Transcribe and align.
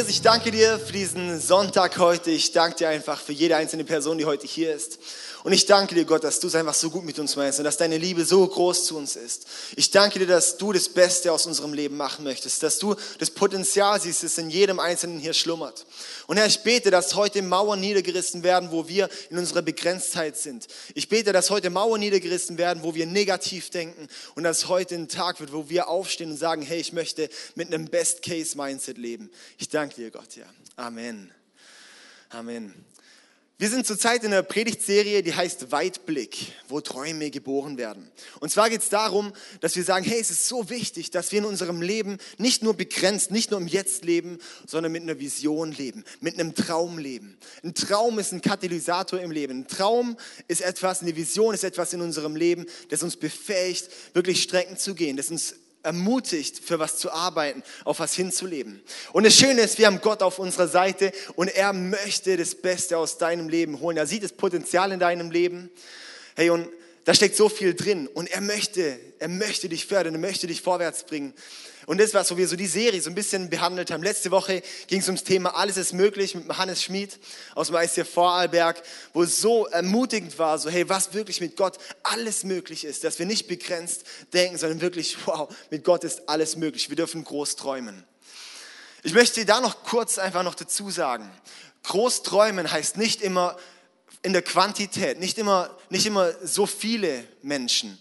Jesus, 0.00 0.14
ich 0.14 0.22
danke 0.22 0.50
dir 0.50 0.78
für 0.78 0.94
diesen 0.94 1.38
Sonntag 1.38 1.98
heute. 1.98 2.30
Ich 2.30 2.52
danke 2.52 2.74
dir 2.78 2.88
einfach 2.88 3.20
für 3.20 3.34
jede 3.34 3.56
einzelne 3.56 3.84
Person, 3.84 4.16
die 4.16 4.24
heute 4.24 4.46
hier 4.46 4.74
ist. 4.74 4.98
Und 5.42 5.52
ich 5.52 5.64
danke 5.64 5.94
dir, 5.94 6.04
Gott, 6.04 6.22
dass 6.22 6.38
du 6.40 6.48
es 6.48 6.54
einfach 6.54 6.74
so 6.74 6.90
gut 6.90 7.04
mit 7.04 7.18
uns 7.18 7.34
meinst 7.36 7.58
und 7.58 7.64
dass 7.64 7.76
deine 7.78 7.96
Liebe 7.96 8.24
so 8.24 8.46
groß 8.46 8.86
zu 8.86 8.96
uns 8.96 9.16
ist. 9.16 9.46
Ich 9.76 9.90
danke 9.90 10.18
dir, 10.18 10.26
dass 10.26 10.58
du 10.58 10.72
das 10.72 10.88
Beste 10.88 11.32
aus 11.32 11.46
unserem 11.46 11.72
Leben 11.72 11.96
machen 11.96 12.24
möchtest, 12.24 12.62
dass 12.62 12.78
du 12.78 12.94
das 13.18 13.30
Potenzial 13.30 14.00
siehst, 14.00 14.22
das 14.22 14.36
in 14.38 14.50
jedem 14.50 14.78
Einzelnen 14.78 15.18
hier 15.18 15.32
schlummert. 15.32 15.86
Und 16.26 16.36
Herr, 16.36 16.46
ich 16.46 16.62
bete, 16.62 16.90
dass 16.90 17.14
heute 17.14 17.40
Mauern 17.42 17.80
niedergerissen 17.80 18.42
werden, 18.42 18.70
wo 18.70 18.86
wir 18.86 19.08
in 19.30 19.38
unserer 19.38 19.62
Begrenztheit 19.62 20.36
sind. 20.36 20.66
Ich 20.94 21.08
bete, 21.08 21.32
dass 21.32 21.50
heute 21.50 21.70
Mauern 21.70 22.00
niedergerissen 22.00 22.58
werden, 22.58 22.82
wo 22.82 22.94
wir 22.94 23.06
negativ 23.06 23.70
denken 23.70 24.08
und 24.34 24.44
dass 24.44 24.68
heute 24.68 24.94
ein 24.94 25.08
Tag 25.08 25.40
wird, 25.40 25.52
wo 25.52 25.68
wir 25.70 25.88
aufstehen 25.88 26.32
und 26.32 26.36
sagen, 26.36 26.62
hey, 26.62 26.80
ich 26.80 26.92
möchte 26.92 27.30
mit 27.54 27.68
einem 27.68 27.86
Best-Case-Mindset 27.86 28.98
leben. 28.98 29.30
Ich 29.58 29.68
danke 29.68 29.94
dir, 29.94 30.10
Gott, 30.10 30.36
ja. 30.36 30.46
Amen. 30.76 31.32
Amen. 32.30 32.89
Wir 33.60 33.68
sind 33.68 33.86
zurzeit 33.86 34.24
in 34.24 34.32
einer 34.32 34.42
Predigtserie, 34.42 35.22
die 35.22 35.34
heißt 35.34 35.70
Weitblick, 35.70 36.54
wo 36.68 36.80
Träume 36.80 37.30
geboren 37.30 37.76
werden. 37.76 38.10
Und 38.40 38.50
zwar 38.50 38.70
geht 38.70 38.80
es 38.80 38.88
darum, 38.88 39.34
dass 39.60 39.76
wir 39.76 39.84
sagen, 39.84 40.06
hey, 40.06 40.18
es 40.18 40.30
ist 40.30 40.48
so 40.48 40.70
wichtig, 40.70 41.10
dass 41.10 41.30
wir 41.30 41.40
in 41.40 41.44
unserem 41.44 41.82
Leben 41.82 42.16
nicht 42.38 42.62
nur 42.62 42.72
begrenzt, 42.72 43.30
nicht 43.30 43.50
nur 43.50 43.60
im 43.60 43.68
Jetzt 43.68 44.06
leben, 44.06 44.38
sondern 44.66 44.92
mit 44.92 45.02
einer 45.02 45.18
Vision 45.18 45.72
leben, 45.72 46.04
mit 46.22 46.40
einem 46.40 46.54
Traum 46.54 46.96
leben. 46.96 47.36
Ein 47.62 47.74
Traum 47.74 48.18
ist 48.18 48.32
ein 48.32 48.40
Katalysator 48.40 49.20
im 49.20 49.30
Leben. 49.30 49.58
Ein 49.58 49.68
Traum 49.68 50.16
ist 50.48 50.62
etwas, 50.62 51.02
eine 51.02 51.14
Vision 51.14 51.52
ist 51.52 51.62
etwas 51.62 51.92
in 51.92 52.00
unserem 52.00 52.36
Leben, 52.36 52.64
das 52.88 53.02
uns 53.02 53.18
befähigt, 53.18 53.90
wirklich 54.14 54.40
Strecken 54.40 54.78
zu 54.78 54.94
gehen, 54.94 55.18
das 55.18 55.30
uns 55.30 55.54
ermutigt, 55.82 56.60
für 56.64 56.78
was 56.78 56.98
zu 56.98 57.10
arbeiten, 57.10 57.62
auf 57.84 58.00
was 58.00 58.14
hinzuleben. 58.14 58.82
Und 59.12 59.24
das 59.24 59.34
Schöne 59.34 59.62
ist, 59.62 59.78
wir 59.78 59.86
haben 59.86 60.00
Gott 60.00 60.22
auf 60.22 60.38
unserer 60.38 60.68
Seite 60.68 61.12
und 61.36 61.48
er 61.48 61.72
möchte 61.72 62.36
das 62.36 62.54
Beste 62.54 62.98
aus 62.98 63.18
deinem 63.18 63.48
Leben 63.48 63.80
holen. 63.80 63.96
Er 63.96 64.06
sieht 64.06 64.22
das 64.22 64.32
Potenzial 64.32 64.92
in 64.92 65.00
deinem 65.00 65.30
Leben. 65.30 65.70
Hey, 66.36 66.50
und 66.50 66.68
da 67.10 67.14
steckt 67.14 67.34
so 67.34 67.48
viel 67.48 67.74
drin 67.74 68.06
und 68.06 68.30
er 68.30 68.40
möchte, 68.40 68.96
er 69.18 69.26
möchte 69.26 69.68
dich 69.68 69.84
fördern, 69.84 70.14
er 70.14 70.20
möchte 70.20 70.46
dich 70.46 70.62
vorwärts 70.62 71.02
bringen. 71.02 71.34
Und 71.86 71.98
das 71.98 72.14
war 72.14 72.22
so, 72.22 72.36
wie 72.36 72.42
wir 72.42 72.46
so 72.46 72.54
die 72.54 72.68
Serie 72.68 73.02
so 73.02 73.10
ein 73.10 73.16
bisschen 73.16 73.50
behandelt 73.50 73.90
haben. 73.90 74.04
Letzte 74.04 74.30
Woche 74.30 74.62
ging 74.86 75.00
es 75.00 75.08
ums 75.08 75.24
Thema 75.24 75.56
Alles 75.56 75.76
ist 75.76 75.92
möglich 75.92 76.36
mit 76.36 76.56
Hannes 76.56 76.84
Schmid 76.84 77.18
aus 77.56 77.66
dem 77.66 77.74
ICF 77.74 78.08
Vorarlberg, 78.08 78.80
wo 79.12 79.24
es 79.24 79.40
so 79.40 79.66
ermutigend 79.66 80.38
war, 80.38 80.56
so 80.60 80.70
hey, 80.70 80.88
was 80.88 81.12
wirklich 81.12 81.40
mit 81.40 81.56
Gott 81.56 81.78
alles 82.04 82.44
möglich 82.44 82.84
ist, 82.84 83.02
dass 83.02 83.18
wir 83.18 83.26
nicht 83.26 83.48
begrenzt 83.48 84.04
denken, 84.32 84.56
sondern 84.56 84.80
wirklich, 84.80 85.16
wow, 85.26 85.52
mit 85.70 85.82
Gott 85.82 86.04
ist 86.04 86.28
alles 86.28 86.54
möglich. 86.54 86.90
Wir 86.90 86.96
dürfen 86.96 87.24
groß 87.24 87.56
träumen. 87.56 88.04
Ich 89.02 89.14
möchte 89.14 89.44
da 89.44 89.60
noch 89.60 89.82
kurz 89.82 90.18
einfach 90.18 90.44
noch 90.44 90.54
dazu 90.54 90.90
sagen. 90.90 91.28
Groß 91.82 92.22
träumen 92.22 92.70
heißt 92.70 92.98
nicht 92.98 93.20
immer 93.20 93.56
in 94.22 94.32
der 94.32 94.42
Quantität, 94.42 95.18
nicht 95.18 95.38
immer, 95.38 95.70
nicht 95.88 96.06
immer 96.06 96.32
so 96.42 96.66
viele 96.66 97.24
Menschen, 97.42 97.98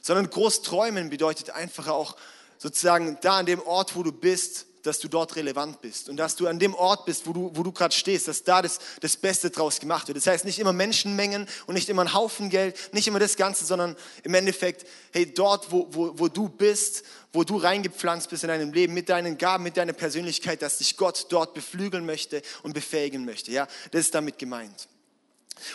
sondern 0.00 0.30
groß 0.30 0.62
träumen 0.62 1.10
bedeutet 1.10 1.50
einfach 1.50 1.88
auch 1.88 2.16
sozusagen 2.58 3.18
da 3.20 3.38
an 3.38 3.46
dem 3.46 3.60
Ort, 3.60 3.94
wo 3.94 4.02
du 4.02 4.12
bist, 4.12 4.66
dass 4.82 5.00
du 5.00 5.08
dort 5.08 5.36
relevant 5.36 5.80
bist 5.82 6.08
und 6.08 6.16
dass 6.16 6.36
du 6.36 6.46
an 6.46 6.58
dem 6.58 6.74
Ort 6.74 7.04
bist, 7.04 7.26
wo 7.26 7.32
du, 7.32 7.50
wo 7.54 7.62
du 7.62 7.72
gerade 7.72 7.94
stehst, 7.94 8.28
dass 8.28 8.44
da 8.44 8.62
das, 8.62 8.78
das 9.00 9.16
Beste 9.16 9.50
draus 9.50 9.80
gemacht 9.80 10.08
wird. 10.08 10.16
Das 10.16 10.26
heißt 10.26 10.44
nicht 10.44 10.58
immer 10.58 10.72
Menschenmengen 10.72 11.46
und 11.66 11.74
nicht 11.74 11.88
immer 11.88 12.02
ein 12.02 12.14
Haufen 12.14 12.48
Geld, 12.48 12.76
nicht 12.92 13.06
immer 13.06 13.18
das 13.18 13.36
Ganze, 13.36 13.64
sondern 13.66 13.96
im 14.22 14.34
Endeffekt, 14.34 14.86
hey, 15.12 15.32
dort, 15.32 15.70
wo, 15.72 15.88
wo, 15.90 16.18
wo 16.18 16.28
du 16.28 16.48
bist, 16.48 17.04
wo 17.32 17.44
du 17.44 17.56
reingepflanzt 17.56 18.30
bist 18.30 18.44
in 18.44 18.48
deinem 18.48 18.72
Leben, 18.72 18.94
mit 18.94 19.08
deinen 19.08 19.36
Gaben, 19.36 19.64
mit 19.64 19.76
deiner 19.76 19.92
Persönlichkeit, 19.92 20.62
dass 20.62 20.78
dich 20.78 20.96
Gott 20.96 21.26
dort 21.28 21.54
beflügeln 21.54 22.06
möchte 22.06 22.40
und 22.62 22.72
befähigen 22.72 23.24
möchte. 23.24 23.52
Ja, 23.52 23.66
das 23.90 24.02
ist 24.02 24.14
damit 24.14 24.38
gemeint. 24.38 24.88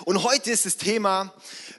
Und 0.05 0.23
heute 0.23 0.51
ist 0.51 0.65
das 0.65 0.77
Thema 0.77 1.33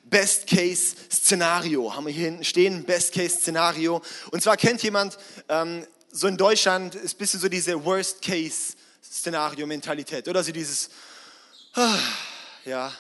Best 0.05 0.47
Case 0.47 0.97
Szenario. 1.11 1.95
Haben 1.95 2.07
wir 2.07 2.13
hier 2.13 2.27
hinten 2.27 2.45
stehen, 2.45 2.85
Best 2.85 3.13
Case 3.13 3.37
Szenario. 3.37 4.03
Und 4.31 4.43
zwar 4.43 4.57
kennt 4.57 4.83
jemand, 4.83 5.19
ähm, 5.49 5.87
so 6.11 6.27
in 6.27 6.37
Deutschland 6.37 6.95
ist 6.95 7.15
ein 7.15 7.19
bisschen 7.19 7.41
so 7.41 7.49
diese 7.49 7.85
Worst 7.85 8.23
Case 8.23 8.75
Szenario 9.03 9.67
Mentalität. 9.67 10.29
Oder 10.29 10.43
so 10.45 10.53
dieses, 10.53 10.91
ah, 11.75 11.99
ja, 12.65 12.93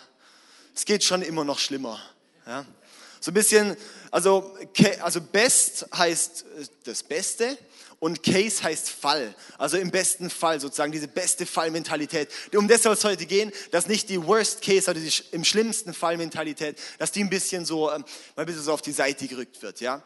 es 0.74 0.84
geht 0.84 1.04
schon 1.04 1.22
immer 1.22 1.44
noch 1.44 1.58
schlimmer. 1.58 2.00
Ja. 2.46 2.64
So 3.20 3.30
ein 3.30 3.34
bisschen, 3.34 3.76
also, 4.10 4.56
also 5.00 5.20
Best 5.20 5.86
heißt 5.96 6.44
äh, 6.58 6.66
das 6.84 7.02
Beste 7.02 7.56
und 8.04 8.22
Case 8.22 8.62
heißt 8.62 8.90
Fall. 8.90 9.34
Also 9.56 9.78
im 9.78 9.90
besten 9.90 10.28
Fall 10.28 10.60
sozusagen, 10.60 10.92
diese 10.92 11.08
beste 11.08 11.46
Fallmentalität. 11.46 12.28
Um 12.54 12.68
das 12.68 12.82
soll 12.82 12.92
es 12.92 13.02
heute 13.02 13.24
gehen, 13.24 13.50
dass 13.70 13.88
nicht 13.88 14.10
die 14.10 14.22
Worst 14.22 14.60
Case, 14.60 14.88
also 14.88 15.00
die 15.00 15.10
im 15.34 15.42
schlimmsten 15.42 15.94
Fallmentalität, 15.94 16.78
dass 16.98 17.12
die 17.12 17.24
ein 17.24 17.30
bisschen 17.30 17.64
so, 17.64 17.90
ähm, 17.90 18.04
mal 18.36 18.42
ein 18.42 18.46
bisschen 18.46 18.62
so 18.62 18.74
auf 18.74 18.82
die 18.82 18.92
Seite 18.92 19.26
gerückt 19.26 19.62
wird. 19.62 19.80
Ja? 19.80 20.02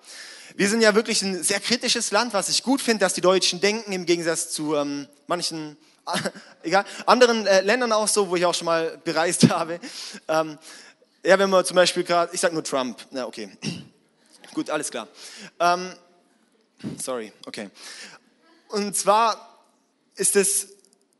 Wir 0.54 0.68
sind 0.68 0.80
ja 0.80 0.94
wirklich 0.94 1.22
ein 1.22 1.42
sehr 1.42 1.58
kritisches 1.58 2.12
Land, 2.12 2.34
was 2.34 2.48
ich 2.48 2.62
gut 2.62 2.80
finde, 2.80 3.00
dass 3.00 3.14
die 3.14 3.20
Deutschen 3.20 3.60
denken, 3.60 3.90
im 3.90 4.06
Gegensatz 4.06 4.50
zu 4.50 4.76
ähm, 4.76 5.08
manchen 5.26 5.76
egal, 6.62 6.84
anderen 7.04 7.48
äh, 7.48 7.62
Ländern 7.62 7.90
auch 7.90 8.06
so, 8.06 8.30
wo 8.30 8.36
ich 8.36 8.46
auch 8.46 8.54
schon 8.54 8.66
mal 8.66 8.96
bereist 9.02 9.48
habe. 9.50 9.80
Ähm, 10.28 10.56
ja, 11.24 11.36
wenn 11.36 11.50
man 11.50 11.64
zum 11.64 11.74
Beispiel 11.74 12.04
gerade, 12.04 12.32
ich 12.32 12.40
sag 12.40 12.52
nur 12.52 12.62
Trump, 12.62 13.04
na 13.10 13.26
okay, 13.26 13.50
gut, 14.54 14.70
alles 14.70 14.88
klar. 14.88 15.08
Ähm, 15.58 15.92
Sorry, 17.02 17.32
okay. 17.46 17.70
Und 18.68 18.96
zwar 18.96 19.64
ist 20.14 20.36
es, 20.36 20.68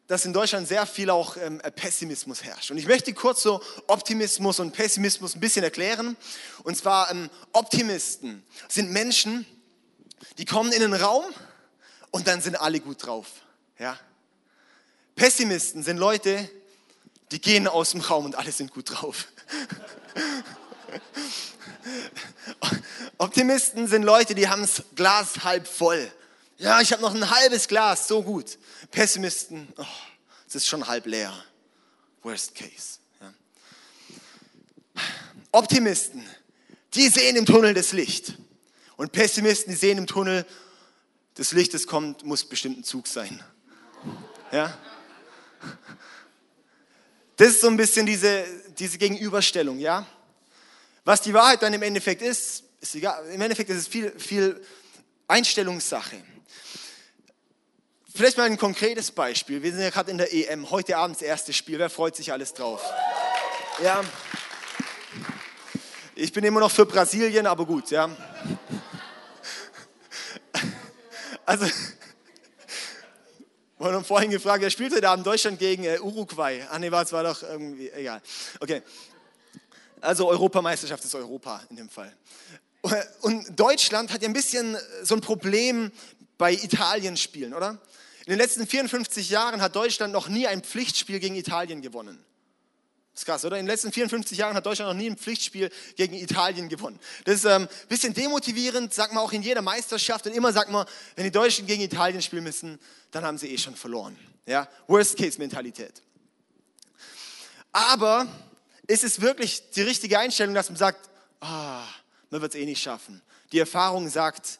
dass 0.06 0.24
in 0.24 0.32
Deutschland 0.32 0.66
sehr 0.66 0.86
viel 0.86 1.10
auch 1.10 1.36
ähm, 1.36 1.60
Pessimismus 1.76 2.42
herrscht. 2.42 2.70
Und 2.70 2.78
ich 2.78 2.86
möchte 2.86 3.12
kurz 3.12 3.42
so 3.42 3.62
Optimismus 3.86 4.58
und 4.58 4.72
Pessimismus 4.72 5.34
ein 5.34 5.40
bisschen 5.40 5.62
erklären. 5.62 6.16
Und 6.64 6.76
zwar 6.76 7.10
ähm, 7.10 7.28
Optimisten 7.52 8.42
sind 8.68 8.90
Menschen, 8.90 9.46
die 10.38 10.44
kommen 10.44 10.72
in 10.72 10.80
den 10.80 10.94
Raum 10.94 11.24
und 12.10 12.26
dann 12.26 12.40
sind 12.40 12.56
alle 12.56 12.80
gut 12.80 13.04
drauf. 13.04 13.26
Ja? 13.78 13.98
Pessimisten 15.14 15.82
sind 15.82 15.98
Leute, 15.98 16.50
die 17.30 17.40
gehen 17.40 17.68
aus 17.68 17.90
dem 17.90 18.00
Raum 18.00 18.24
und 18.24 18.34
alle 18.36 18.52
sind 18.52 18.72
gut 18.72 18.90
drauf. 18.90 19.28
Optimisten 23.38 23.86
sind 23.86 24.02
Leute, 24.02 24.34
die 24.34 24.48
haben 24.48 24.62
das 24.62 24.82
Glas 24.96 25.44
halb 25.44 25.68
voll. 25.68 26.10
Ja, 26.56 26.80
ich 26.80 26.90
habe 26.90 27.02
noch 27.02 27.14
ein 27.14 27.30
halbes 27.30 27.68
Glas, 27.68 28.08
so 28.08 28.20
gut. 28.20 28.58
Pessimisten, 28.90 29.72
oh, 29.76 29.84
es 30.48 30.56
ist 30.56 30.66
schon 30.66 30.84
halb 30.88 31.06
leer. 31.06 31.32
Worst 32.24 32.56
case. 32.56 32.98
Ja. 33.20 33.32
Optimisten, 35.52 36.28
die 36.94 37.06
sehen 37.06 37.36
im 37.36 37.46
Tunnel 37.46 37.74
das 37.74 37.92
Licht. 37.92 38.34
Und 38.96 39.12
Pessimisten, 39.12 39.70
die 39.70 39.78
sehen 39.78 39.98
im 39.98 40.08
Tunnel, 40.08 40.44
das 41.34 41.52
Licht, 41.52 41.74
das 41.74 41.86
kommt, 41.86 42.24
muss 42.24 42.44
bestimmt 42.44 42.78
ein 42.78 42.84
Zug 42.84 43.06
sein. 43.06 43.40
Ja? 44.50 44.76
Das 47.36 47.50
ist 47.50 47.60
so 47.60 47.68
ein 47.68 47.76
bisschen 47.76 48.04
diese, 48.04 48.44
diese 48.76 48.98
Gegenüberstellung, 48.98 49.78
ja? 49.78 50.04
Was 51.04 51.22
die 51.22 51.32
Wahrheit 51.32 51.62
dann 51.62 51.72
im 51.72 51.82
Endeffekt 51.82 52.20
ist, 52.20 52.64
ist 52.80 52.94
egal. 52.94 53.26
Im 53.30 53.40
Endeffekt 53.40 53.70
ist 53.70 53.76
es 53.76 53.88
viel, 53.88 54.10
viel 54.18 54.62
Einstellungssache. 55.26 56.22
Vielleicht 58.14 58.36
mal 58.36 58.44
ein 58.44 58.58
konkretes 58.58 59.10
Beispiel. 59.10 59.62
Wir 59.62 59.70
sind 59.70 59.80
ja 59.80 59.90
gerade 59.90 60.10
in 60.10 60.18
der 60.18 60.32
EM. 60.32 60.70
Heute 60.70 60.96
Abend 60.96 61.16
das 61.16 61.22
erste 61.22 61.52
Spiel. 61.52 61.78
Wer 61.78 61.90
freut 61.90 62.16
sich 62.16 62.32
alles 62.32 62.52
drauf? 62.52 62.82
Ja. 63.82 64.02
Ich 66.14 66.32
bin 66.32 66.44
immer 66.44 66.58
noch 66.58 66.70
für 66.70 66.84
Brasilien, 66.84 67.46
aber 67.46 67.64
gut, 67.64 67.90
ja. 67.90 68.10
Also, 71.46 71.66
wir 73.78 73.92
haben 73.92 74.04
vorhin 74.04 74.30
gefragt, 74.30 74.62
wer 74.62 74.70
spielt 74.70 74.92
heute 74.94 75.08
Abend 75.08 75.24
Deutschland 75.24 75.60
gegen 75.60 75.84
äh, 75.84 76.00
Uruguay? 76.00 76.66
Ah, 76.70 76.78
nee, 76.80 76.88
es 76.88 77.12
war 77.12 77.22
doch 77.22 77.42
irgendwie, 77.44 77.88
egal. 77.90 78.20
Okay. 78.58 78.82
Also 80.00 80.28
Europameisterschaft 80.28 81.04
ist 81.04 81.14
Europa 81.14 81.62
in 81.70 81.76
dem 81.76 81.88
Fall. 81.88 82.12
Und 83.20 83.58
Deutschland 83.58 84.12
hat 84.12 84.22
ja 84.22 84.28
ein 84.28 84.32
bisschen 84.32 84.76
so 85.02 85.14
ein 85.14 85.20
Problem 85.20 85.92
bei 86.36 86.52
Italien-Spielen, 86.52 87.54
oder? 87.54 87.78
In 88.24 88.32
den 88.32 88.38
letzten 88.38 88.66
54 88.66 89.30
Jahren 89.30 89.62
hat 89.62 89.74
Deutschland 89.74 90.12
noch 90.12 90.28
nie 90.28 90.46
ein 90.46 90.62
Pflichtspiel 90.62 91.18
gegen 91.18 91.34
Italien 91.34 91.80
gewonnen. 91.80 92.22
Das 93.18 93.22
ist 93.22 93.26
krass, 93.26 93.44
oder? 93.44 93.58
In 93.58 93.64
den 93.64 93.70
letzten 93.72 93.90
54 93.90 94.38
Jahren 94.38 94.54
hat 94.54 94.64
Deutschland 94.64 94.92
noch 94.92 94.96
nie 94.96 95.10
ein 95.10 95.16
Pflichtspiel 95.16 95.72
gegen 95.96 96.14
Italien 96.14 96.68
gewonnen. 96.68 97.00
Das 97.24 97.34
ist 97.34 97.46
ein 97.46 97.62
ähm, 97.62 97.68
bisschen 97.88 98.14
demotivierend, 98.14 98.94
sagt 98.94 99.12
man 99.12 99.24
auch 99.24 99.32
in 99.32 99.42
jeder 99.42 99.60
Meisterschaft. 99.60 100.26
Und 100.26 100.34
immer 100.34 100.52
sagt 100.52 100.70
man, 100.70 100.86
wenn 101.16 101.24
die 101.24 101.32
Deutschen 101.32 101.66
gegen 101.66 101.82
Italien 101.82 102.22
spielen 102.22 102.44
müssen, 102.44 102.78
dann 103.10 103.24
haben 103.24 103.36
sie 103.36 103.48
eh 103.48 103.58
schon 103.58 103.74
verloren. 103.74 104.16
Ja? 104.46 104.68
Worst-Case-Mentalität. 104.86 106.00
Aber 107.72 108.28
ist 108.86 109.02
es 109.02 109.20
wirklich 109.20 109.70
die 109.70 109.82
richtige 109.82 110.16
Einstellung, 110.18 110.54
dass 110.54 110.68
man 110.68 110.76
sagt, 110.76 111.10
ah, 111.40 111.82
man 112.30 112.40
wird 112.40 112.54
es 112.54 112.60
eh 112.60 112.64
nicht 112.64 112.82
schaffen. 112.82 113.22
Die 113.52 113.58
Erfahrung 113.58 114.08
sagt, 114.08 114.58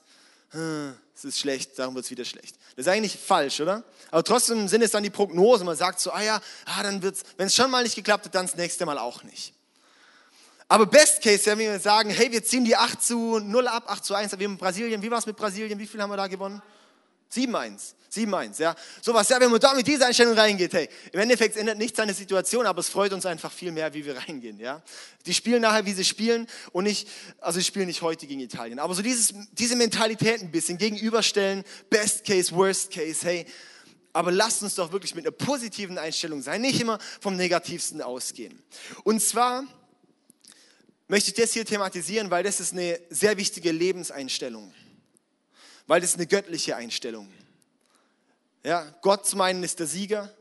hm, 0.50 0.94
es 1.14 1.24
ist 1.24 1.38
schlecht, 1.38 1.78
darum 1.78 1.94
wird 1.94 2.04
es 2.04 2.10
wieder 2.10 2.24
schlecht. 2.24 2.56
Das 2.76 2.86
ist 2.86 2.92
eigentlich 2.92 3.18
falsch, 3.18 3.60
oder? 3.60 3.82
Aber 4.10 4.22
trotzdem 4.22 4.68
sind 4.68 4.82
es 4.82 4.92
dann 4.92 5.02
die 5.02 5.10
Prognosen. 5.10 5.66
Man 5.66 5.76
sagt 5.76 6.00
so, 6.00 6.12
ah 6.12 6.22
ja, 6.22 6.40
ah, 6.64 6.82
dann 6.82 7.02
wird's, 7.02 7.22
wenn 7.36 7.48
es 7.48 7.54
schon 7.54 7.70
mal 7.70 7.82
nicht 7.82 7.96
geklappt 7.96 8.26
hat, 8.26 8.34
dann 8.34 8.46
das 8.46 8.56
nächste 8.56 8.86
Mal 8.86 8.98
auch 8.98 9.22
nicht. 9.24 9.52
Aber 10.68 10.86
Best 10.86 11.22
Case, 11.22 11.46
wenn 11.46 11.58
wir 11.58 11.80
sagen, 11.80 12.10
hey, 12.10 12.30
wir 12.30 12.44
ziehen 12.44 12.64
die 12.64 12.76
8 12.76 13.02
zu 13.02 13.40
0 13.40 13.68
ab, 13.68 13.90
8 13.90 14.04
zu 14.04 14.14
1, 14.14 14.38
wie 14.38 14.44
in 14.44 14.58
Brasilien, 14.58 15.02
wie 15.02 15.10
war 15.10 15.18
es 15.18 15.26
mit 15.26 15.36
Brasilien, 15.36 15.78
wie 15.78 15.86
viel 15.86 16.00
haben 16.00 16.10
wir 16.10 16.16
da 16.16 16.26
gewonnen? 16.26 16.62
7-1. 17.32 17.94
7-1, 18.12 18.60
ja. 18.60 18.74
Sowas, 19.02 19.28
ja, 19.28 19.40
wenn 19.40 19.50
man 19.50 19.60
da 19.60 19.74
mit 19.74 19.86
dieser 19.86 20.06
Einstellung 20.06 20.34
reingeht, 20.34 20.72
hey, 20.72 20.88
im 21.12 21.20
Endeffekt 21.20 21.56
ändert 21.56 21.78
nichts 21.78 21.96
der 21.96 22.12
Situation, 22.14 22.66
aber 22.66 22.80
es 22.80 22.88
freut 22.88 23.12
uns 23.12 23.26
einfach 23.26 23.52
viel 23.52 23.72
mehr, 23.72 23.92
wie 23.92 24.04
wir 24.04 24.16
reingehen, 24.16 24.58
ja. 24.58 24.82
Die 25.26 25.34
spielen 25.34 25.62
nachher, 25.62 25.84
wie 25.84 25.92
sie 25.92 26.04
spielen 26.04 26.46
und 26.72 26.84
nicht, 26.84 27.08
also 27.40 27.58
sie 27.58 27.64
spielen 27.64 27.86
nicht 27.86 28.02
heute 28.02 28.26
gegen 28.26 28.40
Italien, 28.40 28.78
aber 28.78 28.94
so 28.94 29.02
dieses, 29.02 29.34
diese 29.52 29.76
Mentalität 29.76 30.40
ein 30.40 30.50
bisschen 30.50 30.78
gegenüberstellen, 30.78 31.64
Best 31.90 32.24
Case, 32.24 32.54
Worst 32.54 32.90
Case, 32.90 33.26
hey, 33.26 33.46
aber 34.12 34.32
lasst 34.32 34.62
uns 34.62 34.74
doch 34.74 34.90
wirklich 34.90 35.14
mit 35.14 35.26
einer 35.26 35.32
positiven 35.32 35.98
Einstellung 35.98 36.40
sein, 36.40 36.62
nicht 36.62 36.80
immer 36.80 36.98
vom 37.20 37.36
Negativsten 37.36 38.00
ausgehen. 38.00 38.62
Und 39.04 39.22
zwar 39.22 39.64
möchte 41.08 41.30
ich 41.30 41.36
das 41.36 41.52
hier 41.52 41.64
thematisieren, 41.64 42.30
weil 42.30 42.42
das 42.42 42.58
ist 42.58 42.72
eine 42.72 42.98
sehr 43.10 43.36
wichtige 43.36 43.70
Lebenseinstellung 43.70 44.72
weil 45.88 46.00
das 46.00 46.10
ist 46.10 46.16
eine 46.16 46.28
göttliche 46.28 46.76
Einstellung. 46.76 47.28
Ja, 48.62 48.84
Gott 49.02 49.26
zu 49.26 49.36
meinen 49.36 49.64
ist 49.64 49.80
der 49.80 49.88
Sieger 49.88 50.32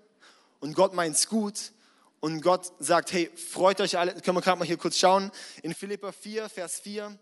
und 0.60 0.76
Gott 0.76 0.94
meint 0.94 1.16
es 1.16 1.28
gut 1.28 1.72
und 2.20 2.42
Gott 2.42 2.72
sagt, 2.78 3.12
hey, 3.14 3.32
freut 3.36 3.82
euch 3.82 3.98
alle, 3.98 4.14
können 4.22 4.38
wir 4.38 4.42
gerade 4.42 4.60
mal 4.60 4.66
hier 4.66 4.78
kurz 4.78 5.00
schauen, 5.00 5.32
in 5.64 5.74
Philippa 5.74 6.12
4, 6.12 6.50
Vers 6.50 6.80
4, 6.80 7.18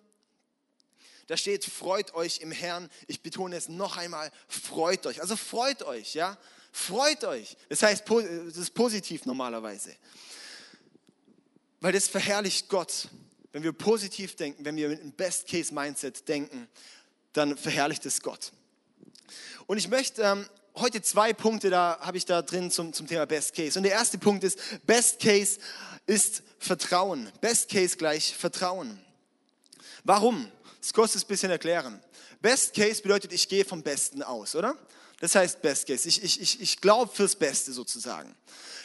da 1.27 1.37
steht, 1.37 1.65
freut 1.65 2.13
euch 2.13 2.39
im 2.39 2.51
Herrn. 2.51 2.89
Ich 3.07 3.21
betone 3.21 3.55
es 3.55 3.67
noch 3.67 3.97
einmal, 3.97 4.31
freut 4.47 5.07
euch. 5.07 5.21
Also 5.21 5.35
freut 5.35 5.81
euch, 5.81 6.13
ja. 6.13 6.37
Freut 6.71 7.23
euch. 7.23 7.57
Das 7.69 7.81
heißt, 7.81 8.03
das 8.07 8.57
ist 8.57 8.73
positiv 8.75 9.25
normalerweise. 9.25 9.95
Weil 11.79 11.93
das 11.93 12.07
verherrlicht 12.07 12.69
Gott. 12.69 13.07
Wenn 13.51 13.63
wir 13.63 13.71
positiv 13.71 14.35
denken, 14.35 14.65
wenn 14.65 14.75
wir 14.75 14.89
mit 14.89 15.01
einem 15.01 15.13
Best-Case-Mindset 15.13 16.27
denken, 16.27 16.67
dann 17.35 17.57
verherrlicht 17.57 18.05
es 18.05 18.21
Gott. 18.21 18.51
Und 19.67 19.77
ich 19.77 19.87
möchte 19.87 20.21
ähm, 20.21 20.47
heute 20.75 21.01
zwei 21.01 21.33
Punkte, 21.33 21.69
da 21.69 21.97
habe 22.01 22.17
ich 22.17 22.25
da 22.25 22.41
drin 22.41 22.71
zum, 22.71 22.93
zum 22.93 23.07
Thema 23.07 23.25
Best 23.25 23.55
Case. 23.55 23.77
Und 23.77 23.83
der 23.83 23.93
erste 23.93 24.17
Punkt 24.17 24.43
ist, 24.43 24.59
Best 24.85 25.19
Case 25.19 25.59
ist 26.05 26.43
Vertrauen. 26.59 27.31
Best 27.41 27.69
Case 27.69 27.97
gleich 27.97 28.35
Vertrauen. 28.35 28.99
Warum? 30.03 30.51
Das 30.79 30.93
kostet 30.93 31.23
ein 31.23 31.27
bisschen 31.27 31.51
erklären. 31.51 32.01
Best 32.41 32.73
Case 32.75 33.01
bedeutet, 33.01 33.33
ich 33.33 33.49
gehe 33.49 33.65
vom 33.65 33.81
Besten 33.81 34.21
aus, 34.21 34.55
oder? 34.55 34.77
Das 35.19 35.33
heißt 35.33 35.61
Best 35.61 35.87
Case. 35.87 36.07
Ich, 36.07 36.23
ich, 36.23 36.39
ich, 36.41 36.61
ich 36.61 36.81
glaube 36.81 37.13
fürs 37.13 37.35
Beste 37.35 37.73
sozusagen. 37.73 38.35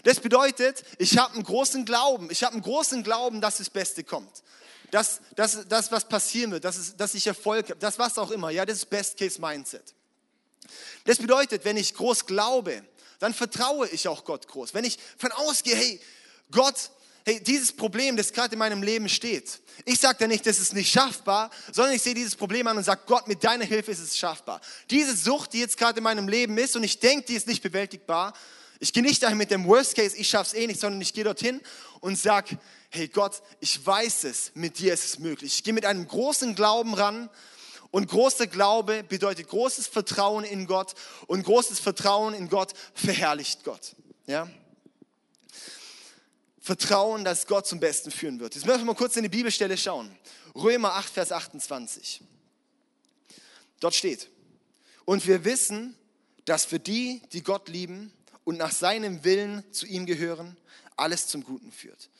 Das 0.04 0.18
bedeutet, 0.18 0.82
ich 0.96 1.18
habe 1.18 1.34
einen 1.34 1.42
großen 1.42 1.84
Glauben. 1.84 2.30
Ich 2.30 2.42
habe 2.42 2.54
einen 2.54 2.62
großen 2.62 3.02
Glauben, 3.02 3.40
dass 3.40 3.58
das 3.58 3.68
Beste 3.68 4.02
kommt 4.02 4.42
das, 4.90 5.20
das, 5.36 5.66
das 5.68 5.92
was 5.92 6.08
passieren 6.08 6.50
wird, 6.50 6.64
dass, 6.64 6.76
es, 6.76 6.96
dass 6.96 7.14
ich 7.14 7.26
Erfolg 7.26 7.70
habe, 7.70 7.80
das 7.80 7.98
was 7.98 8.18
auch 8.18 8.30
immer. 8.30 8.50
Ja, 8.50 8.64
das 8.64 8.78
ist 8.78 8.90
Best-Case-Mindset. 8.90 9.94
Das 11.04 11.18
bedeutet, 11.18 11.64
wenn 11.64 11.76
ich 11.76 11.94
groß 11.94 12.26
glaube, 12.26 12.84
dann 13.18 13.34
vertraue 13.34 13.88
ich 13.88 14.08
auch 14.08 14.24
Gott 14.24 14.48
groß. 14.48 14.74
Wenn 14.74 14.84
ich 14.84 14.98
von 15.18 15.32
ausgehe, 15.32 15.74
hey, 15.74 16.00
Gott, 16.50 16.90
hey, 17.24 17.40
dieses 17.42 17.72
Problem, 17.72 18.16
das 18.16 18.32
gerade 18.32 18.54
in 18.54 18.58
meinem 18.58 18.82
Leben 18.82 19.08
steht, 19.08 19.60
ich 19.84 19.98
sage 19.98 20.18
da 20.20 20.26
nicht, 20.26 20.46
das 20.46 20.58
ist 20.58 20.74
nicht 20.74 20.90
schaffbar, 20.90 21.50
sondern 21.72 21.94
ich 21.94 22.02
sehe 22.02 22.14
dieses 22.14 22.36
Problem 22.36 22.66
an 22.66 22.76
und 22.76 22.84
sage, 22.84 23.02
Gott, 23.06 23.28
mit 23.28 23.42
deiner 23.44 23.64
Hilfe 23.64 23.90
ist 23.90 24.00
es 24.00 24.18
schaffbar. 24.18 24.60
Diese 24.90 25.16
Sucht, 25.16 25.52
die 25.52 25.60
jetzt 25.60 25.76
gerade 25.76 25.98
in 25.98 26.04
meinem 26.04 26.28
Leben 26.28 26.56
ist 26.58 26.76
und 26.76 26.82
ich 26.82 26.98
denke, 26.98 27.26
die 27.26 27.34
ist 27.34 27.46
nicht 27.46 27.62
bewältigbar, 27.62 28.34
ich 28.78 28.92
gehe 28.92 29.02
nicht 29.02 29.22
dahin 29.22 29.36
mit 29.36 29.50
dem 29.50 29.66
Worst 29.66 29.94
Case, 29.94 30.16
ich 30.16 30.28
schaffe 30.28 30.48
es 30.48 30.54
eh 30.54 30.66
nicht, 30.66 30.80
sondern 30.80 31.00
ich 31.02 31.12
gehe 31.12 31.24
dorthin 31.24 31.60
und 32.00 32.18
sage, 32.18 32.58
hey 32.90 33.08
Gott, 33.08 33.42
ich 33.60 33.84
weiß 33.84 34.24
es, 34.24 34.52
mit 34.54 34.78
dir 34.78 34.92
ist 34.92 35.04
es 35.04 35.18
möglich. 35.18 35.54
Ich 35.54 35.64
gehe 35.64 35.72
mit 35.72 35.86
einem 35.86 36.06
großen 36.06 36.54
Glauben 36.54 36.94
ran 36.94 37.30
und 37.90 38.08
großer 38.08 38.46
Glaube 38.46 39.04
bedeutet 39.04 39.48
großes 39.48 39.86
Vertrauen 39.86 40.44
in 40.44 40.66
Gott 40.66 40.94
und 41.26 41.44
großes 41.44 41.80
Vertrauen 41.80 42.34
in 42.34 42.48
Gott 42.48 42.72
verherrlicht 42.94 43.64
Gott. 43.64 43.94
Ja? 44.26 44.48
Vertrauen, 46.60 47.24
dass 47.24 47.46
Gott 47.46 47.66
zum 47.66 47.80
Besten 47.80 48.10
führen 48.10 48.38
wird. 48.40 48.54
Jetzt 48.54 48.66
müssen 48.66 48.80
wir 48.80 48.84
mal 48.84 48.94
kurz 48.94 49.16
in 49.16 49.22
die 49.22 49.28
Bibelstelle 49.28 49.76
schauen. 49.76 50.14
Römer 50.54 50.94
8, 50.94 51.12
Vers 51.12 51.32
28. 51.32 52.22
Dort 53.78 53.94
steht, 53.94 54.28
und 55.04 55.26
wir 55.26 55.44
wissen, 55.44 55.96
dass 56.44 56.64
für 56.64 56.78
die, 56.78 57.22
die 57.32 57.42
Gott 57.42 57.68
lieben 57.68 58.12
und 58.44 58.58
nach 58.58 58.72
seinem 58.72 59.24
Willen 59.24 59.64
zu 59.72 59.86
ihm 59.86 60.06
gehören, 60.06 60.56
alles 60.96 61.28
zum 61.28 61.44
Guten 61.44 61.72
führt. 61.72 62.10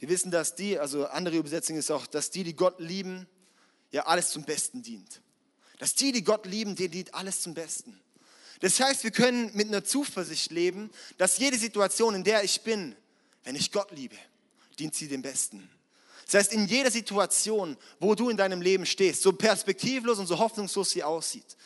Wir 0.00 0.08
wissen, 0.08 0.30
dass 0.30 0.54
die, 0.54 0.78
also 0.78 1.06
andere 1.08 1.36
Übersetzung 1.36 1.76
ist 1.76 1.90
auch, 1.90 2.06
dass 2.06 2.30
die, 2.30 2.42
die 2.42 2.56
Gott 2.56 2.80
lieben, 2.80 3.26
ja 3.92 4.06
alles 4.06 4.30
zum 4.30 4.44
Besten 4.44 4.82
dient. 4.82 5.20
Dass 5.78 5.94
die, 5.94 6.10
die 6.10 6.24
Gott 6.24 6.46
lieben, 6.46 6.74
denen 6.74 6.92
dient 6.92 7.14
alles 7.14 7.42
zum 7.42 7.52
Besten. 7.52 8.00
Das 8.60 8.80
heißt, 8.80 9.04
wir 9.04 9.10
können 9.10 9.54
mit 9.54 9.68
einer 9.68 9.84
Zuversicht 9.84 10.52
leben, 10.52 10.90
dass 11.18 11.36
jede 11.36 11.58
Situation, 11.58 12.14
in 12.14 12.24
der 12.24 12.42
ich 12.42 12.62
bin, 12.62 12.96
wenn 13.44 13.54
ich 13.54 13.72
Gott 13.72 13.90
liebe, 13.90 14.16
dient 14.78 14.94
sie 14.94 15.06
dem 15.06 15.20
Besten. 15.20 15.68
Das 16.24 16.34
heißt, 16.34 16.54
in 16.54 16.66
jeder 16.66 16.90
Situation, 16.90 17.76
wo 17.98 18.14
du 18.14 18.30
in 18.30 18.38
deinem 18.38 18.62
Leben 18.62 18.86
stehst, 18.86 19.20
so 19.20 19.32
perspektivlos 19.34 20.18
und 20.18 20.26
so 20.26 20.38
hoffnungslos 20.38 20.92
sie 20.92 21.04
aussieht, 21.04 21.58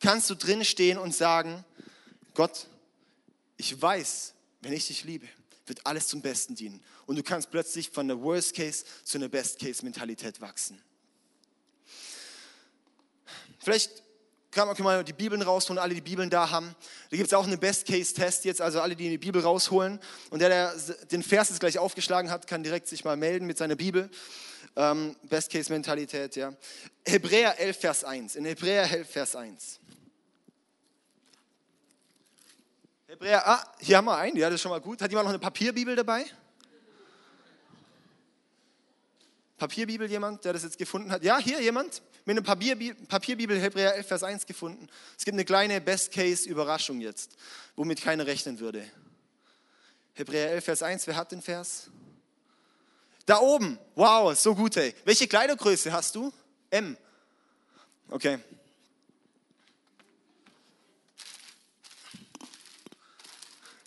kannst 0.00 0.28
du 0.30 0.34
drin 0.34 0.64
stehen 0.64 0.98
und 0.98 1.14
sagen, 1.14 1.64
Gott, 2.34 2.66
ich 3.56 3.80
weiß, 3.80 4.34
wenn 4.62 4.72
ich 4.72 4.88
dich 4.88 5.04
liebe, 5.04 5.28
wird 5.68 5.86
alles 5.86 6.08
zum 6.08 6.22
Besten 6.22 6.54
dienen. 6.54 6.82
Und 7.06 7.16
du 7.16 7.22
kannst 7.22 7.50
plötzlich 7.50 7.90
von 7.90 8.08
der 8.08 8.20
Worst 8.20 8.54
Case 8.54 8.84
zu 9.04 9.18
einer 9.18 9.28
Best 9.28 9.58
Case 9.58 9.84
Mentalität 9.84 10.40
wachsen. 10.40 10.80
Vielleicht 13.58 14.02
kann 14.50 14.66
man 14.66 14.76
mal 14.82 15.04
die 15.04 15.12
Bibeln 15.12 15.42
rausholen, 15.42 15.78
alle 15.78 15.94
die 15.94 16.00
Bibeln 16.00 16.30
da 16.30 16.50
haben. 16.50 16.74
Da 17.10 17.16
gibt 17.16 17.28
es 17.28 17.34
auch 17.34 17.46
einen 17.46 17.60
Best 17.60 17.86
Case 17.86 18.14
Test 18.14 18.44
jetzt, 18.44 18.60
also 18.60 18.80
alle, 18.80 18.96
die 18.96 19.08
die 19.08 19.18
Bibel 19.18 19.42
rausholen. 19.42 20.00
Und 20.30 20.40
der, 20.40 20.48
der 20.48 20.74
den 21.12 21.22
Vers 21.22 21.50
jetzt 21.50 21.60
gleich 21.60 21.78
aufgeschlagen 21.78 22.30
hat, 22.30 22.46
kann 22.46 22.62
direkt 22.62 22.88
sich 22.88 23.04
mal 23.04 23.16
melden 23.16 23.46
mit 23.46 23.58
seiner 23.58 23.76
Bibel. 23.76 24.10
Ähm, 24.76 25.16
Best 25.24 25.50
Case 25.50 25.70
Mentalität, 25.72 26.36
ja. 26.36 26.54
Hebräer 27.06 27.58
11, 27.58 27.78
Vers 27.78 28.04
1. 28.04 28.36
In 28.36 28.44
Hebräer 28.44 28.90
11, 28.90 29.10
Vers 29.10 29.36
1. 29.36 29.80
Hebräer, 33.08 33.48
ah, 33.48 33.64
hier 33.80 33.96
haben 33.96 34.04
wir 34.04 34.18
einen, 34.18 34.36
ja, 34.36 34.50
das 34.50 34.56
ist 34.56 34.60
schon 34.60 34.70
mal 34.70 34.82
gut. 34.82 35.00
Hat 35.00 35.10
jemand 35.10 35.24
noch 35.24 35.30
eine 35.30 35.38
Papierbibel 35.38 35.96
dabei? 35.96 36.26
Papierbibel 39.56 40.10
jemand, 40.10 40.44
der 40.44 40.52
das 40.52 40.62
jetzt 40.62 40.76
gefunden 40.76 41.10
hat? 41.10 41.24
Ja, 41.24 41.38
hier 41.38 41.58
jemand 41.62 42.02
mit 42.26 42.36
einer 42.36 42.42
Papierbibel 42.44 43.58
Hebräer 43.58 43.94
11, 43.94 44.06
Vers 44.06 44.22
1 44.22 44.44
gefunden. 44.44 44.88
Es 45.16 45.24
gibt 45.24 45.34
eine 45.34 45.46
kleine 45.46 45.80
Best-Case-Überraschung 45.80 47.00
jetzt, 47.00 47.34
womit 47.76 48.02
keiner 48.02 48.26
rechnen 48.26 48.60
würde. 48.60 48.84
Hebräer 50.12 50.50
11, 50.50 50.64
Vers 50.64 50.82
1, 50.82 51.06
wer 51.06 51.16
hat 51.16 51.32
den 51.32 51.40
Vers? 51.40 51.88
Da 53.24 53.38
oben, 53.38 53.78
wow, 53.94 54.38
so 54.38 54.54
gut, 54.54 54.76
ey. 54.76 54.94
Welche 55.06 55.26
Kleidergröße 55.26 55.90
hast 55.90 56.14
du? 56.14 56.30
M. 56.68 56.94
Okay. 58.10 58.38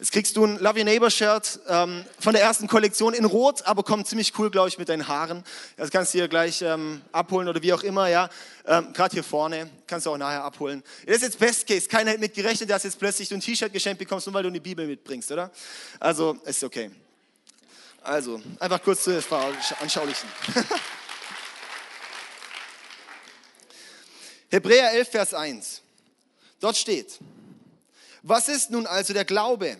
Jetzt 0.01 0.11
kriegst 0.13 0.35
du 0.35 0.43
ein 0.43 0.57
Love 0.57 0.79
Your 0.79 0.85
Neighbor 0.85 1.11
Shirt 1.11 1.59
ähm, 1.67 2.03
von 2.19 2.33
der 2.33 2.41
ersten 2.41 2.67
Kollektion 2.67 3.13
in 3.13 3.23
Rot, 3.23 3.61
aber 3.67 3.83
kommt 3.83 4.07
ziemlich 4.07 4.33
cool, 4.39 4.49
glaube 4.49 4.67
ich, 4.67 4.79
mit 4.79 4.89
deinen 4.89 5.07
Haaren. 5.07 5.43
Das 5.77 5.91
kannst 5.91 6.11
du 6.11 6.17
hier 6.17 6.27
gleich 6.27 6.63
ähm, 6.63 7.03
abholen 7.11 7.47
oder 7.47 7.61
wie 7.61 7.71
auch 7.71 7.83
immer, 7.83 8.07
ja. 8.07 8.27
Ähm, 8.65 8.93
Gerade 8.93 9.13
hier 9.13 9.23
vorne, 9.23 9.69
kannst 9.85 10.07
du 10.07 10.09
auch 10.09 10.17
nachher 10.17 10.43
abholen. 10.43 10.81
Das 11.05 11.17
ist 11.17 11.21
jetzt 11.21 11.37
Best 11.37 11.67
Case. 11.67 11.87
Keiner 11.87 12.09
hätte 12.09 12.19
mit 12.19 12.33
gerechnet, 12.33 12.71
dass 12.71 12.81
jetzt 12.81 12.97
plötzlich 12.97 13.29
du 13.29 13.35
ein 13.35 13.41
T-Shirt 13.41 13.71
geschenkt 13.71 13.99
bekommst, 13.99 14.25
nur 14.25 14.33
weil 14.33 14.41
du 14.41 14.49
eine 14.49 14.59
Bibel 14.59 14.87
mitbringst, 14.87 15.31
oder? 15.31 15.51
Also, 15.99 16.35
ist 16.45 16.63
okay. 16.63 16.89
Also, 18.01 18.41
einfach 18.57 18.81
kurz 18.81 19.03
zu 19.03 19.15
anschaulichen. 19.79 20.27
Hebräer 24.49 24.93
11, 24.93 25.09
Vers 25.11 25.35
1. 25.35 25.83
Dort 26.59 26.75
steht, 26.75 27.19
was 28.23 28.47
ist 28.49 28.71
nun 28.71 28.87
also 28.87 29.13
der 29.13 29.25
Glaube? 29.25 29.77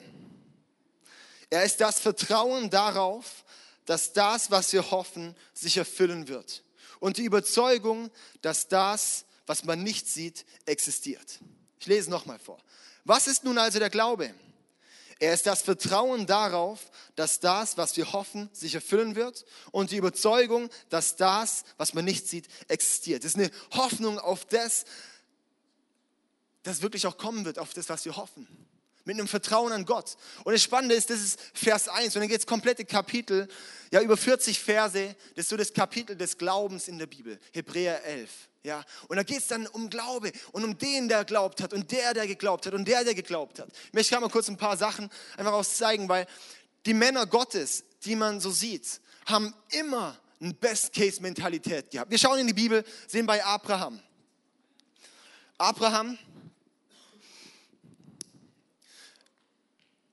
Er 1.52 1.66
ist 1.66 1.82
das 1.82 2.00
Vertrauen 2.00 2.70
darauf, 2.70 3.44
dass 3.86 4.14
das, 4.14 4.50
was 4.50 4.72
wir 4.74 4.90
hoffen, 4.90 5.36
sich 5.54 5.78
erfüllen 5.78 6.28
wird. 6.28 6.64
Und 7.00 7.18
die 7.18 7.26
Überzeugung, 7.26 8.10
dass 8.42 8.70
das, 8.70 9.26
was 9.46 9.66
man 9.66 9.84
nicht 9.84 10.08
sieht, 10.08 10.46
existiert. 10.66 11.40
Ich 11.80 11.88
lese 11.88 12.10
nochmal 12.10 12.40
vor. 12.40 12.58
Was 13.04 13.28
ist 13.28 13.44
nun 13.44 13.58
also 13.58 13.80
der 13.80 13.90
Glaube? 13.90 14.34
Er 15.20 15.34
ist 15.34 15.46
das 15.46 15.62
Vertrauen 15.62 16.26
darauf, 16.26 16.90
dass 17.16 17.42
das, 17.42 17.78
was 17.78 17.98
wir 17.98 18.14
hoffen, 18.14 18.50
sich 18.54 18.74
erfüllen 18.74 19.16
wird 19.16 19.46
und 19.72 19.92
die 19.92 19.98
Überzeugung, 19.98 20.70
dass 20.90 21.18
das, 21.18 21.66
was 21.78 21.94
man 21.94 22.06
nicht 22.06 22.28
sieht, 22.28 22.48
existiert. 22.70 23.26
Es 23.26 23.36
ist 23.36 23.40
eine 23.40 23.52
Hoffnung 23.74 24.20
auf 24.20 24.46
das, 24.46 24.86
das 26.64 26.82
wirklich 26.82 27.06
auch 27.08 27.18
kommen 27.18 27.44
wird 27.44 27.60
auf 27.60 27.74
das, 27.74 27.90
was 27.90 28.06
wir 28.06 28.16
hoffen. 28.16 28.48
Mit 29.06 29.18
einem 29.18 29.28
Vertrauen 29.28 29.72
an 29.72 29.86
Gott. 29.86 30.16
Und 30.44 30.54
das 30.54 30.62
Spannende 30.62 30.96
ist, 30.96 31.10
das 31.10 31.22
ist 31.22 31.40
Vers 31.54 31.88
1 31.88 32.16
und 32.16 32.22
dann 32.22 32.30
geht 32.30 32.40
es 32.40 32.46
komplette 32.46 32.86
Kapitel, 32.86 33.48
ja 33.92 34.02
über 34.02 34.16
40 34.16 34.60
Verse, 34.60 35.16
das 35.36 35.46
ist 35.46 35.50
so 35.50 35.58
das 35.58 35.74
Kapitel 35.74 36.16
des 36.16 36.38
Glaubens 36.38 36.88
in 36.88 37.00
der 37.00 37.08
Bibel, 37.08 37.40
Hebräer 37.52 38.04
11. 38.06 38.30
Ja, 38.64 38.84
und 39.08 39.18
da 39.18 39.24
geht 39.24 39.40
es 39.40 39.48
dann 39.48 39.66
um 39.68 39.90
Glaube 39.90 40.32
und 40.52 40.64
um 40.64 40.78
den, 40.78 41.08
der 41.08 41.26
glaubt 41.26 41.62
hat 41.62 41.74
und 41.74 41.92
der, 41.92 42.14
der 42.14 42.28
geglaubt 42.28 42.68
hat 42.68 42.74
und 42.74 42.88
der, 42.88 43.04
der 43.04 43.16
geglaubt 43.16 43.60
hat. 43.60 43.70
Ich 43.88 43.94
möchte 43.94 44.12
gerade 44.12 44.26
mal 44.26 44.32
kurz 44.32 44.50
ein 44.50 44.58
paar 44.58 44.78
Sachen 44.78 45.10
einfach 45.36 45.54
auszeigen, 45.54 46.08
weil 46.08 46.28
die 46.86 46.94
Männer 46.94 47.26
Gottes, 47.26 47.84
die 48.06 48.16
man 48.16 48.40
so 48.40 48.52
sieht, 48.52 49.02
haben 49.26 49.54
immer 49.70 50.20
eine 50.40 50.54
Best-Case-Mentalität 50.54 51.90
gehabt. 51.90 52.12
Wir 52.12 52.18
schauen 52.18 52.40
in 52.40 52.48
die 52.48 52.54
Bibel, 52.54 52.84
sehen 53.08 53.26
bei 53.26 53.44
Abraham. 53.44 54.00
Abraham, 55.58 56.18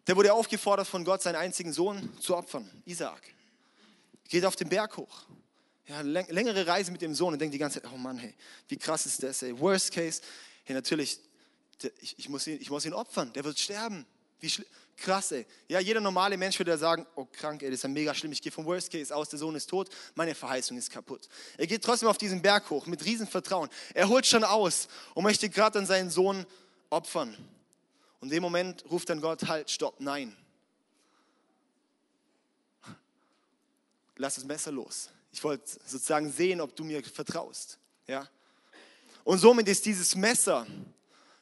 der 0.09 0.17
wurde 0.17 0.33
aufgefordert 0.33 0.89
von 0.89 1.05
Gott, 1.05 1.23
seinen 1.23 1.37
einzigen 1.37 1.73
Sohn 1.73 2.19
zu 2.19 2.35
opfern, 2.35 2.69
Isaak. 2.87 3.23
Geht 4.27 4.45
auf 4.47 4.57
den 4.57 4.71
Berg 4.71 4.97
hoch. 4.97 5.25
Ja, 5.87 6.01
längere 6.01 6.67
Reise 6.67 6.91
mit 6.91 7.03
dem 7.03 7.15
Sohn 7.15 7.35
und 7.35 7.39
denkt 7.39 7.55
die 7.55 7.59
ganze 7.59 7.81
Zeit, 7.81 7.91
oh 7.93 7.97
Mann, 7.97 8.19
hey, 8.19 8.35
wie 8.69 8.79
krass 8.79 9.05
ist 9.07 9.23
das, 9.23 9.43
ey. 9.43 9.59
Worst 9.59 9.93
case, 9.93 10.23
hey, 10.65 10.75
natürlich, 10.75 11.21
ich, 12.01 12.19
ich, 12.19 12.29
muss 12.29 12.47
ihn, 12.47 12.59
ich 12.61 12.71
muss 12.71 12.85
ihn 12.87 12.95
opfern, 12.95 13.33
der 13.35 13.45
wird 13.45 13.59
sterben. 13.59 14.07
Wie 14.41 14.51
krass, 14.97 15.33
ey. 15.33 15.47
Ja, 15.69 15.79
jeder 15.81 16.01
normale 16.01 16.39
Mensch 16.39 16.59
würde 16.59 16.77
sagen, 16.79 17.07
oh 17.15 17.27
krank, 17.27 17.63
ey, 17.63 17.69
das 17.69 17.79
ist 17.79 17.83
ja 17.83 17.89
mega 17.91 18.15
schlimm, 18.15 18.33
ich 18.33 18.41
gehe 18.41 18.53
vom 18.53 18.65
Worst 18.65 18.91
Case 18.91 19.15
aus, 19.15 19.29
der 19.29 19.39
Sohn 19.39 19.55
ist 19.57 19.69
tot, 19.69 19.91
meine 20.15 20.35
Verheißung 20.35 20.79
ist 20.79 20.91
kaputt. 20.91 21.29
Er 21.59 21.67
geht 21.67 21.85
trotzdem 21.85 22.09
auf 22.09 22.19
diesen 22.19 22.41
Berg 22.41 22.69
hoch 22.71 22.87
mit 22.87 23.05
Riesenvertrauen. 23.05 23.69
Er 23.93 24.09
holt 24.09 24.27
schon 24.27 24.45
aus 24.45 24.89
und 25.15 25.25
möchte 25.25 25.51
gerade 25.51 25.79
an 25.79 25.87
seinen 25.87 26.11
Sohn 26.11 26.47
opfern. 26.91 27.37
Und 28.21 28.29
in 28.29 28.35
dem 28.35 28.43
Moment 28.43 28.85
ruft 28.91 29.09
dann 29.11 29.21
Gott, 29.21 29.47
halt, 29.47 29.71
stopp, 29.71 30.01
nein. 30.01 30.37
Lass 34.17 34.35
das 34.35 34.45
Messer 34.45 34.73
los. 34.73 35.11
Ich 35.31 35.45
wollte 35.45 35.65
sozusagen 35.87 36.33
sehen, 36.33 36.61
ob 36.61 36.75
du 36.75 36.85
mir 36.85 37.03
vertraust. 37.05 37.79
Ja? 38.07 38.29
Und 39.23 39.39
somit 39.39 39.69
ist 39.69 39.87
dieses 39.87 40.17
Messer, 40.17 40.67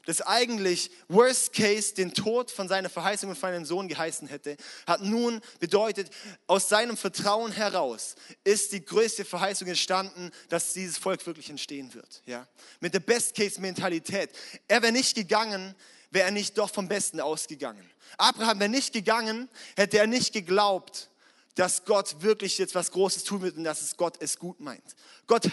das 0.05 0.21
eigentlich 0.21 0.91
worst 1.09 1.53
case 1.53 1.95
den 1.95 2.13
Tod 2.13 2.51
von 2.51 2.69
seiner 2.69 2.89
Verheißung 2.89 3.31
und 3.31 3.37
von 3.37 3.51
seinem 3.51 3.65
Sohn 3.65 3.89
geheißen 3.89 4.29
hätte, 4.29 4.57
hat 4.87 5.03
nun 5.03 5.41
bedeutet, 5.59 6.11
aus 6.47 6.69
seinem 6.69 6.97
Vertrauen 6.97 7.53
heraus 7.53 8.15
ist 8.45 8.73
die 8.73 8.85
größte 8.85 9.25
Verheißung 9.25 9.69
entstanden, 9.69 10.31
dass 10.49 10.75
dieses 10.75 10.99
Volk 10.99 11.27
wirklich 11.27 11.51
entstehen 11.51 11.93
wird. 11.95 12.23
Ja? 12.27 12.47
Mit 12.81 12.95
der 12.95 13.01
Best 13.01 13.35
Case 13.35 13.61
Mentalität. 13.61 14.31
Er 14.69 14.83
wäre 14.83 14.93
nicht 14.93 15.15
gegangen, 15.15 15.75
wäre 16.11 16.27
er 16.27 16.31
nicht 16.31 16.57
doch 16.59 16.71
vom 16.71 16.89
Besten 16.89 17.21
ausgegangen. 17.21 17.89
Abraham 18.17 18.61
wäre 18.61 18.71
nicht 18.71 18.93
gegangen, 18.93 19.49
hätte 19.77 19.99
er 19.99 20.07
nicht 20.07 20.33
geglaubt, 20.33 21.11
dass 21.55 21.85
Gott 21.85 22.23
wirklich 22.23 22.59
jetzt 22.59 22.75
was 22.75 22.91
Großes 22.91 23.25
tun 23.25 23.43
wird 23.43 23.57
und 23.57 23.65
dass 23.65 23.81
es 23.81 23.97
Gott 23.97 24.17
es 24.21 24.39
gut 24.39 24.61
meint. 24.61 24.95
Gott, 25.27 25.51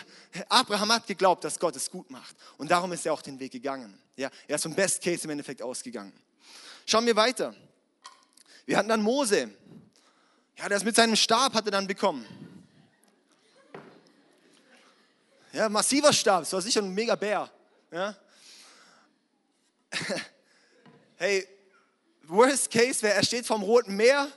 Abraham 0.49 0.91
hat 0.91 1.07
geglaubt, 1.07 1.43
dass 1.43 1.57
Gott 1.59 1.75
es 1.75 1.89
gut 1.89 2.09
macht. 2.11 2.35
Und 2.57 2.69
darum 2.69 2.91
ist 2.91 3.05
er 3.05 3.13
auch 3.13 3.21
den 3.21 3.39
Weg 3.39 3.53
gegangen. 3.53 3.97
Ja, 4.15 4.29
er 4.47 4.55
ist 4.55 4.63
vom 4.63 4.75
Best 4.75 5.01
Case 5.01 5.23
im 5.23 5.29
Endeffekt 5.31 5.61
ausgegangen. 5.61 6.13
Schauen 6.85 7.05
wir 7.05 7.15
weiter. 7.15 7.55
Wir 8.65 8.77
hatten 8.77 8.89
dann 8.89 9.01
Mose. 9.01 9.49
Ja, 10.57 10.67
ist 10.67 10.85
mit 10.85 10.95
seinem 10.95 11.15
Stab 11.15 11.53
hat 11.53 11.65
er 11.65 11.71
dann 11.71 11.87
bekommen. 11.87 12.25
Ja, 15.53 15.69
massiver 15.69 16.11
Stab, 16.11 16.41
das 16.41 16.53
war 16.53 16.61
sicher 16.61 16.81
ein 16.81 16.93
mega 16.93 17.15
Bär. 17.15 17.49
Ja. 17.91 18.15
Hey, 21.23 21.47
worst 22.27 22.69
case 22.69 23.01
wäre, 23.01 23.13
er 23.13 23.23
steht 23.23 23.47
vom 23.47 23.63
Roten 23.63 23.95
Meer 23.95 24.27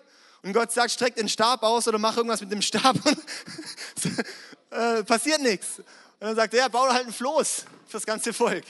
und 0.43 0.53
Gott 0.53 0.71
sagt, 0.71 0.93
streck 0.93 1.17
den 1.17 1.29
Stab 1.29 1.65
aus 1.65 1.89
oder 1.89 1.99
mach 1.99 2.17
irgendwas 2.17 2.41
mit 2.41 2.53
dem 2.53 2.63
Stab 2.63 2.95
äh, 4.71 5.03
passiert 5.03 5.41
nichts. 5.41 5.81
Und 5.81 5.87
dann 6.21 6.37
sagt 6.37 6.55
er, 6.55 6.61
ja, 6.61 6.69
bau 6.69 6.89
halt 6.89 7.03
einen 7.03 7.13
Floß 7.13 7.65
für 7.89 7.93
das 7.93 8.07
ganze 8.07 8.33
Volk. 8.33 8.67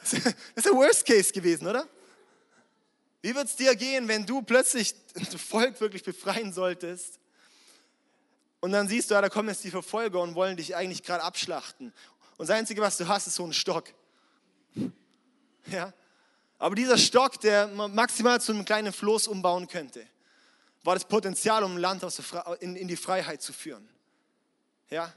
Das 0.00 0.12
ist 0.54 0.66
der 0.66 0.72
Worst 0.72 1.04
Case 1.04 1.32
gewesen, 1.32 1.66
oder? 1.66 1.88
Wie 3.22 3.34
wird 3.34 3.48
es 3.48 3.56
dir 3.56 3.74
gehen, 3.74 4.06
wenn 4.06 4.24
du 4.24 4.40
plötzlich 4.40 4.94
das 5.14 5.34
Volk 5.34 5.80
wirklich 5.80 6.04
befreien 6.04 6.52
solltest 6.52 7.18
und 8.60 8.70
dann 8.70 8.86
siehst 8.86 9.10
du, 9.10 9.14
ja, 9.14 9.20
da 9.20 9.28
kommen 9.28 9.48
jetzt 9.48 9.64
die 9.64 9.72
Verfolger 9.72 10.20
und 10.20 10.36
wollen 10.36 10.56
dich 10.56 10.76
eigentlich 10.76 11.02
gerade 11.02 11.24
abschlachten. 11.24 11.92
Und 12.36 12.48
das 12.48 12.56
Einzige, 12.56 12.80
was 12.82 12.98
du 12.98 13.08
hast, 13.08 13.26
ist 13.26 13.34
so 13.34 13.44
ein 13.44 13.52
Stock. 13.52 13.92
Ja? 15.66 15.92
Aber 16.58 16.74
dieser 16.74 16.98
Stock, 16.98 17.40
der 17.40 17.68
maximal 17.68 18.40
zu 18.40 18.52
einem 18.52 18.64
kleinen 18.64 18.92
Floß 18.92 19.28
umbauen 19.28 19.68
könnte 19.68 20.06
war 20.84 20.94
das 20.94 21.04
Potenzial, 21.04 21.64
um 21.64 21.74
ein 21.74 21.78
Land 21.78 22.02
in 22.60 22.88
die 22.88 22.96
Freiheit 22.96 23.42
zu 23.42 23.52
führen. 23.52 23.86
Ja? 24.90 25.12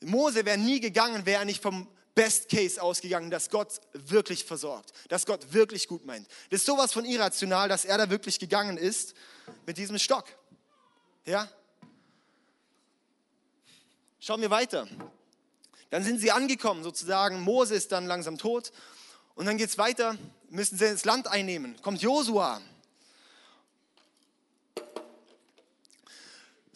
Mose 0.00 0.44
wäre 0.44 0.58
nie 0.58 0.80
gegangen, 0.80 1.26
wäre 1.26 1.40
er 1.40 1.44
nicht 1.44 1.62
vom 1.62 1.86
Best 2.14 2.48
Case 2.48 2.80
ausgegangen, 2.80 3.30
dass 3.30 3.50
Gott 3.50 3.80
wirklich 3.92 4.44
versorgt, 4.44 4.92
dass 5.08 5.26
Gott 5.26 5.52
wirklich 5.52 5.86
gut 5.86 6.06
meint. 6.06 6.26
Das 6.50 6.60
ist 6.60 6.66
sowas 6.66 6.92
von 6.92 7.04
irrational, 7.04 7.68
dass 7.68 7.84
er 7.84 7.98
da 7.98 8.10
wirklich 8.10 8.38
gegangen 8.38 8.76
ist 8.76 9.14
mit 9.66 9.76
diesem 9.76 9.98
Stock. 9.98 10.24
Ja? 11.24 11.48
Schauen 14.18 14.40
wir 14.40 14.50
weiter. 14.50 14.88
Dann 15.90 16.04
sind 16.04 16.20
sie 16.20 16.30
angekommen, 16.30 16.82
sozusagen. 16.82 17.40
Mose 17.40 17.74
ist 17.74 17.92
dann 17.92 18.06
langsam 18.06 18.38
tot. 18.38 18.72
Und 19.34 19.46
dann 19.46 19.56
geht 19.56 19.70
es 19.70 19.78
weiter, 19.78 20.16
müssen 20.50 20.76
sie 20.76 20.86
ins 20.86 21.04
Land 21.04 21.28
einnehmen. 21.28 21.80
Kommt 21.82 22.02
Josua. 22.02 22.60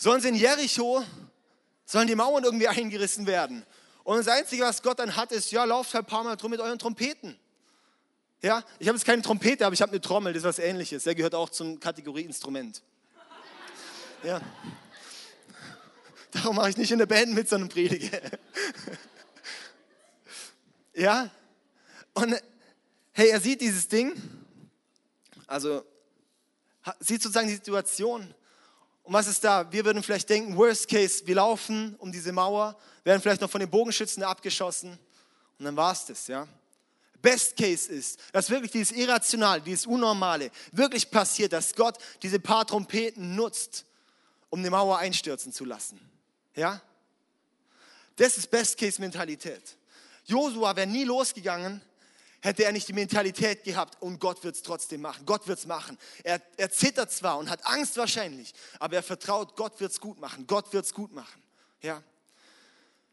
sollen 0.04 0.20
sie 0.20 0.28
in 0.28 0.34
Jericho, 0.34 1.02
sollen 1.86 2.06
die 2.06 2.14
Mauern 2.14 2.44
irgendwie 2.44 2.68
eingerissen 2.68 3.26
werden. 3.26 3.64
Und 4.04 4.18
das 4.18 4.28
Einzige, 4.28 4.62
was 4.64 4.82
Gott 4.82 4.98
dann 4.98 5.16
hat, 5.16 5.32
ist, 5.32 5.50
ja, 5.50 5.64
lauft 5.64 5.94
halt 5.94 6.04
ein 6.04 6.08
paar 6.08 6.22
Mal 6.22 6.36
drum 6.36 6.50
mit 6.50 6.60
euren 6.60 6.78
Trompeten. 6.78 7.38
Ja, 8.42 8.62
ich 8.78 8.86
habe 8.86 8.98
jetzt 8.98 9.06
keine 9.06 9.22
Trompete, 9.22 9.64
aber 9.64 9.72
ich 9.72 9.80
habe 9.80 9.92
eine 9.92 10.00
Trommel, 10.02 10.34
das 10.34 10.42
ist 10.42 10.46
was 10.46 10.58
ähnliches. 10.58 11.04
Der 11.04 11.14
gehört 11.14 11.34
auch 11.34 11.48
zum 11.48 11.80
Kategorieinstrument. 11.80 12.82
Ja. 14.22 14.42
Darum 16.32 16.56
mache 16.56 16.68
ich 16.68 16.76
nicht 16.76 16.90
in 16.90 16.98
der 16.98 17.06
Band 17.06 17.32
mit, 17.32 17.48
sondern 17.48 17.68
predige. 17.68 18.10
Ja. 20.96 21.28
Und 22.12 22.40
hey, 23.14 23.30
er 23.30 23.40
sieht 23.40 23.60
dieses 23.60 23.88
Ding, 23.88 24.12
also 25.46 25.84
sieht 27.00 27.22
sozusagen 27.22 27.48
die 27.48 27.54
Situation 27.54 28.34
und 29.04 29.12
was 29.12 29.26
ist 29.26 29.42
da? 29.44 29.70
Wir 29.70 29.84
würden 29.84 30.02
vielleicht 30.02 30.28
denken, 30.28 30.56
worst 30.56 30.88
case, 30.88 31.26
wir 31.26 31.36
laufen 31.36 31.94
um 31.96 32.10
diese 32.10 32.32
Mauer, 32.32 32.76
werden 33.04 33.22
vielleicht 33.22 33.40
noch 33.40 33.50
von 33.50 33.60
den 33.60 33.70
Bogenschützen 33.70 34.22
abgeschossen 34.22 34.98
und 35.58 35.64
dann 35.64 35.76
war 35.76 35.92
es 35.92 36.04
das, 36.06 36.26
ja. 36.26 36.46
Best 37.22 37.56
case 37.56 37.90
ist, 37.90 38.18
dass 38.32 38.50
wirklich 38.50 38.70
dieses 38.70 38.94
Irrationale, 38.94 39.62
dieses 39.62 39.86
Unnormale 39.86 40.50
wirklich 40.72 41.10
passiert, 41.10 41.54
dass 41.54 41.74
Gott 41.74 41.96
diese 42.22 42.38
paar 42.38 42.66
Trompeten 42.66 43.34
nutzt, 43.34 43.86
um 44.50 44.62
die 44.62 44.68
Mauer 44.68 44.98
einstürzen 44.98 45.50
zu 45.50 45.64
lassen. 45.64 45.98
Ja? 46.54 46.82
Das 48.16 48.36
ist 48.36 48.50
Best 48.50 48.76
Case 48.76 49.00
Mentalität. 49.00 49.78
Josua 50.26 50.76
wäre 50.76 50.86
nie 50.86 51.04
losgegangen, 51.04 51.80
hätte 52.44 52.64
er 52.64 52.72
nicht 52.72 52.86
die 52.86 52.92
Mentalität 52.92 53.64
gehabt, 53.64 54.00
und 54.02 54.20
Gott 54.20 54.44
wird 54.44 54.54
es 54.54 54.62
trotzdem 54.62 55.00
machen, 55.00 55.24
Gott 55.24 55.48
wird 55.48 55.58
es 55.58 55.66
machen. 55.66 55.98
Er, 56.22 56.42
er 56.58 56.70
zittert 56.70 57.10
zwar 57.10 57.38
und 57.38 57.48
hat 57.48 57.64
Angst 57.66 57.96
wahrscheinlich, 57.96 58.52
aber 58.78 58.96
er 58.96 59.02
vertraut, 59.02 59.56
Gott 59.56 59.80
wird 59.80 59.92
es 59.92 60.00
gut 60.00 60.20
machen, 60.20 60.46
Gott 60.46 60.72
wird 60.74 60.84
es 60.84 60.92
gut 60.92 61.12
machen. 61.12 61.42
Ja. 61.80 62.02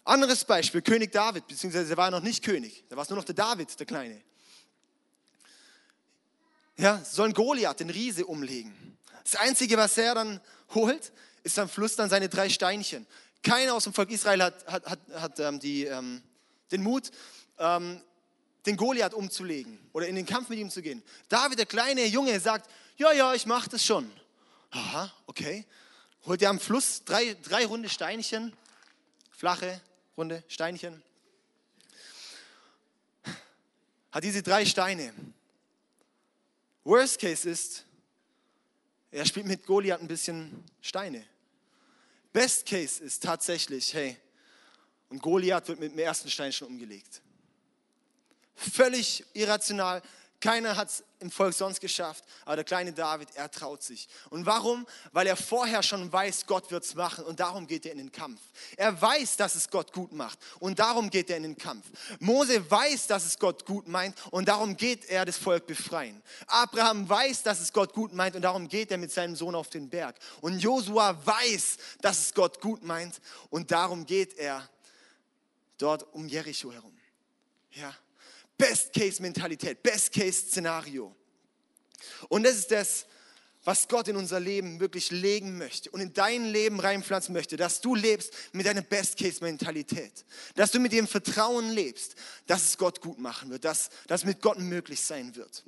Anderes 0.03 0.43
Beispiel, 0.43 0.81
König 0.81 1.13
David, 1.13 1.47
beziehungsweise 1.47 1.93
er 1.93 1.97
war 1.97 2.11
noch 2.11 2.21
nicht 2.21 2.43
König, 2.43 2.83
da 2.89 2.97
war 2.97 3.03
es 3.03 3.09
nur 3.09 3.17
noch 3.17 3.23
der 3.23 3.35
David, 3.35 3.79
der 3.79 3.85
Kleine. 3.85 4.21
Ja, 6.77 7.01
sollen 7.05 7.33
Goliath, 7.33 7.79
den 7.79 7.89
Riese, 7.89 8.25
umlegen. 8.25 8.97
Das 9.23 9.37
Einzige, 9.37 9.77
was 9.77 9.97
er 9.97 10.15
dann 10.15 10.41
holt, 10.73 11.13
ist 11.43 11.57
am 11.57 11.69
Fluss 11.69 11.95
dann 11.95 12.09
seine 12.09 12.27
drei 12.27 12.49
Steinchen. 12.49 13.07
Keiner 13.43 13.75
aus 13.75 13.85
dem 13.85 13.93
Volk 13.93 14.11
Israel 14.11 14.43
hat, 14.43 14.67
hat, 14.67 14.85
hat, 14.87 14.99
hat 15.13 15.39
ähm, 15.39 15.59
die, 15.59 15.85
ähm, 15.85 16.21
den 16.71 16.83
Mut, 16.83 17.11
ähm, 17.59 18.01
den 18.65 18.77
Goliath 18.77 19.13
umzulegen 19.13 19.79
oder 19.93 20.07
in 20.07 20.15
den 20.15 20.25
Kampf 20.25 20.49
mit 20.49 20.59
ihm 20.59 20.69
zu 20.69 20.81
gehen. 20.81 21.01
David, 21.29 21.59
der 21.59 21.65
kleine 21.65 22.05
Junge, 22.05 22.39
sagt, 22.39 22.69
ja, 22.97 23.11
ja, 23.11 23.33
ich 23.33 23.45
mache 23.45 23.69
das 23.69 23.85
schon. 23.85 24.11
Aha, 24.69 25.11
okay. 25.25 25.65
Holt 26.25 26.41
er 26.41 26.51
am 26.51 26.59
Fluss 26.59 27.03
drei, 27.03 27.35
drei 27.41 27.65
runde 27.65 27.89
Steinchen, 27.89 28.53
flache, 29.31 29.81
runde 30.15 30.43
Steinchen. 30.47 31.01
Hat 34.11 34.23
diese 34.23 34.43
drei 34.43 34.65
Steine. 34.65 35.13
Worst 36.83 37.19
case 37.19 37.49
ist, 37.49 37.85
er 39.11 39.25
spielt 39.25 39.45
mit 39.45 39.65
Goliath 39.65 40.01
ein 40.01 40.07
bisschen 40.07 40.63
Steine. 40.81 41.25
Best 42.33 42.65
case 42.65 43.03
ist 43.03 43.23
tatsächlich, 43.23 43.93
hey, 43.93 44.17
und 45.09 45.21
Goliath 45.21 45.67
wird 45.67 45.79
mit 45.79 45.91
dem 45.91 45.99
ersten 45.99 46.29
Stein 46.29 46.53
schon 46.53 46.69
umgelegt. 46.69 47.21
Völlig 48.61 49.25
irrational. 49.33 50.01
Keiner 50.41 50.75
hat 50.75 50.89
es 50.89 51.03
im 51.19 51.29
Volk 51.29 51.53
sonst 51.53 51.79
geschafft, 51.79 52.23
aber 52.45 52.55
der 52.55 52.65
kleine 52.65 52.91
David, 52.91 53.29
er 53.35 53.51
traut 53.51 53.83
sich. 53.83 54.09
Und 54.31 54.47
warum? 54.47 54.87
Weil 55.11 55.27
er 55.27 55.37
vorher 55.37 55.83
schon 55.83 56.11
weiß, 56.11 56.47
Gott 56.47 56.71
wird 56.71 56.83
es 56.83 56.95
machen 56.95 57.23
und 57.25 57.39
darum 57.39 57.67
geht 57.67 57.85
er 57.85 57.91
in 57.91 57.99
den 57.99 58.11
Kampf. 58.11 58.41
Er 58.75 58.99
weiß, 58.99 59.37
dass 59.37 59.53
es 59.53 59.69
Gott 59.69 59.93
gut 59.93 60.13
macht 60.13 60.39
und 60.59 60.79
darum 60.79 61.11
geht 61.11 61.29
er 61.29 61.37
in 61.37 61.43
den 61.43 61.57
Kampf. 61.59 61.85
Mose 62.17 62.69
weiß, 62.71 63.05
dass 63.05 63.25
es 63.27 63.37
Gott 63.37 63.67
gut 63.67 63.87
meint 63.87 64.15
und 64.31 64.47
darum 64.47 64.75
geht 64.75 65.05
er 65.05 65.25
das 65.25 65.37
Volk 65.37 65.67
befreien. 65.67 66.19
Abraham 66.47 67.07
weiß, 67.07 67.43
dass 67.43 67.59
es 67.59 67.71
Gott 67.71 67.93
gut 67.93 68.11
meint 68.11 68.35
und 68.35 68.41
darum 68.41 68.67
geht 68.67 68.89
er 68.89 68.97
mit 68.97 69.11
seinem 69.11 69.35
Sohn 69.35 69.53
auf 69.53 69.69
den 69.69 69.89
Berg. 69.89 70.15
Und 70.41 70.57
Josua 70.57 71.23
weiß, 71.23 71.77
dass 72.01 72.19
es 72.19 72.33
Gott 72.33 72.59
gut 72.59 72.81
meint 72.81 73.21
und 73.51 73.69
darum 73.69 74.07
geht 74.07 74.39
er 74.39 74.67
dort 75.77 76.01
um 76.13 76.27
Jericho 76.27 76.71
herum. 76.71 76.97
Ja. 77.73 77.93
Best-Case-Mentalität, 78.61 79.81
Best-Case-Szenario. 79.81 81.15
Und 82.29 82.43
das 82.43 82.57
ist 82.57 82.69
das, 82.69 83.07
was 83.63 83.87
Gott 83.87 84.07
in 84.07 84.15
unser 84.15 84.39
Leben 84.39 84.79
wirklich 84.79 85.09
legen 85.09 85.57
möchte 85.57 85.89
und 85.89 85.99
in 85.99 86.13
dein 86.13 86.45
Leben 86.45 86.79
reinpflanzen 86.79 87.33
möchte, 87.33 87.57
dass 87.57 87.81
du 87.81 87.95
lebst 87.95 88.33
mit 88.53 88.67
deiner 88.67 88.83
Best-Case-Mentalität, 88.83 90.25
dass 90.53 90.69
du 90.69 90.79
mit 90.79 90.91
dem 90.91 91.07
Vertrauen 91.07 91.71
lebst, 91.71 92.13
dass 92.45 92.65
es 92.65 92.77
Gott 92.77 93.01
gut 93.01 93.17
machen 93.17 93.49
wird, 93.49 93.65
dass 93.65 93.89
das 94.05 94.25
mit 94.25 94.41
Gott 94.41 94.59
möglich 94.59 95.01
sein 95.01 95.35
wird. 95.35 95.63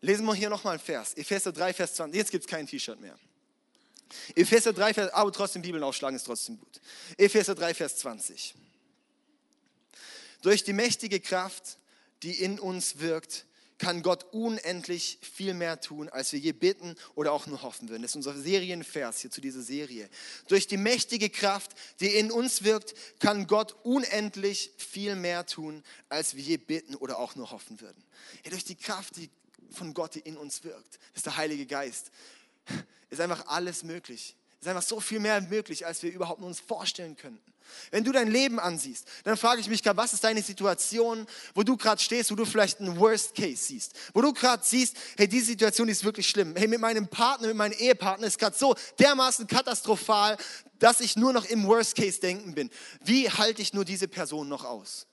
Lesen 0.00 0.24
wir 0.24 0.34
hier 0.34 0.48
nochmal 0.48 0.74
einen 0.74 0.82
Vers, 0.82 1.12
Epheser 1.14 1.52
3, 1.52 1.74
Vers 1.74 1.94
20. 1.96 2.16
Jetzt 2.16 2.30
gibt 2.30 2.44
es 2.44 2.50
kein 2.50 2.66
T-Shirt 2.66 2.98
mehr. 2.98 3.18
Epheser 4.34 4.72
3, 4.72 4.94
Vers, 4.94 5.12
aber 5.12 5.32
trotzdem 5.32 5.60
Bibeln 5.60 5.84
aufschlagen 5.84 6.16
ist 6.16 6.24
trotzdem 6.24 6.58
gut. 6.58 6.80
Epheser 7.18 7.54
3, 7.54 7.74
Vers 7.74 7.98
20. 7.98 8.54
Durch 10.42 10.64
die 10.64 10.72
mächtige 10.72 11.20
Kraft, 11.20 11.78
die 12.22 12.32
in 12.32 12.58
uns 12.58 13.00
wirkt, 13.00 13.46
kann 13.80 14.02
Gott 14.02 14.26
unendlich 14.32 15.18
viel 15.22 15.54
mehr 15.54 15.80
tun, 15.80 16.10
als 16.10 16.32
wir 16.32 16.38
je 16.38 16.52
bitten 16.52 16.94
oder 17.14 17.32
auch 17.32 17.46
nur 17.46 17.62
hoffen 17.62 17.88
würden. 17.88 18.02
Das 18.02 18.10
ist 18.10 18.16
unser 18.16 18.38
Serienvers 18.38 19.20
hier 19.20 19.30
zu 19.30 19.40
dieser 19.40 19.62
Serie. 19.62 20.08
Durch 20.48 20.66
die 20.66 20.76
mächtige 20.76 21.30
Kraft, 21.30 21.72
die 21.98 22.08
in 22.08 22.30
uns 22.30 22.62
wirkt, 22.62 22.94
kann 23.20 23.46
Gott 23.46 23.74
unendlich 23.82 24.72
viel 24.76 25.16
mehr 25.16 25.46
tun, 25.46 25.82
als 26.10 26.36
wir 26.36 26.42
je 26.42 26.58
bitten 26.58 26.94
oder 26.94 27.18
auch 27.18 27.34
nur 27.36 27.50
hoffen 27.50 27.80
würden. 27.80 28.04
Ja, 28.44 28.50
durch 28.50 28.64
die 28.64 28.76
Kraft, 28.76 29.16
die 29.16 29.30
von 29.70 29.94
Gott, 29.94 30.14
die 30.14 30.20
in 30.20 30.36
uns 30.36 30.62
wirkt, 30.62 30.98
ist 31.14 31.24
der 31.24 31.38
Heilige 31.38 31.64
Geist, 31.64 32.10
ist 33.08 33.20
einfach 33.20 33.46
alles 33.46 33.82
möglich 33.82 34.36
ist 34.60 34.68
einfach 34.68 34.82
so 34.82 35.00
viel 35.00 35.20
mehr 35.20 35.40
möglich, 35.40 35.86
als 35.86 36.02
wir 36.02 36.12
überhaupt 36.12 36.40
nur 36.40 36.48
uns 36.48 36.60
vorstellen 36.60 37.16
könnten. 37.16 37.52
Wenn 37.90 38.04
du 38.04 38.12
dein 38.12 38.30
Leben 38.30 38.58
ansiehst, 38.58 39.06
dann 39.24 39.36
frage 39.36 39.60
ich 39.60 39.68
mich 39.68 39.82
gerade, 39.82 39.96
was 39.96 40.12
ist 40.12 40.24
deine 40.24 40.42
Situation, 40.42 41.26
wo 41.54 41.62
du 41.62 41.76
gerade 41.76 42.00
stehst, 42.00 42.30
wo 42.30 42.34
du 42.34 42.44
vielleicht 42.44 42.80
einen 42.80 42.98
Worst 42.98 43.34
Case 43.34 43.64
siehst, 43.64 43.94
wo 44.14 44.20
du 44.22 44.32
gerade 44.32 44.62
siehst, 44.64 44.96
hey, 45.16 45.28
diese 45.28 45.46
Situation 45.46 45.88
ist 45.88 46.04
wirklich 46.04 46.28
schlimm. 46.28 46.54
Hey, 46.56 46.68
mit 46.68 46.80
meinem 46.80 47.08
Partner, 47.08 47.48
mit 47.48 47.56
meinem 47.56 47.78
Ehepartner 47.78 48.26
ist 48.26 48.38
gerade 48.38 48.56
so 48.56 48.74
dermaßen 48.98 49.46
katastrophal, 49.46 50.36
dass 50.78 51.00
ich 51.00 51.16
nur 51.16 51.32
noch 51.32 51.44
im 51.44 51.66
Worst 51.66 51.96
Case 51.96 52.20
denken 52.20 52.54
bin. 52.54 52.70
Wie 53.04 53.30
halte 53.30 53.62
ich 53.62 53.72
nur 53.72 53.84
diese 53.84 54.08
Person 54.08 54.48
noch 54.48 54.64
aus? 54.64 55.06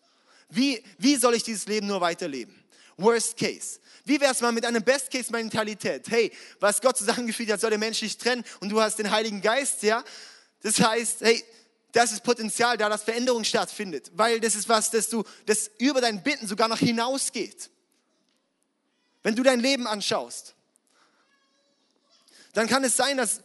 Wie, 0.49 0.83
wie 0.97 1.15
soll 1.17 1.35
ich 1.35 1.43
dieses 1.43 1.67
Leben 1.67 1.87
nur 1.87 2.01
weiterleben? 2.01 2.55
Worst 2.97 3.37
Case. 3.37 3.79
Wie 4.05 4.19
wäre 4.19 4.31
es 4.31 4.41
mal 4.41 4.51
mit 4.51 4.65
einer 4.65 4.79
Best-Case-Mentalität? 4.79 6.09
Hey, 6.09 6.32
was 6.60 6.82
Gott 6.82 6.97
zusammengefügt 6.97 7.51
hat, 7.51 7.60
soll 7.60 7.69
der 7.69 7.79
Mensch 7.79 8.01
nicht 8.01 8.21
trennen 8.21 8.43
und 8.62 8.69
du 8.69 8.82
hast 8.82 8.97
den 8.97 9.12
Heiligen 9.12 9.41
Geist, 9.41 9.84
ja? 9.84 10.03
Das 10.63 10.79
heißt, 10.79 11.21
hey, 11.21 11.43
das 11.97 12.12
ist 12.12 12.21
Potenzial 12.21 12.77
da, 12.77 12.89
dass 12.89 13.01
Veränderung 13.01 13.43
stattfindet, 13.43 14.12
weil 14.13 14.39
das 14.39 14.53
ist 14.53 14.69
was, 14.69 14.91
das 14.91 15.10
du, 15.10 15.23
das 15.47 15.71
über 15.79 15.99
dein 15.99 16.21
Bitten 16.21 16.45
sogar 16.45 16.67
noch 16.67 16.77
hinausgeht. 16.77 17.71
Wenn 19.23 19.36
du 19.36 19.41
dein 19.41 19.60
Leben 19.60 19.88
anschaust, 19.88 20.53
dann 22.53 22.67
kann 22.67 22.83
es 22.83 22.95
sein, 22.95 23.17
dass, 23.17 23.41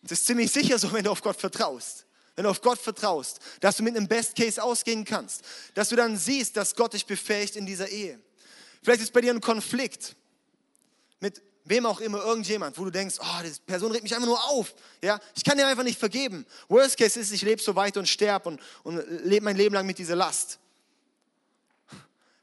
das 0.00 0.20
ist 0.20 0.26
ziemlich 0.26 0.52
sicher 0.52 0.78
so, 0.78 0.92
wenn 0.92 1.02
du 1.02 1.10
auf 1.10 1.22
Gott 1.22 1.36
vertraust. 1.36 2.06
Wenn 2.36 2.44
du 2.44 2.50
auf 2.50 2.62
Gott 2.62 2.78
vertraust, 2.78 3.40
dass 3.58 3.78
du 3.78 3.82
mit 3.82 3.96
einem 3.96 4.06
Best 4.06 4.36
Case 4.36 4.62
ausgehen 4.62 5.04
kannst, 5.04 5.42
dass 5.74 5.88
du 5.88 5.96
dann 5.96 6.16
siehst, 6.16 6.56
dass 6.56 6.76
Gott 6.76 6.92
dich 6.92 7.04
befähigt 7.04 7.56
in 7.56 7.66
dieser 7.66 7.88
Ehe. 7.88 8.20
Vielleicht 8.84 9.02
ist 9.02 9.12
bei 9.12 9.22
dir 9.22 9.34
ein 9.34 9.40
Konflikt 9.40 10.14
mit 11.18 11.42
wem 11.64 11.86
auch 11.86 12.00
immer, 12.00 12.22
irgendjemand, 12.22 12.78
wo 12.78 12.84
du 12.84 12.90
denkst, 12.90 13.16
oh, 13.20 13.42
die 13.44 13.52
Person 13.66 13.92
regt 13.92 14.02
mich 14.02 14.14
einfach 14.14 14.26
nur 14.26 14.44
auf. 14.50 14.74
Ja, 15.02 15.20
ich 15.34 15.44
kann 15.44 15.56
dir 15.56 15.66
einfach 15.66 15.84
nicht 15.84 15.98
vergeben. 15.98 16.46
Worst 16.68 16.96
case 16.98 17.20
ist, 17.20 17.32
ich 17.32 17.42
lebe 17.42 17.62
so 17.62 17.74
weit 17.76 17.96
und 17.96 18.08
sterbe 18.08 18.48
und, 18.48 18.60
und 18.82 19.24
lebe 19.24 19.44
mein 19.44 19.56
Leben 19.56 19.74
lang 19.74 19.86
mit 19.86 19.98
dieser 19.98 20.16
Last. 20.16 20.58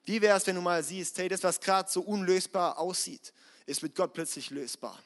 Wie 0.05 0.21
wäre 0.21 0.38
es, 0.38 0.47
wenn 0.47 0.55
du 0.55 0.62
mal 0.62 0.84
siehst, 0.84 1.17
hey, 1.17 1.27
das, 1.27 1.43
was 1.43 1.60
gerade 1.60 1.89
so 1.89 2.01
unlösbar 2.01 2.79
aussieht, 2.79 3.34
ist 3.65 3.84
mit 3.84 3.95
Gott 3.95 4.13
plötzlich 4.13 4.49
lösbar. 4.49 4.97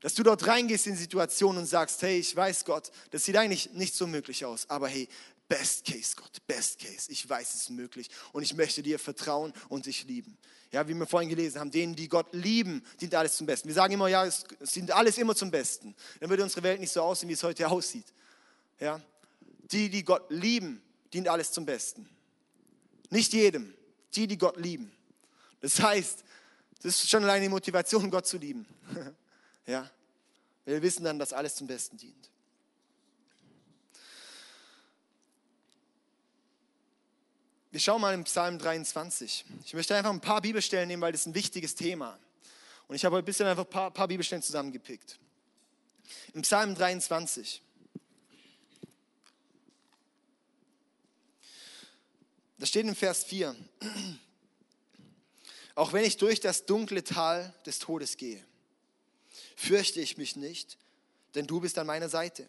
Dass 0.00 0.14
du 0.14 0.24
dort 0.24 0.44
reingehst 0.46 0.88
in 0.88 0.96
Situationen 0.96 1.62
und 1.62 1.66
sagst, 1.66 2.02
hey, 2.02 2.18
ich 2.18 2.34
weiß 2.34 2.64
Gott, 2.64 2.90
das 3.12 3.24
sieht 3.24 3.36
eigentlich 3.36 3.72
nicht 3.72 3.94
so 3.94 4.08
möglich 4.08 4.44
aus, 4.44 4.68
aber 4.68 4.88
hey, 4.88 5.08
Best 5.52 5.84
Case, 5.84 6.16
Gott, 6.16 6.46
Best 6.46 6.78
Case. 6.78 7.12
Ich 7.12 7.28
weiß, 7.28 7.52
es 7.52 7.60
ist 7.64 7.70
möglich 7.70 8.08
und 8.32 8.42
ich 8.42 8.54
möchte 8.54 8.82
dir 8.82 8.98
vertrauen 8.98 9.52
und 9.68 9.84
dich 9.84 10.04
lieben. 10.04 10.38
Ja, 10.70 10.88
wie 10.88 10.94
wir 10.94 11.06
vorhin 11.06 11.28
gelesen 11.28 11.60
haben, 11.60 11.70
denen, 11.70 11.94
die 11.94 12.08
Gott 12.08 12.32
lieben, 12.32 12.82
dient 12.98 13.14
alles 13.14 13.36
zum 13.36 13.46
Besten. 13.46 13.68
Wir 13.68 13.74
sagen 13.74 13.92
immer, 13.92 14.08
ja, 14.08 14.24
es 14.24 14.46
dient 14.72 14.90
alles 14.92 15.18
immer 15.18 15.34
zum 15.34 15.50
Besten. 15.50 15.94
Dann 16.20 16.30
würde 16.30 16.42
unsere 16.42 16.62
Welt 16.62 16.80
nicht 16.80 16.90
so 16.90 17.02
aussehen, 17.02 17.28
wie 17.28 17.34
es 17.34 17.42
heute 17.42 17.68
aussieht. 17.68 18.06
Ja, 18.80 18.98
die, 19.70 19.90
die 19.90 20.02
Gott 20.02 20.24
lieben, 20.30 20.80
dient 21.12 21.28
alles 21.28 21.52
zum 21.52 21.66
Besten. 21.66 22.08
Nicht 23.10 23.34
jedem, 23.34 23.74
die, 24.14 24.26
die 24.26 24.38
Gott 24.38 24.56
lieben. 24.56 24.90
Das 25.60 25.78
heißt, 25.78 26.24
das 26.76 26.94
ist 26.94 27.10
schon 27.10 27.24
alleine 27.24 27.44
die 27.44 27.50
Motivation, 27.50 28.10
Gott 28.10 28.26
zu 28.26 28.38
lieben. 28.38 28.66
ja, 29.66 29.90
wir 30.64 30.80
wissen 30.80 31.04
dann, 31.04 31.18
dass 31.18 31.34
alles 31.34 31.56
zum 31.56 31.66
Besten 31.66 31.98
dient. 31.98 32.31
Wir 37.72 37.80
schauen 37.80 38.02
mal 38.02 38.12
im 38.12 38.24
Psalm 38.24 38.58
23. 38.58 39.46
Ich 39.64 39.72
möchte 39.72 39.96
einfach 39.96 40.10
ein 40.10 40.20
paar 40.20 40.42
Bibelstellen 40.42 40.86
nehmen, 40.88 41.00
weil 41.00 41.12
das 41.12 41.22
ist 41.22 41.28
ein 41.28 41.34
wichtiges 41.34 41.74
Thema. 41.74 42.18
Und 42.86 42.96
ich 42.96 43.04
habe 43.06 43.16
heute 43.16 43.24
ein 43.24 43.24
bisschen 43.24 43.46
einfach 43.46 43.64
ein 43.64 43.70
paar, 43.70 43.90
paar 43.90 44.08
Bibelstellen 44.08 44.42
zusammengepickt. 44.42 45.18
Im 46.34 46.42
Psalm 46.42 46.74
23. 46.74 47.62
Da 52.58 52.66
steht 52.66 52.84
im 52.84 52.94
Vers 52.94 53.24
4. 53.24 53.56
Auch 55.74 55.94
wenn 55.94 56.04
ich 56.04 56.18
durch 56.18 56.40
das 56.40 56.66
dunkle 56.66 57.02
Tal 57.02 57.54
des 57.64 57.78
Todes 57.78 58.18
gehe, 58.18 58.44
fürchte 59.56 60.02
ich 60.02 60.18
mich 60.18 60.36
nicht, 60.36 60.76
denn 61.34 61.46
du 61.46 61.60
bist 61.60 61.78
an 61.78 61.86
meiner 61.86 62.10
Seite. 62.10 62.46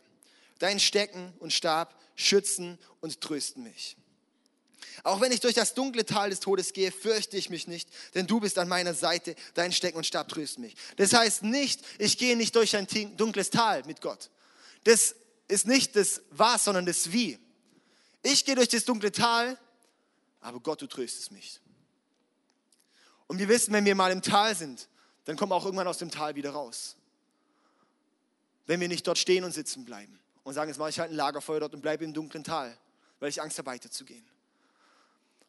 Dein 0.59 0.81
Stecken 0.81 1.31
und 1.39 1.53
Stab 1.53 1.97
schützen 2.17 2.77
und 2.99 3.21
trösten 3.21 3.63
mich. 3.63 3.95
Auch 5.04 5.22
wenn 5.22 5.32
ich 5.32 5.39
durch 5.39 5.54
das 5.54 5.74
dunkle 5.74 6.06
Tal 6.06 6.30
des 6.30 6.39
Todes 6.39 6.74
gehe, 6.74 6.91
fürchte 6.91 7.38
ich 7.38 7.50
mich 7.50 7.67
nicht, 7.67 7.89
denn 8.15 8.28
du 8.28 8.39
bist 8.39 8.58
an 8.58 8.67
meiner 8.67 8.93
Seite, 8.93 9.36
dein 9.54 9.72
Stecken 9.72 9.98
und 9.98 10.06
Stab 10.06 10.30
trösten 10.30 10.63
mich. 10.63 10.76
Das 10.98 11.13
heißt 11.13 11.43
nicht, 11.43 11.82
ich 11.98 12.17
gehe 12.17 12.38
nicht 12.38 12.56
durch 12.56 12.76
ein 12.76 12.88
dunkles 13.17 13.50
Tal 13.50 13.84
mit 13.86 14.02
Gott. 14.02 14.30
Das 14.84 15.15
ist 15.48 15.67
nicht 15.67 15.96
das 15.96 16.22
Was, 16.32 16.63
sondern 16.63 16.86
das 16.86 17.12
Wie. 17.12 17.39
Ich 18.22 18.46
gehe 18.46 18.56
durch 18.56 18.69
das 18.69 18.86
dunkle 18.86 19.12
Tal, 19.12 19.58
aber 20.39 20.60
Gott, 20.60 20.82
du 20.82 20.88
tröstest 20.88 21.32
mich. 21.32 21.60
Und 23.28 23.39
wir 23.39 23.48
wissen, 23.48 23.74
wenn 23.74 23.86
wir 23.86 23.96
mal 23.96 24.12
im 24.12 24.22
Tal 24.22 24.56
sind, 24.56 24.88
dann 25.26 25.38
kommen 25.38 25.52
wir 25.52 25.56
auch 25.56 25.65
irgendwann 25.65 25.88
aus 25.88 25.98
dem 25.98 26.12
Tal 26.12 26.36
wieder 26.36 26.52
raus. 26.52 26.96
Wenn 28.65 28.80
wir 28.80 28.88
nicht 28.88 29.06
dort 29.08 29.17
stehen 29.17 29.43
und 29.43 29.52
sitzen 29.52 29.86
bleiben 29.86 30.19
und 30.43 30.54
sagen, 30.54 30.69
jetzt 30.69 30.78
mache 30.78 30.89
ich 30.89 31.00
halt 31.00 31.12
ein 31.12 31.15
Lagerfeuer 31.15 31.62
dort 31.62 31.74
und 31.74 31.82
bleibe 31.82 32.04
im 32.04 32.13
dunklen 32.13 32.43
Tal, 32.43 32.78
weil 33.19 33.30
ich 33.30 33.41
Angst 33.41 33.58
habe, 33.58 33.67
weiterzugehen. 33.67 34.26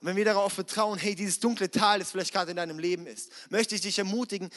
Wenn 0.05 0.17
wir 0.17 0.25
darauf 0.27 0.53
vertrauen, 0.53 0.99
hey, 0.99 1.15
dieses 1.15 1.41
dunkle 1.41 1.71
Tal, 1.71 1.99
das 1.99 2.11
vielleicht 2.11 2.35
gerade 2.35 2.51
in 2.51 2.59
deinem 2.59 2.79
Leben 2.79 3.07
ist, 3.07 3.33
möchte 3.49 3.75
ich 3.75 3.81
dich 3.81 3.99
ermutigen, 3.99 4.51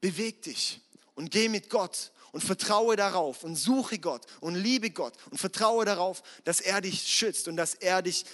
beweg 0.00 0.42
dich 0.42 0.80
und 1.16 1.32
geh 1.32 1.48
mit 1.48 1.70
Gott 1.70 2.12
und 2.30 2.44
vertraue 2.44 2.94
darauf 2.94 3.42
und 3.42 3.56
suche 3.56 3.98
Gott 3.98 4.26
und 4.40 4.54
liebe 4.54 4.90
Gott 4.90 5.14
und 5.28 5.38
vertraue 5.38 5.84
darauf, 5.84 6.22
dass 6.44 6.60
er 6.60 6.80
dich 6.80 7.02
schützt 7.02 7.48
und 7.48 7.56
dass 7.56 7.74
er 7.74 8.00
dich, 8.00 8.24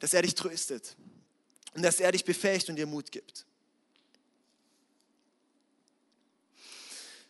dass 0.00 0.12
er 0.12 0.22
dich 0.22 0.34
tröstet 0.34 0.96
und 1.74 1.82
dass 1.82 2.00
er 2.00 2.10
dich 2.10 2.24
befähigt 2.24 2.68
und 2.68 2.74
dir 2.74 2.86
Mut 2.88 3.12
gibt. 3.12 3.46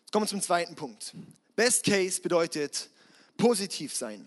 Jetzt 0.01 0.13
kommen 0.13 0.25
wir 0.25 0.31
zum 0.31 0.41
zweiten 0.41 0.77
Punkt. 0.77 1.13
Best 1.57 1.85
Case 1.85 2.23
bedeutet 2.23 2.89
positiv 3.37 3.95
sein. 3.95 4.27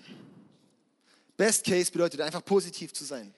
Best 1.38 1.65
Case 1.65 1.91
bedeutet 1.91 2.21
einfach 2.21 2.43
positiv 2.43 2.93
zu 2.93 3.04
sein. 3.04 3.34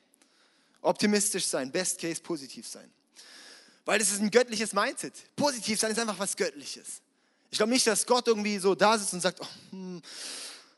Optimistisch 0.81 1.47
sein, 1.47 1.71
Best 1.71 1.99
Case 1.99 2.21
positiv 2.21 2.67
sein. 2.67 2.91
Weil 3.85 3.99
das 3.99 4.11
ist 4.11 4.21
ein 4.21 4.29
göttliches 4.29 4.73
Mindset. 4.73 5.13
Positiv 5.35 5.79
sein 5.79 5.91
ist 5.91 5.99
einfach 5.99 6.19
was 6.19 6.35
Göttliches. 6.35 7.01
Ich 7.49 7.57
glaube 7.57 7.71
nicht, 7.71 7.87
dass 7.87 8.05
Gott 8.05 8.27
irgendwie 8.27 8.57
so 8.57 8.75
da 8.75 8.97
sitzt 8.97 9.13
und 9.13 9.21
sagt, 9.21 9.39
oh, 9.41 9.47
hm, 9.71 10.01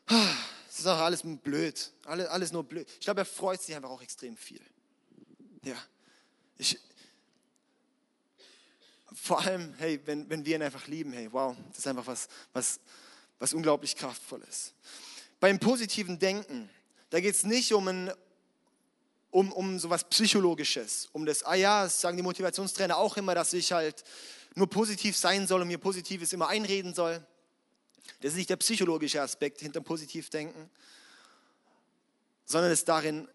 ah, 0.06 0.34
ist 0.68 0.86
auch 0.86 0.98
alles 0.98 1.22
blöd, 1.24 1.90
alles, 2.04 2.28
alles 2.28 2.52
nur 2.52 2.64
blöd. 2.64 2.88
Ich 2.98 3.00
glaube, 3.00 3.20
er 3.22 3.24
freut 3.26 3.60
sich 3.60 3.74
einfach 3.74 3.90
auch 3.90 4.00
extrem 4.00 4.36
viel. 4.36 4.60
Ja, 5.62 5.76
ich, 6.56 6.78
vor 9.12 9.40
allem, 9.40 9.74
hey, 9.78 10.00
wenn, 10.06 10.28
wenn 10.30 10.44
wir 10.44 10.56
ihn 10.56 10.62
einfach 10.62 10.86
lieben, 10.86 11.12
hey, 11.12 11.28
wow, 11.30 11.56
das 11.68 11.78
ist 11.78 11.86
einfach 11.86 12.06
was, 12.06 12.28
was, 12.52 12.80
was 13.38 13.52
unglaublich 13.52 13.96
kraftvolles. 13.96 14.72
Beim 15.40 15.58
positiven 15.58 16.18
Denken, 16.18 16.70
da 17.10 17.20
geht 17.20 17.34
es 17.34 17.44
nicht 17.44 17.72
um 17.72 17.88
ein 17.88 18.12
um, 19.30 19.52
um 19.52 19.78
so 19.78 19.88
was 19.90 20.04
Psychologisches, 20.04 21.08
um 21.12 21.24
das, 21.24 21.44
ah 21.44 21.54
ja, 21.54 21.84
das 21.84 22.00
sagen 22.00 22.16
die 22.16 22.22
Motivationstrainer 22.22 22.96
auch 22.96 23.16
immer, 23.16 23.34
dass 23.34 23.52
ich 23.52 23.72
halt 23.72 24.02
nur 24.54 24.68
positiv 24.68 25.16
sein 25.16 25.46
soll 25.46 25.62
und 25.62 25.68
mir 25.68 25.78
Positives 25.78 26.32
immer 26.32 26.48
einreden 26.48 26.94
soll. 26.94 27.24
Das 28.20 28.32
ist 28.32 28.36
nicht 28.36 28.50
der 28.50 28.56
psychologische 28.56 29.22
Aspekt 29.22 29.60
hinter 29.60 29.80
Positivdenken, 29.80 30.68
sondern 32.44 32.72
es 32.72 32.84
darin, 32.84 33.28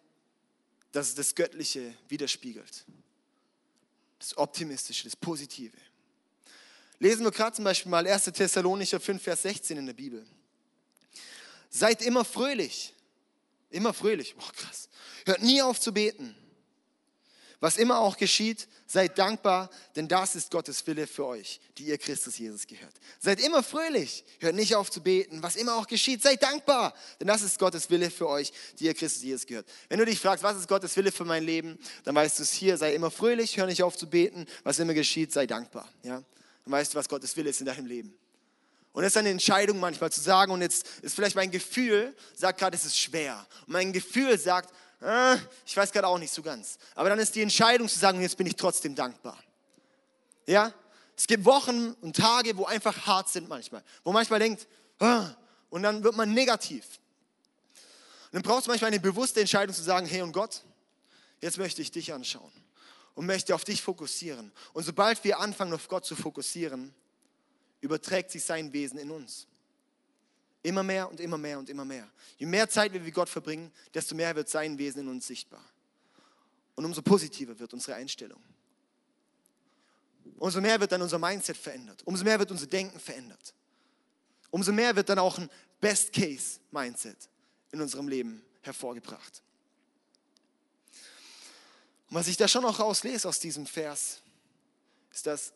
dass 0.92 1.10
es 1.10 1.16
das 1.16 1.36
Göttliche 1.36 1.94
widerspiegelt. 2.10 2.86
Das 4.20 4.38
Optimistische, 4.38 5.06
das 5.06 5.16
Positive. 5.16 5.78
Lesen 7.00 7.24
wir 7.24 7.32
gerade 7.32 7.56
zum 7.56 7.66
Beispiel 7.66 7.90
mal 7.90 8.06
1. 8.06 8.26
Thessalonicher 8.26 9.00
5, 9.00 9.22
Vers 9.22 9.42
16 9.44 9.78
in 9.78 9.86
der 9.86 9.94
Bibel. 9.94 10.26
Seid 11.70 12.02
immer 12.02 12.24
fröhlich. 12.24 12.95
Immer 13.70 13.94
fröhlich. 13.94 14.36
Oh, 14.38 14.52
krass. 14.56 14.90
Hört 15.26 15.42
nie 15.42 15.62
auf 15.62 15.80
zu 15.80 15.94
beten. 15.94 16.36
Was 17.60 17.78
immer 17.78 18.00
auch 18.00 18.18
geschieht, 18.18 18.68
seid 18.86 19.18
dankbar, 19.18 19.70
denn 19.96 20.08
das 20.08 20.36
ist 20.36 20.52
Gottes 20.52 20.86
Wille 20.86 21.08
für 21.08 21.26
euch, 21.26 21.60
die 21.78 21.86
ihr 21.86 21.98
Christus 21.98 22.38
Jesus 22.38 22.68
gehört. 22.68 22.94
Seid 23.20 23.40
immer 23.40 23.64
fröhlich, 23.64 24.24
hört 24.40 24.56
nicht 24.56 24.76
auf 24.76 24.92
zu 24.92 25.02
beten. 25.02 25.42
Was 25.42 25.56
immer 25.56 25.76
auch 25.76 25.88
geschieht, 25.88 26.22
seid 26.22 26.44
dankbar, 26.44 26.94
denn 27.20 27.28
das 27.28 27.42
ist 27.42 27.58
Gottes 27.58 27.90
Wille 27.90 28.12
für 28.12 28.28
euch, 28.28 28.52
die 28.78 28.86
ihr 28.86 28.94
Christus 28.94 29.24
Jesus 29.24 29.46
gehört. 29.46 29.68
Wenn 29.90 30.00
du 30.00 30.06
dich 30.06 30.20
fragst, 30.20 30.44
was 30.44 30.58
ist 30.58 30.68
Gottes 30.68 30.96
Wille 30.98 31.12
für 31.12 31.26
mein 31.26 31.44
Leben, 31.44 31.80
dann 32.04 32.14
weißt 32.14 32.38
du 32.40 32.44
es 32.44 32.52
hier, 32.52 32.78
sei 32.78 32.94
immer 32.94 33.10
fröhlich, 33.10 33.58
hör 33.58 33.66
nicht 33.66 33.84
auf 33.84 33.98
zu 33.98 34.08
beten. 34.08 34.46
Was 34.64 34.78
immer 34.80 34.94
geschieht, 34.94 35.32
sei 35.32 35.48
dankbar. 35.48 35.90
Ja? 36.04 36.22
Dann 36.66 36.72
weißt 36.72 36.94
du, 36.94 37.00
was 37.00 37.10
Gottes 37.10 37.36
Wille 37.38 37.50
ist 37.50 37.62
in 37.62 37.66
deinem 37.66 37.86
Leben. 37.86 38.14
Und 38.96 39.04
es 39.04 39.12
ist 39.12 39.18
eine 39.18 39.30
Entscheidung 39.30 39.78
manchmal 39.78 40.10
zu 40.10 40.22
sagen, 40.22 40.54
und 40.54 40.62
jetzt 40.62 40.88
ist 41.02 41.16
vielleicht 41.16 41.36
mein 41.36 41.52
Gefühl, 41.52 42.16
sagt 42.34 42.60
gerade, 42.60 42.78
es 42.78 42.86
ist 42.86 42.98
schwer. 42.98 43.46
Und 43.68 43.74
mein 43.74 43.92
Gefühl 43.92 44.40
sagt, 44.40 44.74
äh, 45.02 45.36
ich 45.66 45.76
weiß 45.76 45.92
gerade 45.92 46.08
auch 46.08 46.18
nicht 46.18 46.34
so 46.34 46.42
ganz. 46.42 46.78
Aber 46.96 47.10
dann 47.10 47.20
ist 47.20 47.36
die 47.36 47.42
Entscheidung 47.42 47.90
zu 47.90 48.00
sagen, 48.00 48.22
jetzt 48.22 48.38
bin 48.38 48.48
ich 48.48 48.56
trotzdem 48.56 48.96
dankbar. 48.96 49.38
Ja? 50.46 50.72
Es 51.18 51.28
gibt 51.28 51.44
Wochen 51.44 51.92
und 52.00 52.16
Tage, 52.16 52.56
wo 52.56 52.64
einfach 52.64 53.06
hart 53.06 53.28
sind 53.28 53.50
manchmal. 53.50 53.84
Wo 54.06 54.14
manchmal 54.14 54.40
denkt, 54.40 54.66
äh, 55.00 55.24
und 55.70 55.84
dann 55.84 56.02
wird 56.02 56.16
man 56.16 56.34
negativ. 56.34 56.86
Und 58.32 58.36
dann 58.36 58.44
braucht 58.44 58.62
es 58.62 58.68
manchmal 58.68 58.88
eine 58.92 59.02
bewusste 59.02 59.42
Entscheidung 59.42 59.76
zu 59.76 59.84
sagen, 59.84 60.06
hey 60.06 60.22
und 60.22 60.32
Gott, 60.32 60.64
jetzt 61.42 61.58
möchte 61.58 61.82
ich 61.82 61.92
dich 61.92 62.14
anschauen 62.14 62.54
und 63.14 63.26
möchte 63.26 63.54
auf 63.54 63.66
dich 63.66 63.82
fokussieren. 63.82 64.54
Und 64.72 64.86
sobald 64.86 65.22
wir 65.26 65.42
anfangen, 65.42 65.74
auf 65.74 65.90
Gott 65.90 66.06
zu 66.06 66.16
fokussieren, 66.16 66.96
überträgt 67.86 68.32
sich 68.32 68.44
sein 68.44 68.74
Wesen 68.74 69.00
in 69.00 69.12
uns. 69.12 69.48
Immer 70.64 70.84
mehr 70.84 71.10
und 71.10 71.20
immer 71.20 71.38
mehr 71.38 71.60
und 71.60 71.70
immer 71.70 71.86
mehr. 71.86 72.10
Je 72.38 72.48
mehr 72.48 72.68
Zeit 72.68 72.92
wir 72.92 73.00
mit 73.00 73.14
Gott 73.14 73.30
verbringen, 73.30 73.72
desto 73.94 74.16
mehr 74.16 74.36
wird 74.36 74.50
sein 74.50 74.78
Wesen 74.78 75.02
in 75.02 75.08
uns 75.08 75.28
sichtbar. 75.28 75.64
Und 76.76 76.84
umso 76.84 77.02
positiver 77.02 77.58
wird 77.58 77.74
unsere 77.74 77.96
Einstellung. 77.96 78.42
Umso 80.38 80.60
mehr 80.60 80.80
wird 80.80 80.92
dann 80.92 81.02
unser 81.02 81.20
Mindset 81.20 81.56
verändert. 81.56 82.02
Umso 82.06 82.24
mehr 82.24 82.40
wird 82.40 82.52
unser 82.52 82.66
Denken 82.66 83.00
verändert. 83.00 83.54
Umso 84.50 84.74
mehr 84.74 84.96
wird 84.96 85.08
dann 85.08 85.20
auch 85.20 85.38
ein 85.38 85.50
Best-Case-Mindset 85.80 87.30
in 87.72 87.82
unserem 87.82 88.08
Leben 88.08 88.42
hervorgebracht. 88.62 89.44
Und 92.10 92.16
was 92.16 92.28
ich 92.28 92.38
da 92.38 92.48
schon 92.48 92.66
auch 92.66 92.80
rauslese 92.80 93.30
aus 93.30 93.40
diesem 93.40 93.68
Vers, 93.68 94.22
ist, 95.12 95.28
dass 95.28 95.54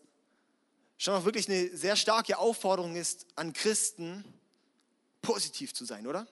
schon 0.99 1.15
auch 1.15 1.25
wirklich 1.25 1.49
eine 1.49 1.75
sehr 1.75 1.95
starke 1.95 2.37
Aufforderung 2.37 2.95
ist 2.95 3.25
an 3.35 3.53
Christen, 3.53 4.23
positiv 5.21 5.73
zu 5.73 5.85
sein, 5.85 6.05
oder? 6.05 6.27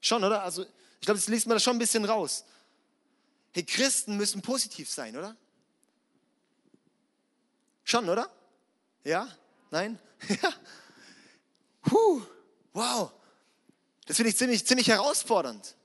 Schon, 0.00 0.22
oder? 0.22 0.42
Also 0.42 0.64
ich 0.64 1.06
glaube, 1.06 1.18
das 1.18 1.28
liest 1.28 1.46
man 1.46 1.56
da 1.56 1.60
schon 1.60 1.76
ein 1.76 1.78
bisschen 1.78 2.04
raus. 2.04 2.44
Hey, 3.52 3.64
Christen 3.64 4.16
müssen 4.16 4.42
positiv 4.42 4.90
sein, 4.90 5.16
oder? 5.16 5.36
Schon, 7.84 8.08
oder? 8.08 8.30
Ja? 9.04 9.28
Nein? 9.70 9.98
Ja? 10.28 10.52
Puh, 11.82 12.22
wow. 12.72 13.12
Das 14.06 14.16
finde 14.16 14.30
ich 14.30 14.38
ziemlich, 14.38 14.66
ziemlich 14.66 14.88
herausfordernd. 14.88 15.76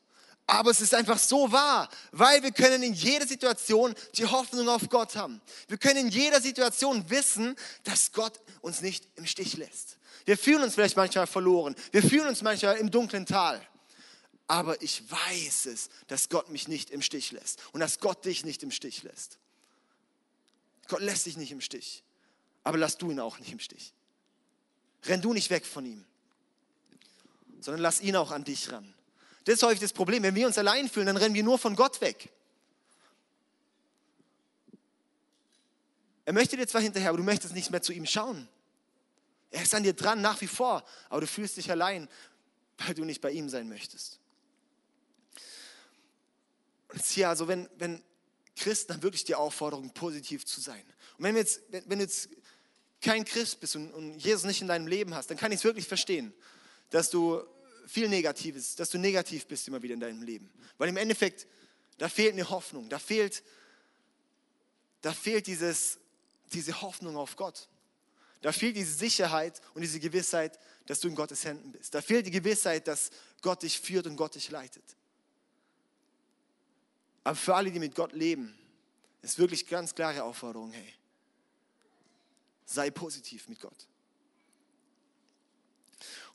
Aber 0.49 0.71
es 0.71 0.81
ist 0.81 0.95
einfach 0.95 1.19
so 1.19 1.51
wahr, 1.51 1.87
weil 2.11 2.41
wir 2.41 2.51
können 2.51 2.81
in 2.81 2.93
jeder 2.93 3.27
Situation 3.27 3.93
die 4.15 4.25
Hoffnung 4.25 4.67
auf 4.67 4.89
Gott 4.89 5.15
haben. 5.15 5.41
Wir 5.67 5.77
können 5.77 6.07
in 6.07 6.09
jeder 6.09 6.41
Situation 6.41 7.07
wissen, 7.07 7.55
dass 7.83 8.11
Gott 8.13 8.33
uns 8.61 8.81
nicht 8.81 9.05
im 9.15 9.27
Stich 9.27 9.57
lässt. 9.57 9.97
Wir 10.25 10.39
fühlen 10.39 10.63
uns 10.63 10.73
vielleicht 10.73 10.97
manchmal 10.97 11.27
verloren. 11.27 11.75
Wir 11.91 12.01
fühlen 12.01 12.27
uns 12.27 12.41
manchmal 12.41 12.77
im 12.77 12.89
dunklen 12.89 13.27
Tal. 13.27 13.61
Aber 14.47 14.81
ich 14.81 15.03
weiß 15.11 15.67
es, 15.67 15.91
dass 16.07 16.29
Gott 16.29 16.49
mich 16.49 16.67
nicht 16.67 16.89
im 16.89 17.03
Stich 17.03 17.31
lässt 17.31 17.59
und 17.71 17.79
dass 17.79 17.99
Gott 17.99 18.25
dich 18.25 18.43
nicht 18.43 18.63
im 18.63 18.71
Stich 18.71 19.03
lässt. 19.03 19.37
Gott 20.87 21.01
lässt 21.01 21.27
dich 21.27 21.37
nicht 21.37 21.51
im 21.51 21.61
Stich, 21.61 22.03
aber 22.63 22.79
lass 22.79 22.97
du 22.97 23.11
ihn 23.11 23.19
auch 23.19 23.37
nicht 23.37 23.51
im 23.51 23.59
Stich. 23.59 23.93
Renn 25.03 25.21
du 25.21 25.31
nicht 25.33 25.51
weg 25.51 25.67
von 25.67 25.85
ihm, 25.85 26.03
sondern 27.61 27.83
lass 27.83 28.01
ihn 28.01 28.15
auch 28.15 28.31
an 28.31 28.43
dich 28.43 28.71
ran. 28.71 28.95
Das 29.45 29.55
ist 29.55 29.63
häufig 29.63 29.79
das 29.79 29.93
Problem. 29.93 30.23
Wenn 30.23 30.35
wir 30.35 30.47
uns 30.47 30.57
allein 30.57 30.89
fühlen, 30.89 31.07
dann 31.07 31.17
rennen 31.17 31.35
wir 31.35 31.43
nur 31.43 31.57
von 31.57 31.75
Gott 31.75 32.01
weg. 32.01 32.29
Er 36.25 36.33
möchte 36.33 36.57
dir 36.57 36.67
zwar 36.67 36.81
hinterher, 36.81 37.09
aber 37.09 37.17
du 37.17 37.23
möchtest 37.23 37.55
nicht 37.55 37.71
mehr 37.71 37.81
zu 37.81 37.91
ihm 37.91 38.05
schauen. 38.05 38.47
Er 39.51 39.63
ist 39.63 39.73
an 39.73 39.83
dir 39.83 39.93
dran 39.93 40.21
nach 40.21 40.39
wie 40.41 40.47
vor, 40.47 40.83
aber 41.09 41.21
du 41.21 41.27
fühlst 41.27 41.57
dich 41.57 41.71
allein, 41.71 42.07
weil 42.77 42.93
du 42.93 43.03
nicht 43.03 43.21
bei 43.21 43.31
ihm 43.31 43.49
sein 43.49 43.67
möchtest. 43.67 44.19
Und 46.89 46.97
jetzt 46.97 47.11
hier, 47.11 47.29
also 47.29 47.47
wenn, 47.47 47.67
wenn 47.77 48.03
Christen 48.55 48.93
haben 48.93 49.03
wirklich 49.03 49.23
die 49.23 49.35
Aufforderung, 49.35 49.91
positiv 49.91 50.45
zu 50.45 50.61
sein. 50.61 50.83
Und 51.17 51.23
wenn, 51.23 51.35
jetzt, 51.35 51.61
wenn, 51.69 51.83
wenn 51.89 51.99
du 51.99 52.05
jetzt 52.05 52.29
kein 53.01 53.25
Christ 53.25 53.59
bist 53.59 53.75
und, 53.75 53.91
und 53.93 54.19
Jesus 54.19 54.43
nicht 54.43 54.61
in 54.61 54.67
deinem 54.67 54.87
Leben 54.87 55.15
hast, 55.15 55.29
dann 55.29 55.37
kann 55.37 55.51
ich 55.51 55.59
es 55.59 55.63
wirklich 55.63 55.87
verstehen, 55.87 56.33
dass 56.89 57.09
du 57.09 57.41
viel 57.89 58.07
Negatives, 58.07 58.75
dass 58.75 58.89
du 58.89 58.97
negativ 58.97 59.47
bist 59.47 59.67
immer 59.67 59.81
wieder 59.81 59.95
in 59.95 59.99
deinem 59.99 60.21
Leben. 60.21 60.49
Weil 60.77 60.89
im 60.89 60.97
Endeffekt, 60.97 61.47
da 61.97 62.07
fehlt 62.07 62.33
eine 62.33 62.49
Hoffnung, 62.49 62.87
da 62.87 62.99
fehlt, 62.99 63.43
da 65.01 65.11
fehlt 65.11 65.47
dieses, 65.47 65.97
diese 66.53 66.81
Hoffnung 66.81 67.17
auf 67.17 67.35
Gott. 67.35 67.67
Da 68.41 68.51
fehlt 68.51 68.77
diese 68.77 68.93
Sicherheit 68.93 69.59
und 69.73 69.81
diese 69.81 69.99
Gewissheit, 69.99 70.59
dass 70.85 70.99
du 70.99 71.07
in 71.07 71.15
Gottes 71.15 71.43
Händen 71.43 71.71
bist. 71.71 71.93
Da 71.93 72.01
fehlt 72.01 72.25
die 72.25 72.31
Gewissheit, 72.31 72.87
dass 72.87 73.09
Gott 73.41 73.63
dich 73.63 73.79
führt 73.79 74.07
und 74.07 74.15
Gott 74.15 74.35
dich 74.35 74.49
leitet. 74.49 74.83
Aber 77.23 77.35
für 77.35 77.55
alle, 77.55 77.71
die 77.71 77.79
mit 77.79 77.95
Gott 77.95 78.13
leben, 78.13 78.57
ist 79.21 79.37
wirklich 79.37 79.67
ganz 79.67 79.93
klare 79.93 80.23
Aufforderung, 80.23 80.71
hey, 80.71 80.93
sei 82.65 82.89
positiv 82.91 83.49
mit 83.49 83.59
Gott. 83.59 83.87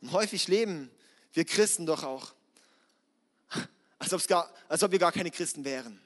Und 0.02 0.12
häufig 0.12 0.48
leben 0.48 0.90
wir 1.34 1.44
Christen 1.44 1.84
doch 1.84 2.02
auch, 2.02 2.32
als, 3.98 4.26
gar, 4.26 4.50
als 4.68 4.82
ob 4.82 4.92
wir 4.92 4.98
gar 4.98 5.12
keine 5.12 5.30
Christen 5.30 5.64
wären. 5.64 6.00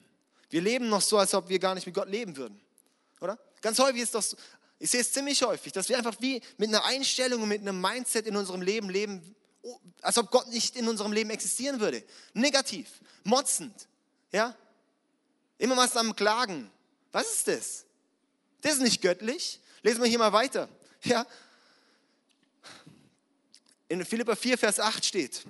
Wir 0.49 0.61
leben 0.61 0.89
noch 0.89 1.01
so, 1.01 1.17
als 1.17 1.33
ob 1.33 1.47
wir 1.47 1.59
gar 1.59 1.75
nicht 1.75 1.85
mit 1.85 1.95
Gott 1.95 2.09
leben 2.09 2.35
würden. 2.35 2.59
Oder? 3.21 3.37
Ganz 3.61 3.79
häufig 3.79 4.01
ist 4.01 4.15
das, 4.15 4.35
ich 4.79 4.89
sehe 4.89 5.01
es 5.01 5.11
ziemlich 5.11 5.41
häufig, 5.43 5.71
dass 5.71 5.89
wir 5.89 5.97
einfach 5.97 6.15
wie 6.19 6.41
mit 6.57 6.69
einer 6.69 6.83
Einstellung 6.85 7.43
und 7.43 7.49
mit 7.49 7.61
einem 7.61 7.79
Mindset 7.79 8.25
in 8.25 8.35
unserem 8.35 8.61
Leben 8.61 8.89
leben, 8.89 9.35
als 10.01 10.17
ob 10.17 10.31
Gott 10.31 10.47
nicht 10.47 10.75
in 10.75 10.87
unserem 10.87 11.11
Leben 11.11 11.29
existieren 11.29 11.79
würde. 11.79 12.03
Negativ, 12.33 12.89
motzend, 13.23 13.87
ja? 14.31 14.55
Immer 15.57 15.75
was 15.75 15.97
am 15.97 16.15
Klagen. 16.15 16.71
Was 17.11 17.35
ist 17.35 17.47
das? 17.49 17.85
Das 18.61 18.73
ist 18.73 18.81
nicht 18.81 19.01
göttlich. 19.01 19.59
Lesen 19.83 20.01
wir 20.01 20.09
hier 20.09 20.19
mal 20.19 20.31
weiter. 20.31 20.69
Ja, 21.03 21.25
in 23.89 24.05
Philippa 24.05 24.35
4, 24.35 24.57
Vers 24.57 24.79
8 24.79 25.03
steht. 25.03 25.45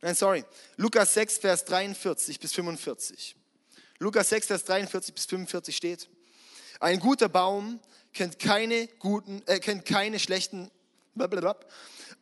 Nein, 0.00 0.14
sorry. 0.16 0.44
Lukas 0.76 1.14
6, 1.14 1.38
Vers 1.38 1.64
43 1.64 2.40
bis 2.40 2.52
45. 2.54 3.36
Lukas 3.98 4.30
6, 4.30 4.46
Vers 4.48 4.64
43 4.64 5.14
bis 5.14 5.26
45 5.26 5.76
steht. 5.76 6.08
Ein 6.80 6.98
guter 6.98 7.28
Baum 7.28 7.78
kennt 8.12 8.40
keine 8.40 8.88
guten, 8.98 9.42
äh, 9.46 9.60
kennt 9.60 9.84
keine 9.84 10.18
schlechten, 10.18 10.70
blablabla. 11.14 11.56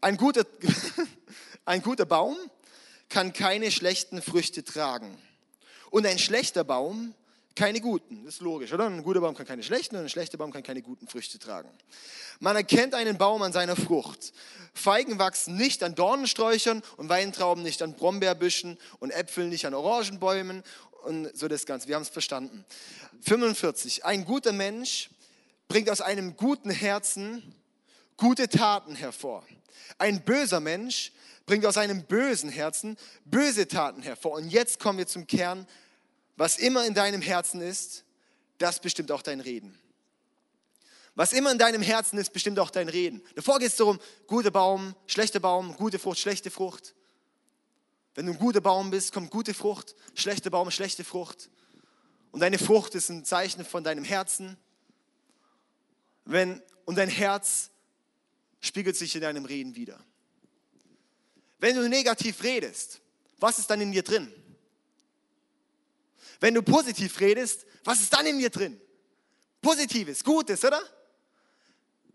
ein 0.03 0.19
guter, 0.19 0.45
ein 1.65 1.81
guter 1.81 2.05
Baum 2.05 2.37
kann 3.09 3.33
keine 3.33 3.71
schlechten 3.71 4.21
Früchte 4.21 4.63
tragen. 4.63 5.17
Und 5.91 6.07
ein 6.07 6.19
schlechter 6.19 6.65
Baum 6.65 7.15
keine 7.57 7.81
guten. 7.81 8.25
Das 8.25 8.35
ist 8.35 8.41
logisch, 8.41 8.73
oder? 8.73 8.87
Ein 8.87 9.03
guter 9.03 9.21
Baum 9.21 9.35
kann 9.35 9.47
keine 9.47 9.63
schlechten 9.63 9.97
und 9.97 10.03
ein 10.03 10.09
schlechter 10.09 10.39
Baum 10.39 10.53
kann 10.53 10.63
keine 10.63 10.83
guten 10.83 11.09
Früchte 11.09 11.39
tragen. 11.39 11.69
Man 12.39 12.57
erkennt 12.57 12.95
einen 12.95 13.19
Baum 13.19 13.43
an 13.43 13.53
seiner 13.53 13.77
Frucht. 13.77 14.33
Feigen 14.73 15.19
wachsen 15.19 15.57
nicht 15.57 15.83
an 15.83 15.95
Dornensträuchern 15.95 16.83
und 16.97 17.09
Weintrauben 17.09 17.63
nicht 17.63 17.83
an 17.83 17.95
Brombeerbüschen 17.95 18.79
und 18.99 19.11
Äpfel 19.11 19.47
nicht 19.49 19.67
an 19.67 19.75
Orangenbäumen 19.75 20.63
und 21.03 21.37
so 21.37 21.49
das 21.49 21.67
Ganze. 21.67 21.89
Wir 21.89 21.97
haben 21.97 22.03
es 22.03 22.09
verstanden. 22.09 22.65
45. 23.23 24.05
Ein 24.05 24.25
guter 24.25 24.53
Mensch 24.53 25.11
bringt 25.69 25.91
aus 25.91 26.01
einem 26.01 26.37
guten 26.37 26.71
Herzen 26.71 27.55
gute 28.17 28.49
Taten 28.49 28.95
hervor. 28.95 29.45
Ein 29.99 30.23
böser 30.25 30.61
Mensch 30.61 31.13
bringt 31.47 31.67
aus 31.67 31.79
einem 31.79 32.05
bösen 32.05 32.51
Herzen 32.51 32.97
böse 33.25 33.67
Taten 33.67 34.03
hervor. 34.03 34.33
Und 34.33 34.51
jetzt 34.51 34.79
kommen 34.79 34.99
wir 34.99 35.07
zum 35.07 35.27
Kern 35.27 35.67
was 36.41 36.57
immer 36.57 36.87
in 36.87 36.95
deinem 36.95 37.21
Herzen 37.21 37.61
ist, 37.61 38.07
das 38.57 38.81
bestimmt 38.81 39.13
auch 39.13 39.21
dein 39.21 39.41
Reden. 39.41 39.79
Was 41.15 41.35
immer 41.35 41.53
in 41.53 41.59
deinem 41.59 41.83
Herzen 41.83 42.19
ist, 42.19 42.33
bestimmt 42.33 42.59
auch 42.59 42.71
dein 42.71 42.89
Reden. 42.89 43.23
Davor 43.35 43.59
geht 43.59 43.69
es 43.69 43.77
darum, 43.77 44.01
guter 44.27 44.51
Baum, 44.51 44.97
schlechter 45.07 45.39
Baum, 45.39 45.77
gute 45.77 45.99
Frucht, 45.99 46.19
schlechte 46.19 46.51
Frucht. 46.51 46.95
Wenn 48.15 48.25
du 48.25 48.33
ein 48.33 48.39
guter 48.39 48.63
Baum 48.63 48.89
bist, 48.89 49.13
kommt 49.13 49.31
gute 49.31 49.53
Frucht, 49.53 49.95
schlechter 50.15 50.49
Baum, 50.49 50.71
schlechte 50.71 51.05
Frucht. 51.05 51.51
Und 52.31 52.41
deine 52.41 52.57
Frucht 52.57 52.95
ist 52.95 53.11
ein 53.11 53.27
Zeichen 53.27 53.63
von 53.63 53.85
deinem 53.85 54.05
Herzen. 54.05 54.57
Wenn, 56.25 56.63
und 56.87 56.97
dein 56.97 57.11
Herz 57.11 57.69
spiegelt 58.61 58.97
sich 58.97 59.15
in 59.15 59.21
deinem 59.21 59.45
Reden 59.45 59.77
wieder. 59.77 60.01
Wenn 61.59 61.77
du 61.77 61.87
negativ 61.87 62.43
redest, 62.43 63.03
was 63.41 63.59
ist 63.59 63.69
dann 63.69 63.83
in 63.83 63.93
dir 63.93 64.03
drin? 64.03 64.33
Wenn 66.41 66.55
du 66.55 66.63
positiv 66.63 67.21
redest, 67.21 67.67
was 67.85 68.01
ist 68.01 68.13
dann 68.13 68.27
in 68.27 68.39
dir 68.39 68.51
drin? 68.51 68.81
Positives, 69.61 70.25
Gutes, 70.25 70.65
oder? 70.65 70.81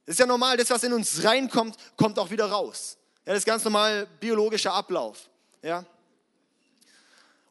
Das 0.05 0.13
ist 0.13 0.19
ja 0.19 0.25
normal, 0.25 0.57
das, 0.57 0.69
was 0.71 0.83
in 0.83 0.93
uns 0.93 1.23
reinkommt, 1.23 1.77
kommt 1.95 2.17
auch 2.19 2.31
wieder 2.31 2.47
raus. 2.47 2.97
Ja, 3.25 3.33
das 3.33 3.39
ist 3.39 3.45
ganz 3.45 3.63
normal 3.63 4.07
biologischer 4.19 4.73
Ablauf. 4.73 5.29
Ja? 5.61 5.85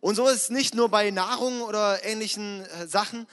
Und 0.00 0.16
so 0.16 0.28
ist 0.28 0.42
es 0.42 0.50
nicht 0.50 0.74
nur 0.74 0.88
bei 0.88 1.10
Nahrung 1.10 1.62
oder 1.62 2.04
ähnlichen 2.04 2.64
äh, 2.66 2.86
Sachen, 2.86 3.26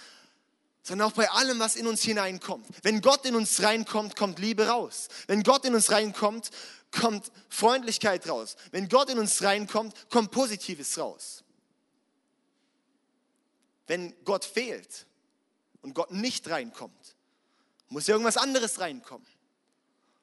sondern 0.84 1.08
auch 1.08 1.14
bei 1.14 1.30
allem, 1.30 1.60
was 1.60 1.76
in 1.76 1.86
uns 1.86 2.02
hineinkommt. 2.02 2.66
Wenn 2.82 3.02
Gott 3.02 3.26
in 3.26 3.36
uns 3.36 3.62
reinkommt, 3.62 4.16
kommt 4.16 4.40
Liebe 4.40 4.68
raus. 4.68 5.08
Wenn 5.28 5.44
Gott 5.44 5.66
in 5.66 5.76
uns 5.76 5.92
reinkommt, 5.92 6.50
kommt 6.92 7.32
Freundlichkeit 7.50 8.28
raus. 8.28 8.56
Wenn 8.72 8.90
Gott 8.90 9.10
in 9.10 9.20
uns 9.20 9.44
reinkommt, 9.44 9.94
kommt 10.10 10.32
Positives 10.32 10.98
raus 10.98 11.44
wenn 13.88 14.14
Gott 14.24 14.46
fehlt 14.46 15.06
und 15.82 15.94
Gott 15.94 16.12
nicht 16.12 16.50
reinkommt, 16.50 17.16
muss 17.90 18.08
irgendwas 18.08 18.38
anderes 18.38 18.80
reinkommen. 18.80 19.28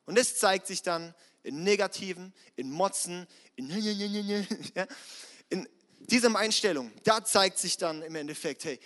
Und 0.07 0.16
das 0.16 0.38
zeigt 0.38 0.66
sich 0.66 0.83
dann 0.83 1.14
in 1.42 1.62
Negativen, 1.62 2.33
in 2.57 2.71
Motzen, 2.71 3.27
in, 3.57 3.71
in 5.51 5.68
dieser 6.01 6.35
Einstellung. 6.35 6.90
Da 7.05 7.25
zeigt 7.25 7.59
sich 7.59 7.77
dann 7.77 8.03
im 8.03 8.14
Endeffekt, 8.14 8.64
hey, 8.64 8.81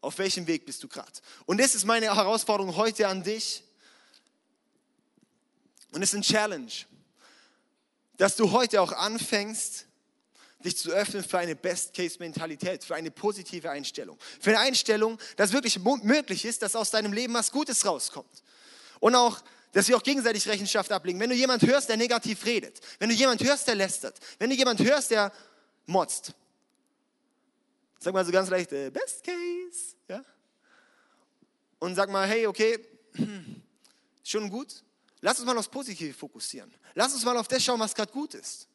auf 0.00 0.18
welchem 0.18 0.46
Weg 0.46 0.66
bist 0.66 0.82
du 0.82 0.88
gerade? 0.88 1.12
Und 1.46 1.58
das 1.58 1.74
ist 1.74 1.84
meine 1.84 2.14
Herausforderung 2.14 2.76
heute 2.76 3.08
an 3.08 3.22
dich. 3.22 3.64
Und 5.92 6.02
es 6.02 6.10
ist 6.10 6.16
ein 6.16 6.22
Challenge, 6.22 6.72
dass 8.16 8.36
du 8.36 8.52
heute 8.52 8.80
auch 8.80 8.92
anfängst, 8.92 9.86
dich 10.64 10.76
zu 10.76 10.90
öffnen 10.90 11.22
für 11.22 11.38
eine 11.38 11.54
Best-Case-Mentalität, 11.54 12.84
für 12.84 12.94
eine 12.94 13.10
positive 13.10 13.70
Einstellung. 13.70 14.18
Für 14.40 14.50
eine 14.50 14.60
Einstellung, 14.60 15.18
dass 15.36 15.52
wirklich 15.52 15.78
möglich 15.78 16.44
ist, 16.44 16.62
dass 16.62 16.74
aus 16.74 16.90
deinem 16.90 17.12
Leben 17.12 17.34
was 17.34 17.52
Gutes 17.52 17.84
rauskommt. 17.84 18.42
Und 19.00 19.14
auch, 19.14 19.42
dass 19.72 19.88
wir 19.88 19.96
auch 19.96 20.02
gegenseitig 20.02 20.48
Rechenschaft 20.48 20.90
ablegen. 20.92 21.20
Wenn 21.20 21.30
du 21.30 21.36
jemand 21.36 21.62
hörst, 21.62 21.88
der 21.88 21.96
negativ 21.96 22.44
redet, 22.46 22.80
wenn 22.98 23.08
du 23.08 23.14
jemand 23.14 23.42
hörst, 23.42 23.68
der 23.68 23.74
lästert, 23.74 24.18
wenn 24.38 24.48
du 24.48 24.56
jemand 24.56 24.80
hörst, 24.80 25.10
der 25.10 25.32
motzt, 25.86 26.32
sag 27.98 28.14
mal 28.14 28.24
so 28.24 28.32
ganz 28.32 28.48
leicht, 28.48 28.72
äh, 28.72 28.90
Best 28.90 29.24
Case, 29.24 29.96
ja? 30.08 30.24
Und 31.78 31.94
sag 31.94 32.08
mal, 32.08 32.26
hey, 32.26 32.46
okay, 32.46 32.78
schon 34.24 34.48
gut, 34.48 34.82
lass 35.20 35.38
uns 35.38 35.46
mal 35.46 35.58
aufs 35.58 35.68
Positive 35.68 36.14
fokussieren. 36.14 36.72
Lass 36.94 37.12
uns 37.12 37.24
mal 37.24 37.36
auf 37.36 37.48
das 37.48 37.62
schauen, 37.62 37.80
was 37.80 37.94
gerade 37.94 38.12
gut 38.12 38.34
ist. 38.34 38.68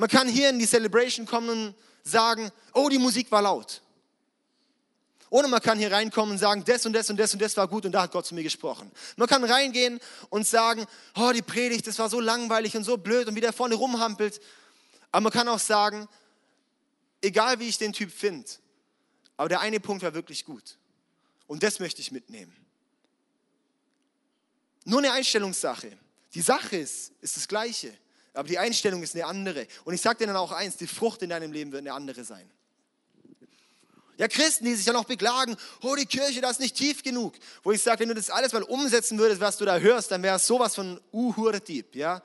Man 0.00 0.08
kann 0.08 0.28
hier 0.28 0.48
in 0.48 0.58
die 0.58 0.66
Celebration 0.66 1.26
kommen 1.26 1.50
und 1.50 1.74
sagen, 2.02 2.50
oh, 2.72 2.88
die 2.88 2.96
Musik 2.96 3.30
war 3.30 3.42
laut. 3.42 3.82
Oder 5.28 5.46
man 5.46 5.60
kann 5.60 5.78
hier 5.78 5.92
reinkommen 5.92 6.32
und 6.32 6.38
sagen, 6.38 6.64
das 6.64 6.86
und 6.86 6.94
das 6.94 7.10
und 7.10 7.18
das 7.18 7.34
und 7.34 7.42
das 7.42 7.54
war 7.58 7.68
gut 7.68 7.84
und 7.84 7.92
da 7.92 8.00
hat 8.00 8.10
Gott 8.10 8.24
zu 8.24 8.34
mir 8.34 8.42
gesprochen. 8.42 8.90
Man 9.16 9.28
kann 9.28 9.44
reingehen 9.44 10.00
und 10.30 10.46
sagen, 10.46 10.86
oh, 11.16 11.32
die 11.34 11.42
Predigt, 11.42 11.86
das 11.86 11.98
war 11.98 12.08
so 12.08 12.18
langweilig 12.18 12.74
und 12.78 12.84
so 12.84 12.96
blöd 12.96 13.28
und 13.28 13.34
wie 13.34 13.42
der 13.42 13.52
vorne 13.52 13.74
rumhampelt. 13.74 14.40
Aber 15.12 15.24
man 15.24 15.32
kann 15.32 15.46
auch 15.48 15.58
sagen, 15.58 16.08
egal 17.20 17.60
wie 17.60 17.68
ich 17.68 17.76
den 17.76 17.92
Typ 17.92 18.10
finde, 18.10 18.48
aber 19.36 19.50
der 19.50 19.60
eine 19.60 19.80
Punkt 19.80 20.02
war 20.02 20.14
wirklich 20.14 20.46
gut. 20.46 20.78
Und 21.46 21.62
das 21.62 21.78
möchte 21.78 22.00
ich 22.00 22.10
mitnehmen. 22.10 22.56
Nur 24.86 25.00
eine 25.00 25.12
Einstellungssache. 25.12 25.92
Die 26.32 26.40
Sache 26.40 26.78
ist, 26.78 27.12
ist 27.20 27.36
das 27.36 27.46
Gleiche. 27.46 27.92
Aber 28.32 28.48
die 28.48 28.58
Einstellung 28.58 29.02
ist 29.02 29.14
eine 29.14 29.26
andere. 29.26 29.66
Und 29.84 29.94
ich 29.94 30.00
sage 30.00 30.18
dir 30.18 30.26
dann 30.26 30.36
auch 30.36 30.52
eins, 30.52 30.76
die 30.76 30.86
Frucht 30.86 31.22
in 31.22 31.30
deinem 31.30 31.52
Leben 31.52 31.72
wird 31.72 31.80
eine 31.80 31.92
andere 31.92 32.24
sein. 32.24 32.48
Ja, 34.20 34.28
Christen, 34.28 34.66
die 34.66 34.74
sich 34.74 34.84
dann 34.84 34.96
auch 34.96 35.06
beklagen, 35.06 35.56
oh, 35.80 35.96
die 35.96 36.04
Kirche, 36.04 36.42
das 36.42 36.52
ist 36.52 36.60
nicht 36.60 36.76
tief 36.76 37.02
genug. 37.02 37.34
Wo 37.62 37.72
ich 37.72 37.82
sage, 37.82 38.00
wenn 38.00 38.08
du 38.08 38.14
das 38.14 38.28
alles 38.28 38.52
mal 38.52 38.62
umsetzen 38.62 39.18
würdest, 39.18 39.40
was 39.40 39.56
du 39.56 39.64
da 39.64 39.78
hörst, 39.78 40.10
dann 40.10 40.22
wäre 40.22 40.36
es 40.36 40.46
sowas 40.46 40.74
von 40.74 41.00
Uhurtib, 41.10 41.96
ja. 41.96 42.22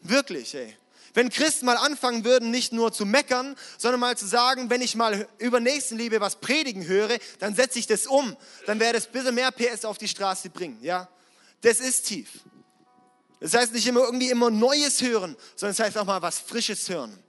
Wirklich, 0.00 0.56
ey. 0.56 0.76
Wenn 1.14 1.30
Christen 1.30 1.66
mal 1.66 1.76
anfangen 1.76 2.24
würden, 2.24 2.50
nicht 2.50 2.72
nur 2.72 2.92
zu 2.92 3.06
meckern, 3.06 3.54
sondern 3.78 4.00
mal 4.00 4.18
zu 4.18 4.26
sagen, 4.26 4.68
wenn 4.70 4.82
ich 4.82 4.96
mal 4.96 5.28
über 5.38 5.60
Nächstenliebe 5.60 6.20
was 6.20 6.34
predigen 6.34 6.84
höre, 6.84 7.18
dann 7.38 7.54
setze 7.54 7.78
ich 7.78 7.86
das 7.86 8.08
um. 8.08 8.36
Dann 8.66 8.80
wäre 8.80 8.94
das 8.94 9.06
ein 9.06 9.12
bisschen 9.12 9.36
mehr 9.36 9.52
PS 9.52 9.84
auf 9.84 9.98
die 9.98 10.08
Straße 10.08 10.50
bringen, 10.50 10.78
ja. 10.82 11.08
Das 11.60 11.78
ist 11.78 12.06
tief. 12.06 12.28
Das 13.44 13.52
heißt 13.52 13.74
nicht 13.74 13.86
immer 13.86 14.00
irgendwie 14.00 14.30
immer 14.30 14.50
Neues 14.50 15.02
hören, 15.02 15.36
sondern 15.54 15.72
es 15.72 15.76
das 15.76 15.86
heißt 15.88 15.98
auch 15.98 16.06
mal 16.06 16.22
was 16.22 16.38
Frisches 16.38 16.88
hören. 16.88 17.22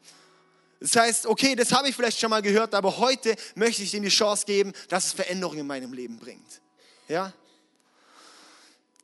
Das 0.79 0.95
heißt, 0.95 1.25
okay, 1.25 1.57
das 1.57 1.73
habe 1.73 1.89
ich 1.89 1.95
vielleicht 1.95 2.17
schon 2.17 2.29
mal 2.29 2.41
gehört, 2.41 2.73
aber 2.73 2.99
heute 2.99 3.35
möchte 3.55 3.83
ich 3.83 3.93
Ihnen 3.93 4.03
die 4.03 4.09
Chance 4.09 4.45
geben, 4.45 4.71
dass 4.87 5.07
es 5.07 5.11
Veränderungen 5.11 5.59
in 5.59 5.67
meinem 5.67 5.91
Leben 5.91 6.17
bringt. 6.17 6.61
Ja? 7.09 7.33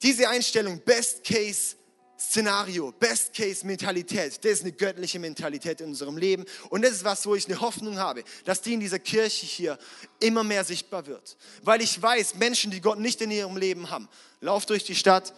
Diese 0.02 0.30
Einstellung, 0.30 0.80
Best 0.80 1.26
Case 1.26 1.76
Szenario, 2.18 2.94
Best 2.94 3.34
Case 3.34 3.68
Mentalität, 3.68 4.46
das 4.46 4.52
ist 4.52 4.62
eine 4.62 4.72
göttliche 4.72 5.20
Mentalität 5.20 5.82
in 5.82 5.88
unserem 5.88 6.16
Leben 6.16 6.46
und 6.70 6.82
das 6.82 6.92
ist 6.92 7.04
was, 7.04 7.26
wo 7.26 7.36
ich 7.36 7.46
eine 7.46 7.60
Hoffnung 7.60 7.98
habe, 7.98 8.24
dass 8.46 8.62
die 8.62 8.74
in 8.74 8.80
dieser 8.80 9.00
Kirche 9.00 9.46
hier 9.46 9.78
immer 10.22 10.46
mehr 10.46 10.64
sichtbar 10.64 11.08
wird. 11.08 11.36
Weil 11.62 11.82
ich 11.82 12.02
weiß, 12.02 12.36
Menschen, 12.36 12.72
die 12.72 12.80
Gott 12.80 13.00
nicht 13.00 13.20
in 13.20 13.32
ihrem 13.32 13.58
Leben 13.58 13.90
haben, 13.90 14.08
lauf 14.40 14.66
durch 14.66 14.86
die 14.86 14.96
Stadt, 14.96 15.34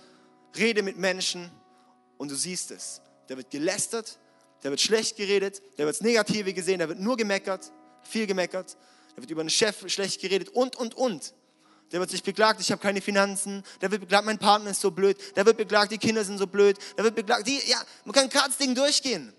rede 0.55 0.83
mit 0.83 0.97
Menschen, 0.97 1.49
und 2.17 2.31
du 2.31 2.35
siehst 2.35 2.71
es. 2.71 3.01
Da 3.27 3.37
wird 3.37 3.49
gelästert, 3.49 4.17
da 4.61 4.69
wird 4.69 4.81
schlecht 4.81 5.17
geredet, 5.17 5.61
da 5.77 5.85
wird 5.85 5.95
das 5.95 6.01
Negative 6.01 6.53
gesehen, 6.53 6.79
da 6.79 6.87
wird 6.87 6.99
nur 6.99 7.17
gemeckert, 7.17 7.71
viel 8.03 8.27
gemeckert, 8.27 8.77
da 9.15 9.21
wird 9.21 9.29
über 9.29 9.41
einen 9.41 9.49
Chef 9.49 9.87
schlecht 9.87 10.21
geredet 10.21 10.49
und, 10.49 10.75
und, 10.75 10.95
und. 10.95 11.33
Der 11.91 11.99
wird 11.99 12.09
sich 12.09 12.23
beklagt, 12.23 12.59
ich 12.59 12.71
habe 12.71 12.81
keine 12.81 13.01
Finanzen. 13.01 13.63
Der 13.79 13.91
wird 13.91 14.01
beklagt, 14.01 14.25
mein 14.25 14.39
Partner 14.39 14.71
ist 14.71 14.81
so 14.81 14.89
blöd. 14.89 15.15
Der 15.35 15.45
wird 15.45 15.57
beklagt, 15.57 15.91
die 15.91 15.99
Kinder 15.99 16.25
sind 16.25 16.39
so 16.39 16.47
blöd. 16.47 16.75
Der 16.97 17.03
wird 17.03 17.13
beklagt, 17.13 17.45
die, 17.45 17.59
ja, 17.67 17.79
man 18.03 18.13
kann 18.13 18.29
gerade 18.29 18.47
das 18.47 18.57
Ding 18.57 18.73
durchgehen. 18.73 19.31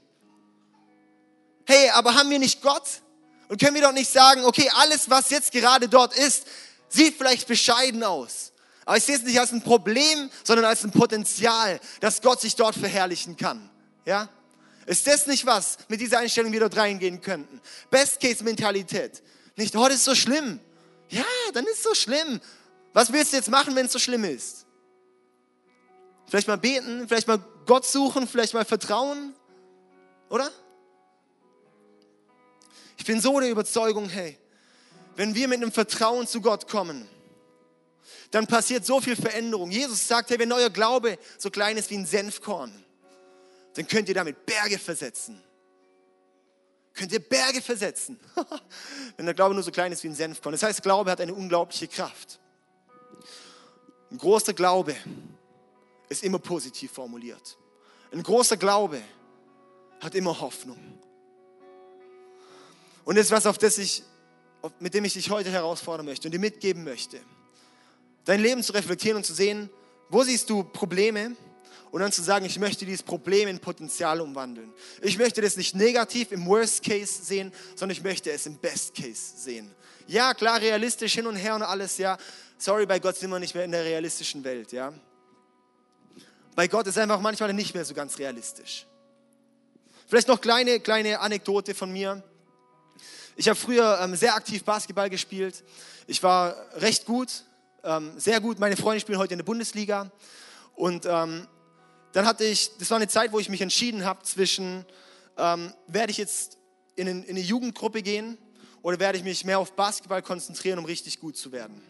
Hey, 1.66 1.90
aber 1.90 2.14
haben 2.14 2.30
wir 2.30 2.38
nicht 2.38 2.62
Gott? 2.62 3.02
Und 3.48 3.60
können 3.60 3.74
wir 3.74 3.82
doch 3.82 3.92
nicht 3.92 4.10
sagen, 4.10 4.44
okay, 4.44 4.70
alles, 4.74 5.10
was 5.10 5.30
jetzt 5.30 5.50
gerade 5.50 5.88
dort 5.88 6.16
ist, 6.16 6.44
sieht 6.88 7.16
vielleicht 7.16 7.48
bescheiden 7.48 8.04
aus. 8.04 8.52
Aber 8.84 8.96
ich 8.96 9.04
sehe 9.04 9.16
es 9.16 9.22
nicht 9.22 9.38
als 9.38 9.52
ein 9.52 9.62
Problem, 9.62 10.30
sondern 10.42 10.66
als 10.66 10.84
ein 10.84 10.90
Potenzial, 10.90 11.80
dass 12.00 12.20
Gott 12.20 12.40
sich 12.40 12.54
dort 12.54 12.74
verherrlichen 12.74 13.36
kann. 13.36 13.70
Ja? 14.04 14.28
Ist 14.86 15.06
das 15.06 15.26
nicht 15.26 15.46
was, 15.46 15.78
mit 15.88 16.00
dieser 16.00 16.18
Einstellung 16.18 16.52
wir 16.52 16.60
dort 16.60 16.76
reingehen 16.76 17.20
könnten? 17.20 17.60
Best-Case-Mentalität. 17.90 19.22
Nicht, 19.56 19.74
oh, 19.76 19.84
das 19.84 19.96
ist 19.96 20.04
so 20.04 20.14
schlimm. 20.14 20.60
Ja, 21.08 21.24
dann 21.52 21.64
ist 21.64 21.78
es 21.78 21.82
so 21.82 21.94
schlimm. 21.94 22.40
Was 22.92 23.12
willst 23.12 23.32
du 23.32 23.36
jetzt 23.36 23.48
machen, 23.48 23.74
wenn 23.74 23.86
es 23.86 23.92
so 23.92 23.98
schlimm 23.98 24.24
ist? 24.24 24.66
Vielleicht 26.26 26.48
mal 26.48 26.56
beten, 26.56 27.06
vielleicht 27.08 27.28
mal 27.28 27.38
Gott 27.66 27.86
suchen, 27.86 28.26
vielleicht 28.28 28.54
mal 28.54 28.64
vertrauen, 28.64 29.34
oder? 30.28 30.50
Ich 32.96 33.04
bin 33.04 33.20
so 33.20 33.38
der 33.40 33.50
Überzeugung, 33.50 34.08
hey, 34.08 34.38
wenn 35.16 35.34
wir 35.34 35.48
mit 35.48 35.62
einem 35.62 35.72
Vertrauen 35.72 36.26
zu 36.26 36.40
Gott 36.40 36.68
kommen, 36.68 37.08
dann 38.34 38.46
passiert 38.48 38.84
so 38.84 39.00
viel 39.00 39.14
Veränderung. 39.14 39.70
Jesus 39.70 40.08
sagt, 40.08 40.30
hey, 40.30 40.38
wenn 40.40 40.50
euer 40.50 40.70
Glaube 40.70 41.18
so 41.38 41.50
klein 41.50 41.76
ist 41.76 41.88
wie 41.90 41.96
ein 41.96 42.06
Senfkorn, 42.06 42.72
dann 43.74 43.86
könnt 43.86 44.08
ihr 44.08 44.14
damit 44.14 44.44
Berge 44.44 44.76
versetzen. 44.78 45.40
könnt 46.94 47.12
ihr 47.12 47.20
Berge 47.20 47.60
versetzen. 47.60 48.18
Wenn 49.16 49.26
der 49.26 49.34
Glaube 49.34 49.54
nur 49.54 49.64
so 49.64 49.70
klein 49.70 49.90
ist 49.90 50.02
wie 50.04 50.08
ein 50.08 50.14
Senfkorn. 50.14 50.52
Das 50.52 50.62
heißt, 50.62 50.82
Glaube 50.82 51.10
hat 51.10 51.20
eine 51.20 51.34
unglaubliche 51.34 51.88
Kraft. 51.88 52.38
Ein 54.10 54.18
großer 54.18 54.52
Glaube 54.52 54.94
ist 56.08 56.22
immer 56.22 56.38
positiv 56.38 56.92
formuliert. 56.92 57.58
Ein 58.12 58.22
großer 58.22 58.56
Glaube 58.56 59.00
hat 60.00 60.14
immer 60.14 60.40
Hoffnung. 60.40 60.78
Und 63.04 63.16
das 63.16 63.26
ist 63.26 63.32
was, 63.32 63.46
auf 63.46 63.58
das 63.58 63.78
ich, 63.78 64.04
mit 64.78 64.94
dem 64.94 65.04
ich 65.04 65.14
dich 65.14 65.30
heute 65.30 65.50
herausfordern 65.50 66.06
möchte 66.06 66.28
und 66.28 66.32
dir 66.32 66.38
mitgeben 66.38 66.84
möchte. 66.84 67.20
Dein 68.24 68.40
Leben 68.40 68.62
zu 68.62 68.72
reflektieren 68.72 69.16
und 69.18 69.24
zu 69.24 69.34
sehen, 69.34 69.70
wo 70.08 70.22
siehst 70.22 70.48
du 70.48 70.64
Probleme 70.64 71.36
und 71.90 72.00
dann 72.00 72.10
zu 72.10 72.22
sagen, 72.22 72.44
ich 72.44 72.58
möchte 72.58 72.84
dieses 72.84 73.02
Problem 73.02 73.48
in 73.48 73.58
Potenzial 73.58 74.20
umwandeln. 74.20 74.72
Ich 75.02 75.18
möchte 75.18 75.40
das 75.40 75.56
nicht 75.56 75.74
negativ 75.74 76.32
im 76.32 76.46
Worst 76.46 76.82
Case 76.82 77.22
sehen, 77.22 77.52
sondern 77.76 77.96
ich 77.96 78.02
möchte 78.02 78.30
es 78.30 78.46
im 78.46 78.56
Best 78.56 78.94
Case 78.94 79.34
sehen. 79.36 79.70
Ja, 80.06 80.34
klar, 80.34 80.60
realistisch 80.60 81.14
hin 81.14 81.26
und 81.26 81.36
her 81.36 81.54
und 81.54 81.62
alles, 81.62 81.98
ja. 81.98 82.18
Sorry, 82.58 82.86
bei 82.86 82.98
Gott 82.98 83.16
sind 83.16 83.30
wir 83.30 83.38
nicht 83.38 83.54
mehr 83.54 83.64
in 83.64 83.72
der 83.72 83.84
realistischen 83.84 84.42
Welt, 84.44 84.72
ja. 84.72 84.92
Bei 86.54 86.68
Gott 86.68 86.86
ist 86.86 86.98
einfach 86.98 87.20
manchmal 87.20 87.52
nicht 87.52 87.74
mehr 87.74 87.84
so 87.84 87.94
ganz 87.94 88.18
realistisch. 88.18 88.86
Vielleicht 90.06 90.28
noch 90.28 90.40
kleine, 90.40 90.80
kleine 90.80 91.20
Anekdote 91.20 91.74
von 91.74 91.92
mir. 91.92 92.22
Ich 93.36 93.48
habe 93.48 93.58
früher 93.58 93.98
ähm, 94.00 94.14
sehr 94.14 94.34
aktiv 94.34 94.62
Basketball 94.62 95.10
gespielt. 95.10 95.64
Ich 96.06 96.22
war 96.22 96.56
recht 96.74 97.06
gut, 97.06 97.44
ähm, 97.84 98.12
sehr 98.18 98.40
gut. 98.40 98.58
Meine 98.58 98.76
Freunde 98.76 99.00
spielen 99.00 99.18
heute 99.18 99.34
in 99.34 99.38
der 99.38 99.44
Bundesliga. 99.44 100.10
Und 100.74 101.06
ähm, 101.06 101.46
dann 102.12 102.26
hatte 102.26 102.44
ich, 102.44 102.76
das 102.78 102.90
war 102.90 102.96
eine 102.96 103.08
Zeit, 103.08 103.32
wo 103.32 103.38
ich 103.38 103.48
mich 103.48 103.60
entschieden 103.60 104.04
habe 104.04 104.22
zwischen, 104.22 104.84
ähm, 105.36 105.72
werde 105.86 106.10
ich 106.10 106.16
jetzt 106.16 106.58
in, 106.96 107.06
in 107.06 107.28
eine 107.28 107.40
Jugendgruppe 107.40 108.02
gehen 108.02 108.38
oder 108.82 108.98
werde 108.98 109.18
ich 109.18 109.24
mich 109.24 109.44
mehr 109.44 109.58
auf 109.58 109.72
Basketball 109.72 110.22
konzentrieren, 110.22 110.78
um 110.78 110.84
richtig 110.84 111.20
gut 111.20 111.36
zu 111.36 111.52
werden. 111.52 111.82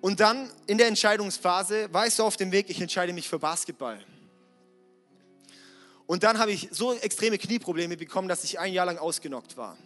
Und 0.00 0.20
dann 0.20 0.50
in 0.66 0.76
der 0.76 0.88
Entscheidungsphase 0.88 1.92
war 1.92 2.06
ich 2.06 2.14
so 2.14 2.24
auf 2.24 2.36
dem 2.36 2.52
Weg, 2.52 2.68
ich 2.68 2.80
entscheide 2.80 3.12
mich 3.14 3.28
für 3.28 3.38
Basketball. 3.38 4.04
Und 6.06 6.22
dann 6.22 6.38
habe 6.38 6.52
ich 6.52 6.68
so 6.70 6.92
extreme 6.92 7.38
Knieprobleme 7.38 7.96
bekommen, 7.96 8.28
dass 8.28 8.44
ich 8.44 8.58
ein 8.58 8.74
Jahr 8.74 8.84
lang 8.84 8.98
ausgenockt 8.98 9.56
war. 9.56 9.78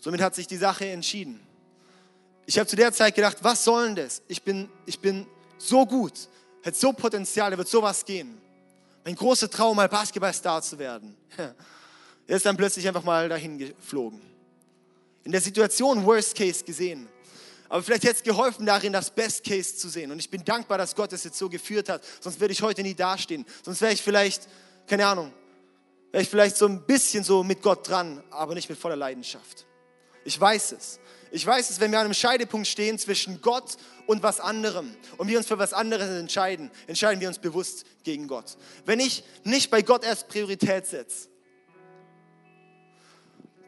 Somit 0.00 0.20
hat 0.20 0.34
sich 0.34 0.48
die 0.48 0.56
Sache 0.56 0.86
entschieden. 0.86 1.45
Ich 2.46 2.58
habe 2.58 2.66
zu 2.68 2.76
der 2.76 2.92
Zeit 2.92 3.14
gedacht, 3.14 3.38
was 3.42 3.64
soll 3.64 3.86
denn 3.86 3.96
das? 3.96 4.22
Ich 4.28 4.42
bin, 4.42 4.68
ich 4.86 5.00
bin 5.00 5.26
so 5.58 5.84
gut 5.84 6.28
hat 6.66 6.76
so 6.76 6.92
Potenzial, 6.92 7.52
da 7.52 7.58
wird 7.58 7.68
sowas 7.68 8.04
gehen. 8.04 8.40
Mein 9.04 9.14
großer 9.14 9.48
Traum, 9.48 9.76
mal 9.76 9.88
Basketballstar 9.88 10.60
zu 10.62 10.78
werden. 10.78 11.16
Er 12.28 12.38
ist 12.38 12.44
dann 12.44 12.56
plötzlich 12.56 12.88
einfach 12.88 13.04
mal 13.04 13.28
dahin 13.28 13.56
geflogen. 13.56 14.20
In 15.22 15.30
der 15.30 15.40
Situation 15.40 16.04
Worst 16.04 16.34
Case 16.34 16.64
gesehen. 16.64 17.08
Aber 17.68 17.84
vielleicht 17.84 18.02
hätte 18.02 18.16
es 18.16 18.22
geholfen 18.24 18.66
darin, 18.66 18.92
das 18.92 19.12
Best 19.12 19.44
Case 19.44 19.76
zu 19.76 19.88
sehen. 19.88 20.10
Und 20.10 20.18
ich 20.18 20.28
bin 20.28 20.44
dankbar, 20.44 20.76
dass 20.76 20.96
Gott 20.96 21.12
es 21.12 21.22
jetzt 21.22 21.38
so 21.38 21.48
geführt 21.48 21.88
hat. 21.88 22.02
Sonst 22.18 22.40
würde 22.40 22.50
ich 22.50 22.62
heute 22.62 22.82
nie 22.82 22.94
dastehen. 22.94 23.46
Sonst 23.64 23.80
wäre 23.80 23.92
ich 23.92 24.02
vielleicht, 24.02 24.48
keine 24.88 25.06
Ahnung, 25.06 25.32
wäre 26.10 26.24
ich 26.24 26.28
vielleicht 26.28 26.56
so 26.56 26.66
ein 26.66 26.84
bisschen 26.84 27.22
so 27.22 27.44
mit 27.44 27.62
Gott 27.62 27.88
dran, 27.88 28.24
aber 28.30 28.56
nicht 28.56 28.68
mit 28.68 28.76
voller 28.76 28.96
Leidenschaft. 28.96 29.64
Ich 30.24 30.40
weiß 30.40 30.72
es. 30.72 30.98
Ich 31.30 31.44
weiß 31.46 31.70
es, 31.70 31.80
wenn 31.80 31.90
wir 31.90 31.98
an 31.98 32.06
einem 32.06 32.14
Scheidepunkt 32.14 32.66
stehen 32.66 32.98
zwischen 32.98 33.40
Gott 33.40 33.76
und 34.06 34.22
was 34.22 34.40
anderem 34.40 34.94
und 35.18 35.28
wir 35.28 35.38
uns 35.38 35.46
für 35.46 35.58
was 35.58 35.72
anderes 35.72 36.08
entscheiden, 36.08 36.70
entscheiden 36.86 37.20
wir 37.20 37.28
uns 37.28 37.38
bewusst 37.38 37.84
gegen 38.04 38.28
Gott. 38.28 38.56
Wenn 38.84 39.00
ich 39.00 39.24
nicht 39.44 39.70
bei 39.70 39.82
Gott 39.82 40.04
erst 40.04 40.28
Priorität 40.28 40.86
setze, 40.86 41.28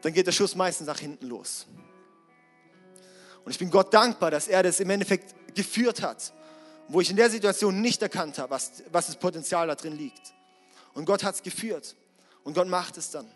dann 0.03 0.13
geht 0.13 0.27
der 0.27 0.33
Schuss 0.33 0.55
meistens 0.55 0.87
nach 0.87 1.01
hinten 1.01 1.27
los. 1.27 1.67
Und 3.45 3.53
ich 3.53 3.59
bin 3.59 3.71
Gott 3.71 3.93
dankbar, 3.93 4.31
dass 4.31 4.47
er 4.47 4.63
das 4.63 4.79
im 4.79 4.91
Endeffekt 4.91 5.35
geführt 5.55 6.03
hat, 6.03 6.33
wo 6.87 7.01
ich 7.01 7.11
in 7.11 7.17
der 7.17 7.31
Situation 7.31 7.81
nicht 7.81 8.01
erkannt 8.03 8.39
habe, 8.39 8.51
was, 8.51 8.83
was 8.93 9.07
das 9.07 9.17
Potenzial 9.17 9.67
da 9.67 9.75
drin 9.75 9.97
liegt. 9.97 10.35
Und 10.95 11.05
Gott 11.05 11.25
hat 11.25 11.35
es 11.35 11.43
geführt. 11.43 11.97
Und 12.45 12.55
Gott 12.55 12.69
macht 12.69 12.97
es 12.97 13.11
dann. 13.11 13.29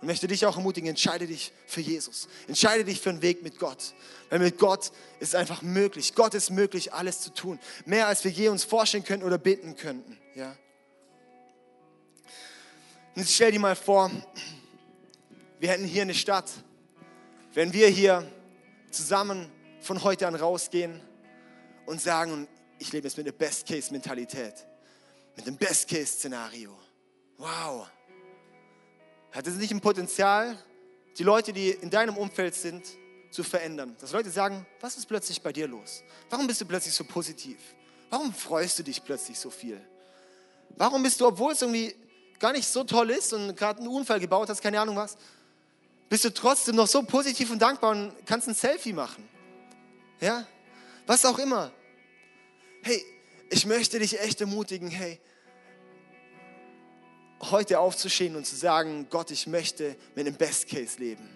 Und 0.00 0.06
möchte 0.06 0.28
dich 0.28 0.46
auch 0.46 0.56
ermutigen, 0.56 0.88
entscheide 0.88 1.26
dich 1.26 1.52
für 1.66 1.80
Jesus. 1.80 2.28
Entscheide 2.46 2.84
dich 2.84 3.00
für 3.00 3.10
einen 3.10 3.22
Weg 3.22 3.42
mit 3.42 3.58
Gott. 3.58 3.94
Weil 4.30 4.38
mit 4.38 4.58
Gott 4.58 4.92
ist 5.18 5.34
einfach 5.34 5.62
möglich. 5.62 6.14
Gott 6.14 6.34
ist 6.34 6.50
möglich, 6.50 6.92
alles 6.92 7.20
zu 7.20 7.34
tun. 7.34 7.58
Mehr 7.84 8.06
als 8.06 8.22
wir 8.22 8.30
je 8.30 8.48
uns 8.48 8.62
vorstellen 8.62 9.02
könnten 9.02 9.26
oder 9.26 9.38
beten 9.38 9.74
könnten. 9.76 10.16
Ja? 10.36 10.56
Und 13.14 13.22
jetzt 13.22 13.34
stell 13.34 13.50
dir 13.50 13.58
mal 13.58 13.74
vor, 13.74 14.10
wir 15.58 15.70
hätten 15.70 15.84
hier 15.84 16.02
eine 16.02 16.14
Stadt. 16.14 16.48
Wenn 17.54 17.72
wir 17.72 17.88
hier 17.88 18.30
zusammen 18.92 19.50
von 19.80 20.04
heute 20.04 20.28
an 20.28 20.36
rausgehen 20.36 21.00
und 21.86 22.00
sagen, 22.00 22.46
ich 22.78 22.92
lebe 22.92 23.08
jetzt 23.08 23.16
mit 23.16 23.26
einer 23.26 23.36
Best-Case-Mentalität, 23.36 24.54
mit 25.34 25.44
einem 25.48 25.56
Best-Case-Szenario. 25.56 26.78
Wow 27.36 27.88
hat 29.38 29.46
es 29.46 29.54
nicht 29.54 29.70
ein 29.70 29.80
Potenzial, 29.80 30.58
die 31.16 31.22
Leute, 31.22 31.52
die 31.52 31.70
in 31.70 31.90
deinem 31.90 32.16
Umfeld 32.16 32.56
sind, 32.56 32.84
zu 33.30 33.44
verändern? 33.44 33.96
Dass 34.00 34.10
Leute 34.10 34.30
sagen, 34.30 34.66
was 34.80 34.96
ist 34.96 35.06
plötzlich 35.06 35.40
bei 35.40 35.52
dir 35.52 35.68
los? 35.68 36.02
Warum 36.28 36.48
bist 36.48 36.60
du 36.60 36.64
plötzlich 36.64 36.92
so 36.92 37.04
positiv? 37.04 37.56
Warum 38.10 38.34
freust 38.34 38.80
du 38.80 38.82
dich 38.82 39.04
plötzlich 39.04 39.38
so 39.38 39.48
viel? 39.48 39.80
Warum 40.70 41.04
bist 41.04 41.20
du, 41.20 41.26
obwohl 41.28 41.52
es 41.52 41.62
irgendwie 41.62 41.94
gar 42.40 42.50
nicht 42.50 42.66
so 42.66 42.82
toll 42.82 43.10
ist 43.10 43.32
und 43.32 43.56
gerade 43.56 43.78
einen 43.78 43.86
Unfall 43.86 44.18
gebaut 44.18 44.48
hast, 44.48 44.60
keine 44.60 44.80
Ahnung 44.80 44.96
was, 44.96 45.16
bist 46.08 46.24
du 46.24 46.34
trotzdem 46.34 46.74
noch 46.74 46.88
so 46.88 47.04
positiv 47.04 47.52
und 47.52 47.62
dankbar 47.62 47.92
und 47.92 48.12
kannst 48.26 48.48
ein 48.48 48.56
Selfie 48.56 48.92
machen? 48.92 49.28
Ja? 50.20 50.48
Was 51.06 51.24
auch 51.24 51.38
immer. 51.38 51.70
Hey, 52.82 53.04
ich 53.50 53.66
möchte 53.66 54.00
dich 54.00 54.18
echt 54.18 54.40
ermutigen, 54.40 54.88
hey, 54.88 55.20
heute 57.40 57.78
aufzustehen 57.78 58.36
und 58.36 58.46
zu 58.46 58.56
sagen, 58.56 59.06
Gott, 59.10 59.30
ich 59.30 59.46
möchte 59.46 59.96
mit 60.14 60.26
einem 60.26 60.36
Best 60.36 60.68
Case 60.68 60.98
leben. 60.98 61.28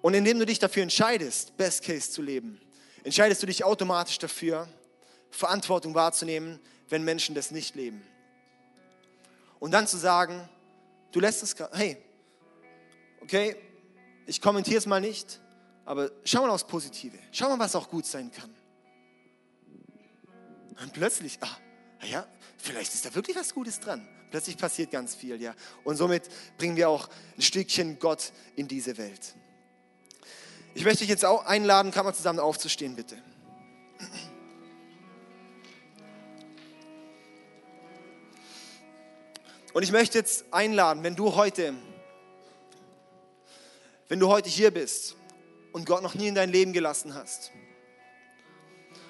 Und 0.00 0.14
indem 0.14 0.38
du 0.38 0.46
dich 0.46 0.58
dafür 0.58 0.82
entscheidest, 0.82 1.56
Best 1.56 1.84
Case 1.84 2.10
zu 2.10 2.22
leben, 2.22 2.60
entscheidest 3.04 3.42
du 3.42 3.46
dich 3.46 3.64
automatisch 3.64 4.18
dafür, 4.18 4.68
Verantwortung 5.30 5.94
wahrzunehmen, 5.94 6.60
wenn 6.88 7.04
Menschen 7.04 7.34
das 7.34 7.50
nicht 7.50 7.74
leben. 7.74 8.02
Und 9.58 9.70
dann 9.70 9.86
zu 9.86 9.96
sagen, 9.96 10.48
du 11.12 11.20
lässt 11.20 11.42
es, 11.42 11.54
hey, 11.72 11.96
okay, 13.20 13.56
ich 14.26 14.40
kommentiere 14.40 14.78
es 14.78 14.86
mal 14.86 15.00
nicht, 15.00 15.40
aber 15.84 16.10
schau 16.24 16.42
mal 16.42 16.50
aufs 16.50 16.66
Positive. 16.66 17.18
Schau 17.30 17.48
mal, 17.48 17.58
was 17.58 17.74
auch 17.74 17.88
gut 17.88 18.06
sein 18.06 18.30
kann. 18.30 18.54
Und 20.82 20.92
plötzlich, 20.92 21.38
ah, 21.40 21.56
ja, 22.06 22.26
vielleicht 22.58 22.94
ist 22.94 23.04
da 23.04 23.14
wirklich 23.14 23.36
was 23.36 23.54
Gutes 23.54 23.80
dran. 23.80 24.06
Plötzlich 24.30 24.56
passiert 24.56 24.90
ganz 24.90 25.14
viel, 25.14 25.40
ja. 25.40 25.54
Und 25.84 25.96
somit 25.96 26.28
bringen 26.56 26.76
wir 26.76 26.88
auch 26.88 27.08
ein 27.36 27.42
Stückchen 27.42 27.98
Gott 27.98 28.32
in 28.56 28.66
diese 28.66 28.96
Welt. 28.96 29.34
Ich 30.74 30.84
möchte 30.84 31.00
dich 31.00 31.10
jetzt 31.10 31.24
auch 31.24 31.44
einladen, 31.44 31.92
kann 31.92 32.04
man 32.04 32.14
zusammen 32.14 32.38
aufzustehen, 32.38 32.96
bitte. 32.96 33.22
Und 39.74 39.82
ich 39.82 39.92
möchte 39.92 40.18
jetzt 40.18 40.44
einladen, 40.50 41.02
wenn 41.02 41.16
du 41.16 41.34
heute, 41.34 41.74
wenn 44.08 44.20
du 44.20 44.28
heute 44.28 44.48
hier 44.48 44.70
bist 44.70 45.16
und 45.72 45.86
Gott 45.86 46.02
noch 46.02 46.14
nie 46.14 46.28
in 46.28 46.34
dein 46.34 46.50
Leben 46.50 46.72
gelassen 46.72 47.14
hast, 47.14 47.52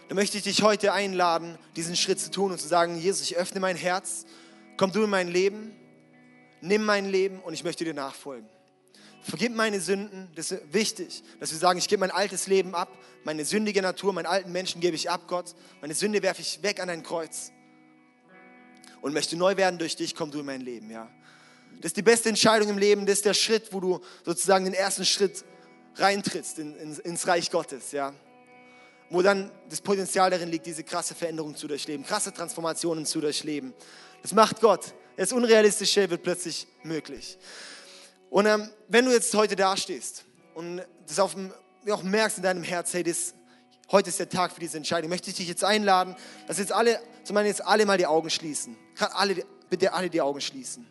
dann 0.08 0.16
möchte 0.16 0.36
ich 0.36 0.44
dich 0.44 0.62
heute 0.62 0.92
einladen, 0.92 1.58
diesen 1.76 1.96
Schritt 1.96 2.20
zu 2.20 2.30
tun 2.30 2.53
und 2.53 2.61
zu 2.61 2.68
sagen, 2.68 2.98
Jesus, 2.98 3.22
ich 3.22 3.36
öffne 3.36 3.61
mein 3.61 3.76
Herz, 3.76 4.26
komm 4.76 4.92
du 4.92 5.05
in 5.05 5.11
mein 5.11 5.28
Leben, 5.28 5.72
nimm 6.61 6.84
mein 6.84 7.09
Leben 7.09 7.40
und 7.40 7.55
ich 7.55 7.64
möchte 7.64 7.84
dir 7.84 7.94
nachfolgen. 7.94 8.48
Vergib 9.22 9.55
meine 9.55 9.80
Sünden, 9.80 10.28
das 10.34 10.50
ist 10.50 10.72
wichtig, 10.72 11.22
dass 11.38 11.53
wir 11.53 11.59
sagen, 11.59 11.78
ich 11.78 11.88
gebe 11.88 12.00
mein 12.00 12.11
altes 12.11 12.48
Leben 12.48 12.74
ab, 12.74 12.88
meine 13.24 13.44
sündige 13.44 13.80
Natur, 13.80 14.12
meinen 14.12 14.26
alten 14.26 14.50
Menschen 14.50 14.80
gebe 14.80 14.96
ich 14.96 15.09
ab, 15.09 15.22
Gott, 15.28 15.55
meine 15.80 15.94
Sünde 15.94 16.22
werfe 16.22 16.42
ich 16.42 16.62
weg 16.62 16.80
an 16.80 16.88
dein 16.88 17.05
Kreuz. 17.05 17.53
Und 19.00 19.14
möchte 19.14 19.36
neu 19.36 19.57
werden 19.57 19.78
durch 19.78 19.96
dich, 19.96 20.14
komm 20.14 20.30
du 20.30 20.40
in 20.40 20.46
mein 20.46 20.61
Leben, 20.61 20.90
ja. 20.90 21.09
Das 21.80 21.90
ist 21.90 21.96
die 21.96 22.03
beste 22.03 22.28
Entscheidung 22.28 22.68
im 22.68 22.78
Leben, 22.78 23.07
das 23.07 23.16
ist 23.16 23.24
der 23.24 23.34
Schritt, 23.34 23.72
wo 23.72 23.80
du 23.80 24.00
sozusagen 24.24 24.64
den 24.64 24.74
ersten 24.74 25.05
Schritt 25.05 25.44
reintrittst 25.96 26.59
in, 26.59 26.76
in, 26.76 26.96
ins 26.98 27.26
Reich 27.26 27.50
Gottes, 27.50 27.92
ja 27.92 28.12
wo 29.12 29.20
dann 29.20 29.50
das 29.68 29.82
Potenzial 29.82 30.30
darin 30.30 30.48
liegt, 30.48 30.64
diese 30.64 30.84
krasse 30.84 31.14
Veränderung 31.14 31.54
zu 31.54 31.68
durchleben, 31.68 32.04
krasse 32.04 32.32
Transformationen 32.32 33.04
zu 33.04 33.20
durchleben. 33.20 33.74
Das 34.22 34.32
macht 34.32 34.60
Gott. 34.60 34.94
Das 35.16 35.32
Unrealistische 35.32 36.08
wird 36.08 36.22
plötzlich 36.22 36.66
möglich. 36.82 37.38
Und 38.30 38.46
ähm, 38.46 38.70
wenn 38.88 39.04
du 39.04 39.10
jetzt 39.10 39.34
heute 39.34 39.54
dastehst 39.54 40.24
und 40.54 40.82
das 41.06 41.18
auf 41.18 41.34
dem, 41.34 41.52
auch 41.90 42.02
merkst 42.02 42.38
in 42.38 42.42
deinem 42.42 42.62
Herz, 42.62 42.94
hey, 42.94 43.02
das, 43.02 43.34
heute 43.90 44.08
ist 44.08 44.18
der 44.18 44.30
Tag 44.30 44.52
für 44.52 44.60
diese 44.60 44.78
Entscheidung, 44.78 45.10
möchte 45.10 45.28
ich 45.28 45.36
dich 45.36 45.48
jetzt 45.48 45.62
einladen, 45.62 46.16
dass 46.46 46.56
jetzt 46.56 46.72
alle, 46.72 46.98
zum 47.24 47.36
einen 47.36 47.48
jetzt 47.48 47.64
alle 47.66 47.84
mal 47.84 47.98
die 47.98 48.06
Augen 48.06 48.30
schließen. 48.30 48.78
Alle, 48.98 49.44
bitte 49.68 49.92
alle 49.92 50.08
die 50.08 50.22
Augen 50.22 50.40
schließen. 50.40 50.86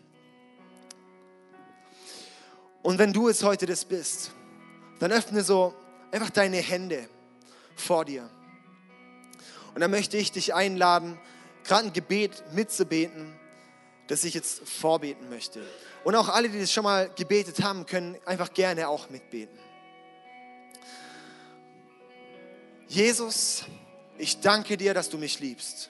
Und 2.83 2.99
wenn 2.99 3.13
du 3.13 3.29
es 3.29 3.41
heute 3.41 3.65
das 3.65 3.83
bist, 3.85 4.31
dann 4.99 5.11
öffne 5.11 5.43
so 5.43 5.73
einfach 6.11 6.29
deine 6.29 6.57
Hände 6.57 7.09
vor 7.75 8.05
dir. 8.05 8.29
Und 9.73 9.81
dann 9.81 9.91
möchte 9.91 10.17
ich 10.17 10.31
dich 10.31 10.53
einladen, 10.53 11.19
gerade 11.63 11.87
ein 11.87 11.93
Gebet 11.93 12.43
mitzubeten, 12.53 13.33
das 14.07 14.23
ich 14.23 14.33
jetzt 14.33 14.67
vorbeten 14.67 15.29
möchte. 15.29 15.65
Und 16.03 16.15
auch 16.15 16.29
alle, 16.29 16.49
die 16.49 16.59
das 16.59 16.71
schon 16.71 16.83
mal 16.83 17.09
gebetet 17.09 17.63
haben, 17.63 17.85
können 17.85 18.17
einfach 18.25 18.53
gerne 18.53 18.87
auch 18.89 19.09
mitbeten. 19.09 19.57
Jesus, 22.87 23.63
ich 24.17 24.41
danke 24.41 24.75
dir, 24.75 24.93
dass 24.93 25.09
du 25.09 25.17
mich 25.17 25.39
liebst. 25.39 25.89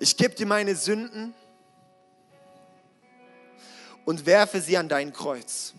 Ich 0.00 0.16
gebe 0.16 0.34
dir 0.34 0.46
meine 0.46 0.74
Sünden 0.74 1.34
und 4.04 4.26
werfe 4.26 4.60
sie 4.60 4.76
an 4.76 4.88
dein 4.88 5.12
Kreuz. 5.12 5.74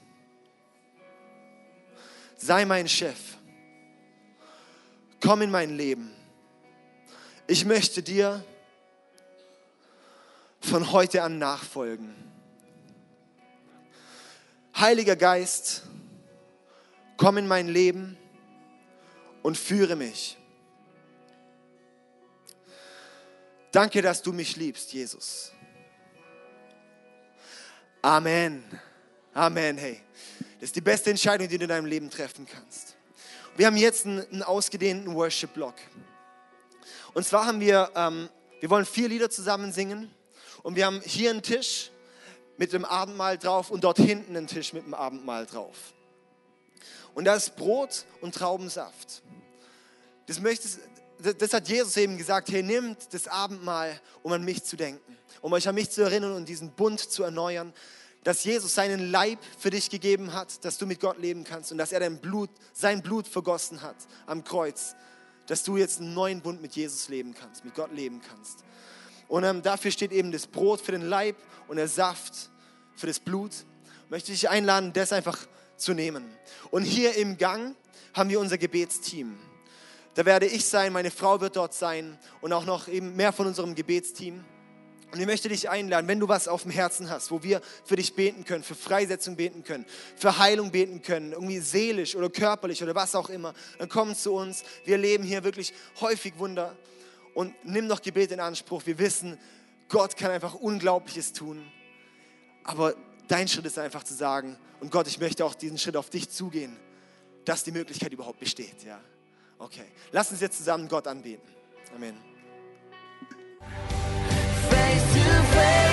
Sei 2.40 2.64
mein 2.64 2.88
Chef. 2.88 3.20
Komm 5.22 5.42
in 5.42 5.52
mein 5.52 5.76
Leben. 5.76 6.16
Ich 7.48 7.66
möchte 7.66 8.02
dir 8.02 8.44
von 10.62 10.94
heute 10.94 11.22
an 11.22 11.38
nachfolgen. 11.38 12.16
Heiliger 14.78 15.18
Geist, 15.18 15.84
komm 17.18 17.38
in 17.38 17.48
mein 17.48 17.68
Leben 17.68 18.18
und 19.44 19.58
führe 19.58 19.98
mich. 19.98 20.38
Danke, 23.74 24.02
dass 24.02 24.22
du 24.22 24.32
mich 24.32 24.56
liebst, 24.56 24.94
Jesus. 24.94 25.52
Amen. 28.02 28.64
Amen, 29.40 29.78
hey. 29.78 30.02
Das 30.60 30.68
ist 30.68 30.76
die 30.76 30.82
beste 30.82 31.10
Entscheidung, 31.10 31.48
die 31.48 31.58
du 31.58 31.64
in 31.64 31.70
deinem 31.70 31.86
Leben 31.86 32.10
treffen 32.10 32.46
kannst. 32.46 32.98
Wir 33.56 33.68
haben 33.68 33.78
jetzt 33.78 34.06
einen, 34.06 34.44
ausgedehnten 34.44 35.16
Worship-Block. 35.16 35.76
Und 37.14 37.26
zwar 37.26 37.46
haben 37.46 37.62
wir, 37.62 37.90
ähm, 37.96 38.28
wir 38.60 38.70
wollen 38.70 38.86
vier 38.86 39.08
Lieder 39.08 39.30
zusammen 39.30 39.72
singen. 39.72 40.14
Und 40.62 40.76
wir 40.76 40.86
haben 40.86 41.00
hier 41.06 41.30
einen 41.30 41.42
Tisch 41.42 41.90
mit 42.58 42.74
dem 42.74 42.84
Abendmahl 42.84 43.38
drauf 43.38 43.72
und 43.72 43.86
dort 43.86 43.96
hinten 43.96 44.36
einen 44.36 44.48
Tisch 44.48 44.74
mit 44.74 44.86
dem 44.86 44.94
Abendmahl 44.94 45.46
drauf. 45.46 45.94
Und 47.14 47.24
da 47.24 47.36
ist 47.36 47.56
Brot 47.56 48.04
und 48.20 48.36
Traubensaft. 48.36 49.22
Das, 50.26 50.42
möchtest, 50.42 50.80
das 51.38 51.54
hat 51.54 51.70
Jesus 51.70 51.96
eben 51.96 52.18
gesagt, 52.18 52.52
hey, 52.52 52.62
nimmt 52.62 53.14
das 53.14 53.30
Abendmahl, 53.30 54.02
um 54.22 54.34
an 54.34 54.44
mich 54.44 54.66
zu 54.66 54.76
denken, 54.76 55.18
um 55.40 55.54
euch 55.54 55.66
an 55.66 55.76
mich 55.76 55.92
zu 55.92 56.02
erinnern 56.02 56.34
und 56.34 56.50
diesen 56.50 56.72
Bund 56.72 57.00
zu 57.00 57.24
erneuern, 57.24 57.74
dass 58.24 58.44
Jesus 58.44 58.76
seinen 58.76 59.12
Leib 59.12 59.40
für 59.58 59.70
dich 59.70 59.90
gegeben 59.90 60.34
hat, 60.34 60.64
dass 60.66 60.78
du 60.78 60.86
mit 60.86 61.00
Gott 61.00 61.20
leben 61.20 61.44
kannst 61.44 61.72
und 61.72 61.78
dass 61.78 61.92
er 61.92 62.00
dein 62.00 62.20
Blut, 62.20 62.50
sein 62.74 63.02
Blut 63.02 63.28
vergossen 63.28 63.82
hat 63.82 63.96
am 64.26 64.44
Kreuz, 64.44 64.96
dass 65.48 65.64
du 65.64 65.78
jetzt 65.78 66.00
einen 66.00 66.14
neuen 66.14 66.42
Bund 66.42 66.62
mit 66.62 66.76
Jesus 66.76 67.10
leben 67.10 67.34
kannst, 67.34 67.66
mit 67.66 67.74
Gott 67.76 67.92
leben 67.92 68.22
kannst. 68.22 68.64
Und 69.28 69.44
ähm, 69.44 69.62
dafür 69.62 69.92
steht 69.92 70.12
eben 70.12 70.32
das 70.32 70.48
Brot 70.48 70.82
für 70.82 70.92
den 70.92 71.04
Leib 71.04 71.38
und 71.68 71.78
der 71.78 71.88
Saft 71.88 72.50
für 72.96 73.08
das 73.08 73.20
Blut. 73.20 73.52
Ich 74.06 74.10
möchte 74.10 74.32
dich 74.32 74.50
einladen, 74.50 74.92
das 74.92 75.14
einfach 75.14 75.38
zu 75.78 75.94
nehmen. 75.94 76.26
Und 76.72 76.84
hier 76.84 77.16
im 77.16 77.38
Gang 77.38 77.76
haben 78.14 78.30
wir 78.30 78.40
unser 78.40 78.58
Gebetsteam. 78.58 79.38
Da 80.16 80.26
werde 80.26 80.48
ich 80.48 80.66
sein, 80.66 80.92
meine 80.92 81.12
Frau 81.12 81.40
wird 81.40 81.56
dort 81.56 81.74
sein 81.74 82.18
und 82.42 82.52
auch 82.52 82.66
noch 82.66 82.88
eben 82.88 83.16
mehr 83.16 83.32
von 83.32 83.48
unserem 83.48 83.76
Gebetsteam. 83.76 84.44
Und 85.12 85.20
ich 85.20 85.26
möchte 85.26 85.50
dich 85.50 85.70
einladen, 85.70 86.08
wenn 86.08 86.20
du 86.20 86.28
was 86.28 86.48
auf 86.48 86.64
dem 86.64 86.72
Herzen 86.72 87.10
hast, 87.10 87.32
wo 87.32 87.42
wir 87.42 87.62
für 87.84 87.96
dich 87.96 88.14
beten 88.14 88.46
können, 88.46 88.64
für 88.64 88.76
Freisetzung 88.76 89.36
beten 89.36 89.64
können, 89.64 89.86
für 90.16 90.38
Heilung 90.38 90.72
beten 90.72 91.02
können, 91.02 91.32
irgendwie 91.32 91.60
seelisch 91.60 92.16
oder 92.16 92.30
körperlich 92.30 92.84
oder 92.84 92.94
was 92.94 93.16
auch 93.16 93.30
immer, 93.30 93.54
dann 93.80 93.90
komm 93.90 94.16
zu 94.16 94.34
uns. 94.34 94.64
Wir 94.86 94.98
leben 94.98 95.24
hier 95.24 95.44
wirklich 95.44 95.74
häufig 96.00 96.38
Wunder 96.38 96.76
und 97.34 97.54
nimm 97.64 97.88
doch 97.88 98.02
Gebet 98.02 98.32
in 98.32 98.40
Anspruch. 98.40 98.86
Wir 98.86 99.00
wissen, 99.00 99.40
Gott 99.88 100.16
kann 100.16 100.30
einfach 100.30 100.54
Unglaubliches 100.54 101.34
tun. 101.34 101.66
Aber 102.64 102.94
dein 103.28 103.48
Schritt 103.48 103.66
ist 103.66 103.80
einfach 103.80 104.04
zu 104.04 104.14
sagen, 104.14 104.58
und 104.80 104.92
Gott, 104.92 105.08
ich 105.08 105.20
möchte 105.20 105.44
auch 105.44 105.56
diesen 105.56 105.80
Schritt 105.80 105.98
auf 105.98 106.12
dich 106.12 106.30
zugehen, 106.30 106.78
dass 107.46 107.64
die 107.64 107.72
Möglichkeit 107.72 108.14
überhaupt 108.14 108.40
besteht. 108.40 108.84
Ja, 108.86 109.02
okay. 109.58 109.86
Lass 110.12 110.30
uns 110.30 110.40
jetzt 110.40 110.58
zusammen 110.58 110.88
Gott 110.88 111.08
anbeten. 111.08 111.50
Amen. 111.96 112.16
place 114.90 115.14
to 115.14 115.44
play. 115.52 115.89